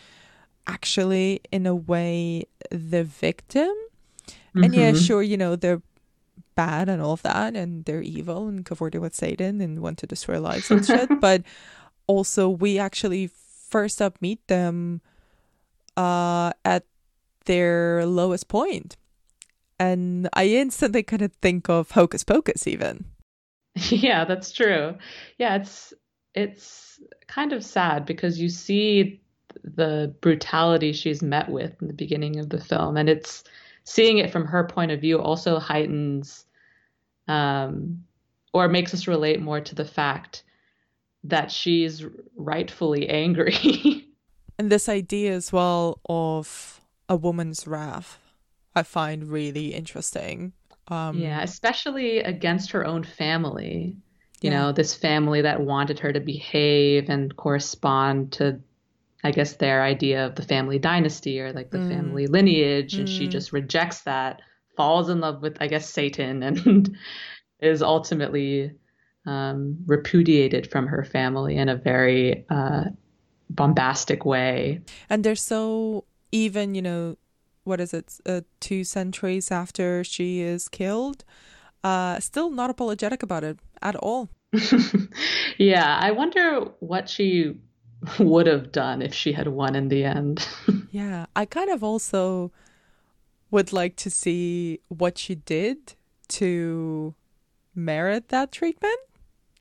actually, 0.66 1.40
in 1.50 1.66
a 1.66 1.74
way, 1.74 2.44
the 2.70 3.04
victim. 3.04 3.72
Mm-hmm. 4.28 4.64
And 4.64 4.74
yeah, 4.74 4.90
mm-hmm. 4.92 5.04
sure, 5.04 5.22
you 5.22 5.36
know, 5.36 5.56
they're 5.56 5.82
bad 6.54 6.88
and 6.88 7.00
all 7.00 7.12
of 7.12 7.22
that, 7.22 7.54
and 7.54 7.84
they're 7.84 8.02
evil 8.02 8.48
and 8.48 8.64
cavorting 8.64 9.00
with 9.00 9.14
Satan 9.14 9.60
and 9.60 9.80
want 9.80 9.98
to 9.98 10.06
destroy 10.06 10.40
lives 10.40 10.70
and 10.70 10.84
shit. 10.84 11.08
But 11.20 11.42
also, 12.06 12.48
we 12.48 12.78
actually 12.78 13.30
first 13.68 14.00
up 14.02 14.20
meet 14.20 14.46
them 14.48 15.00
uh, 15.96 16.52
at 16.64 16.84
their 17.44 18.04
lowest 18.06 18.48
point 18.48 18.96
and 19.78 20.28
I 20.32 20.46
instantly 20.46 21.02
kind 21.02 21.22
of 21.22 21.32
think 21.34 21.68
of 21.68 21.90
Hocus 21.90 22.24
Pocus, 22.24 22.66
even. 22.66 23.04
yeah, 23.74 24.24
that's 24.24 24.52
true. 24.52 24.96
Yeah, 25.38 25.56
it's 25.56 25.92
it's 26.34 27.00
kind 27.26 27.52
of 27.52 27.64
sad 27.64 28.06
because 28.06 28.38
you 28.38 28.48
see 28.48 29.20
the 29.64 30.14
brutality 30.20 30.92
she's 30.92 31.22
met 31.22 31.48
with 31.48 31.80
in 31.80 31.88
the 31.88 31.94
beginning 31.94 32.38
of 32.38 32.48
the 32.48 32.60
film, 32.60 32.96
and 32.96 33.08
it's 33.08 33.44
seeing 33.84 34.18
it 34.18 34.30
from 34.30 34.46
her 34.46 34.64
point 34.64 34.92
of 34.92 35.00
view 35.00 35.20
also 35.20 35.58
heightens 35.58 36.44
um, 37.28 38.02
or 38.52 38.68
makes 38.68 38.94
us 38.94 39.06
relate 39.06 39.40
more 39.40 39.60
to 39.60 39.74
the 39.74 39.84
fact 39.84 40.42
that 41.24 41.50
she's 41.50 42.04
rightfully 42.36 43.08
angry. 43.08 44.04
and 44.58 44.70
this 44.70 44.88
idea 44.88 45.32
as 45.32 45.52
well 45.52 46.00
of 46.08 46.80
a 47.08 47.16
woman's 47.16 47.66
wrath, 47.66 48.18
I 48.74 48.82
find 48.82 49.28
really 49.28 49.74
interesting. 49.74 50.52
Um, 50.88 51.18
yeah, 51.18 51.42
especially 51.42 52.18
against 52.20 52.70
her 52.72 52.84
own 52.86 53.04
family. 53.04 53.96
You 54.40 54.50
yeah. 54.50 54.58
know, 54.60 54.72
this 54.72 54.94
family 54.94 55.42
that 55.42 55.60
wanted 55.60 55.98
her 56.00 56.12
to 56.12 56.20
behave 56.20 57.08
and 57.08 57.34
correspond 57.36 58.32
to, 58.32 58.60
I 59.24 59.30
guess, 59.30 59.54
their 59.54 59.82
idea 59.82 60.26
of 60.26 60.34
the 60.34 60.42
family 60.42 60.78
dynasty 60.78 61.40
or 61.40 61.52
like 61.52 61.70
the 61.70 61.78
mm. 61.78 61.88
family 61.88 62.26
lineage. 62.26 62.94
And 62.94 63.08
mm. 63.08 63.18
she 63.18 63.28
just 63.28 63.52
rejects 63.52 64.02
that, 64.02 64.42
falls 64.76 65.08
in 65.08 65.20
love 65.20 65.40
with, 65.40 65.56
I 65.60 65.68
guess, 65.68 65.88
Satan, 65.88 66.42
and 66.42 66.96
is 67.60 67.82
ultimately 67.82 68.72
um, 69.26 69.78
repudiated 69.86 70.70
from 70.70 70.86
her 70.86 71.02
family 71.02 71.56
in 71.56 71.68
a 71.68 71.76
very 71.76 72.44
uh, 72.50 72.84
bombastic 73.50 74.24
way. 74.24 74.80
And 75.08 75.24
they're 75.24 75.34
so 75.34 76.04
even, 76.32 76.74
you 76.74 76.82
know, 76.82 77.16
what 77.64 77.80
is 77.80 77.92
it, 77.92 78.20
uh, 78.26 78.42
two 78.60 78.84
centuries 78.84 79.50
after 79.50 80.04
she 80.04 80.40
is 80.40 80.68
killed, 80.68 81.24
uh, 81.82 82.20
still 82.20 82.50
not 82.50 82.70
apologetic 82.70 83.22
about 83.22 83.44
it 83.44 83.58
at 83.82 83.96
all. 83.96 84.28
yeah, 85.58 85.96
I 86.00 86.12
wonder 86.12 86.60
what 86.80 87.08
she 87.08 87.56
would 88.18 88.46
have 88.46 88.72
done 88.72 89.02
if 89.02 89.14
she 89.14 89.32
had 89.32 89.48
won 89.48 89.74
in 89.74 89.88
the 89.88 90.04
end. 90.04 90.46
yeah, 90.90 91.26
I 91.34 91.44
kind 91.44 91.70
of 91.70 91.82
also 91.82 92.52
would 93.50 93.72
like 93.72 93.96
to 93.96 94.10
see 94.10 94.80
what 94.88 95.18
she 95.18 95.34
did 95.34 95.94
to 96.28 97.14
merit 97.74 98.28
that 98.28 98.50
treatment, 98.52 98.98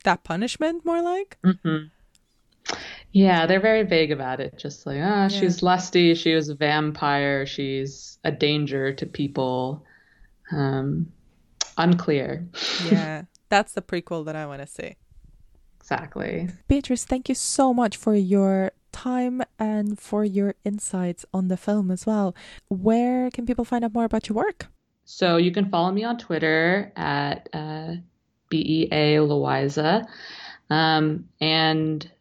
that 0.04 0.24
punishment, 0.24 0.86
more 0.86 1.02
like. 1.02 1.38
Mm-hmm. 1.44 1.88
Yeah, 3.16 3.46
they're 3.46 3.62
very 3.62 3.84
vague 3.84 4.12
about 4.12 4.42
it. 4.42 4.58
Just 4.58 4.86
like, 4.86 4.98
ah, 5.00 5.00
oh, 5.00 5.22
yeah. 5.22 5.28
she's 5.30 5.64
lusty, 5.64 6.14
she 6.16 6.34
was 6.34 6.50
a 6.50 6.56
vampire, 6.56 7.46
she's 7.46 8.20
a 8.26 8.32
danger 8.32 8.92
to 8.92 9.06
people. 9.06 9.86
Um, 10.52 11.08
unclear. 11.78 12.46
yeah, 12.92 13.24
that's 13.50 13.72
the 13.72 13.82
prequel 13.82 14.26
that 14.26 14.36
I 14.36 14.46
want 14.46 14.64
to 14.64 14.68
see. 14.68 14.98
Exactly. 15.80 16.50
Beatrice, 16.68 17.06
thank 17.06 17.30
you 17.30 17.36
so 17.36 17.74
much 17.74 17.96
for 17.96 18.16
your 18.16 18.74
time 18.92 19.42
and 19.58 19.98
for 19.98 20.26
your 20.26 20.56
insights 20.66 21.26
on 21.34 21.48
the 21.48 21.56
film 21.56 21.92
as 21.92 22.06
well. 22.06 22.36
Where 22.68 23.32
can 23.32 23.46
people 23.46 23.64
find 23.64 23.86
out 23.86 23.94
more 23.94 24.04
about 24.04 24.28
your 24.28 24.36
work? 24.36 24.68
So 25.06 25.38
you 25.38 25.54
can 25.54 25.70
follow 25.70 25.94
me 25.94 26.04
on 26.04 26.18
Twitter 26.18 26.92
at 26.98 27.48
uh, 27.54 27.94
BEA 28.50 29.20
Loayza. 29.24 30.06
Um, 30.70 31.30
and 31.40 32.12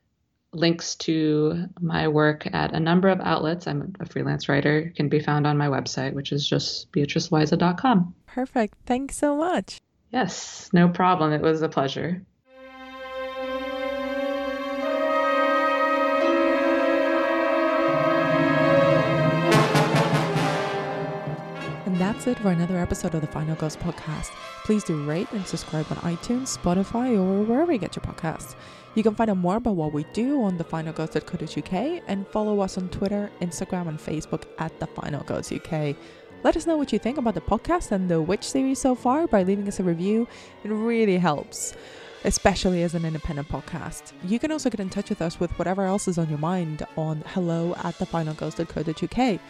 links 0.55 0.95
to 0.97 1.67
my 1.81 2.09
work 2.09 2.47
at 2.53 2.73
a 2.73 2.81
number 2.81 3.09
of 3.09 3.21
outlets. 3.21 3.67
I'm 3.67 3.95
a 4.01 4.07
freelance 4.07 4.49
writer, 4.49 4.93
can 4.97 5.09
be 5.09 5.21
found 5.21 5.47
on 5.47 5.59
my 5.59 5.69
website, 5.69 6.15
which 6.15 6.33
is 6.33 6.47
just 6.47 6.91
beatriceloayza.com. 6.93 8.15
Perfect. 8.27 8.75
Thanks 8.87 9.17
so 9.17 9.37
much. 9.37 9.81
Yes, 10.11 10.71
no 10.73 10.89
problem. 10.89 11.33
It 11.33 11.43
was 11.43 11.63
a 11.63 11.69
pleasure. 11.69 12.23
And 21.95 22.01
that's 22.01 22.27
it 22.27 22.41
for 22.41 22.51
another 22.51 22.77
episode 22.77 23.15
of 23.15 23.21
the 23.21 23.29
Final 23.29 23.55
Girls 23.55 23.77
podcast. 23.77 24.33
Please 24.65 24.83
do 24.83 25.05
rate 25.05 25.31
and 25.31 25.47
subscribe 25.47 25.87
on 25.93 25.99
iTunes, 25.99 26.59
Spotify, 26.59 27.17
or 27.17 27.45
wherever 27.45 27.71
you 27.71 27.79
get 27.79 27.95
your 27.95 28.03
podcasts. 28.03 28.57
You 28.97 29.05
can 29.05 29.15
find 29.15 29.31
out 29.31 29.37
more 29.37 29.59
about 29.59 29.77
what 29.77 29.93
we 29.93 30.03
do 30.13 30.43
on 30.43 30.59
thefinalgirls.co.uk 30.59 32.03
and 32.09 32.27
follow 32.27 32.59
us 32.59 32.79
on 32.79 32.89
Twitter, 32.89 33.31
Instagram, 33.41 33.87
and 33.87 34.01
Facebook 34.01 34.43
at 34.59 34.77
The 34.81 34.89
Final 34.89 35.23
Girls 35.23 35.53
UK. 35.53 35.95
Let 36.43 36.57
us 36.57 36.67
know 36.67 36.77
what 36.77 36.93
you 36.93 36.99
think 36.99 37.17
about 37.17 37.35
the 37.35 37.41
podcast 37.41 37.93
and 37.93 38.11
the 38.11 38.21
Witch 38.21 38.43
series 38.43 38.81
so 38.81 38.97
far 38.97 39.29
by 39.29 39.45
leaving 39.45 39.69
us 39.69 39.79
a 39.79 39.85
review. 39.85 40.27
It 40.65 40.73
really 40.73 41.17
helps, 41.17 41.75
especially 42.25 42.83
as 42.83 42.97
an 42.97 43.05
independent 43.05 43.49
podcast. 43.49 44.15
You 44.25 44.41
can 44.41 44.51
also 44.51 44.69
get 44.69 44.81
in 44.81 44.91
touch 44.91 45.11
with 45.11 45.23
us 45.23 45.39
with 45.39 45.57
whatever 45.61 45.85
else 45.85 46.09
is 46.09 46.19
on 46.19 46.29
your 46.29 46.39
mind 46.39 46.85
on 46.97 47.23
hello 47.29 47.73
at 47.85 47.95
thefinalgirls.co.uk. 47.99 49.41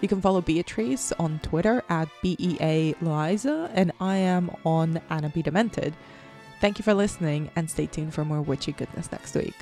You 0.00 0.08
can 0.08 0.20
follow 0.20 0.40
Beatrice 0.40 1.12
on 1.18 1.40
Twitter 1.42 1.82
at 1.88 2.08
BEA 2.22 2.94
Loayza, 3.02 3.70
and 3.74 3.90
I 4.00 4.16
am 4.16 4.50
on 4.64 5.00
Anna 5.10 5.28
Be 5.28 5.42
Demented. 5.42 5.94
Thank 6.60 6.78
you 6.78 6.84
for 6.84 6.94
listening 6.94 7.50
and 7.56 7.68
stay 7.68 7.86
tuned 7.86 8.14
for 8.14 8.24
more 8.24 8.40
witchy 8.40 8.72
goodness 8.72 9.10
next 9.10 9.34
week. 9.34 9.54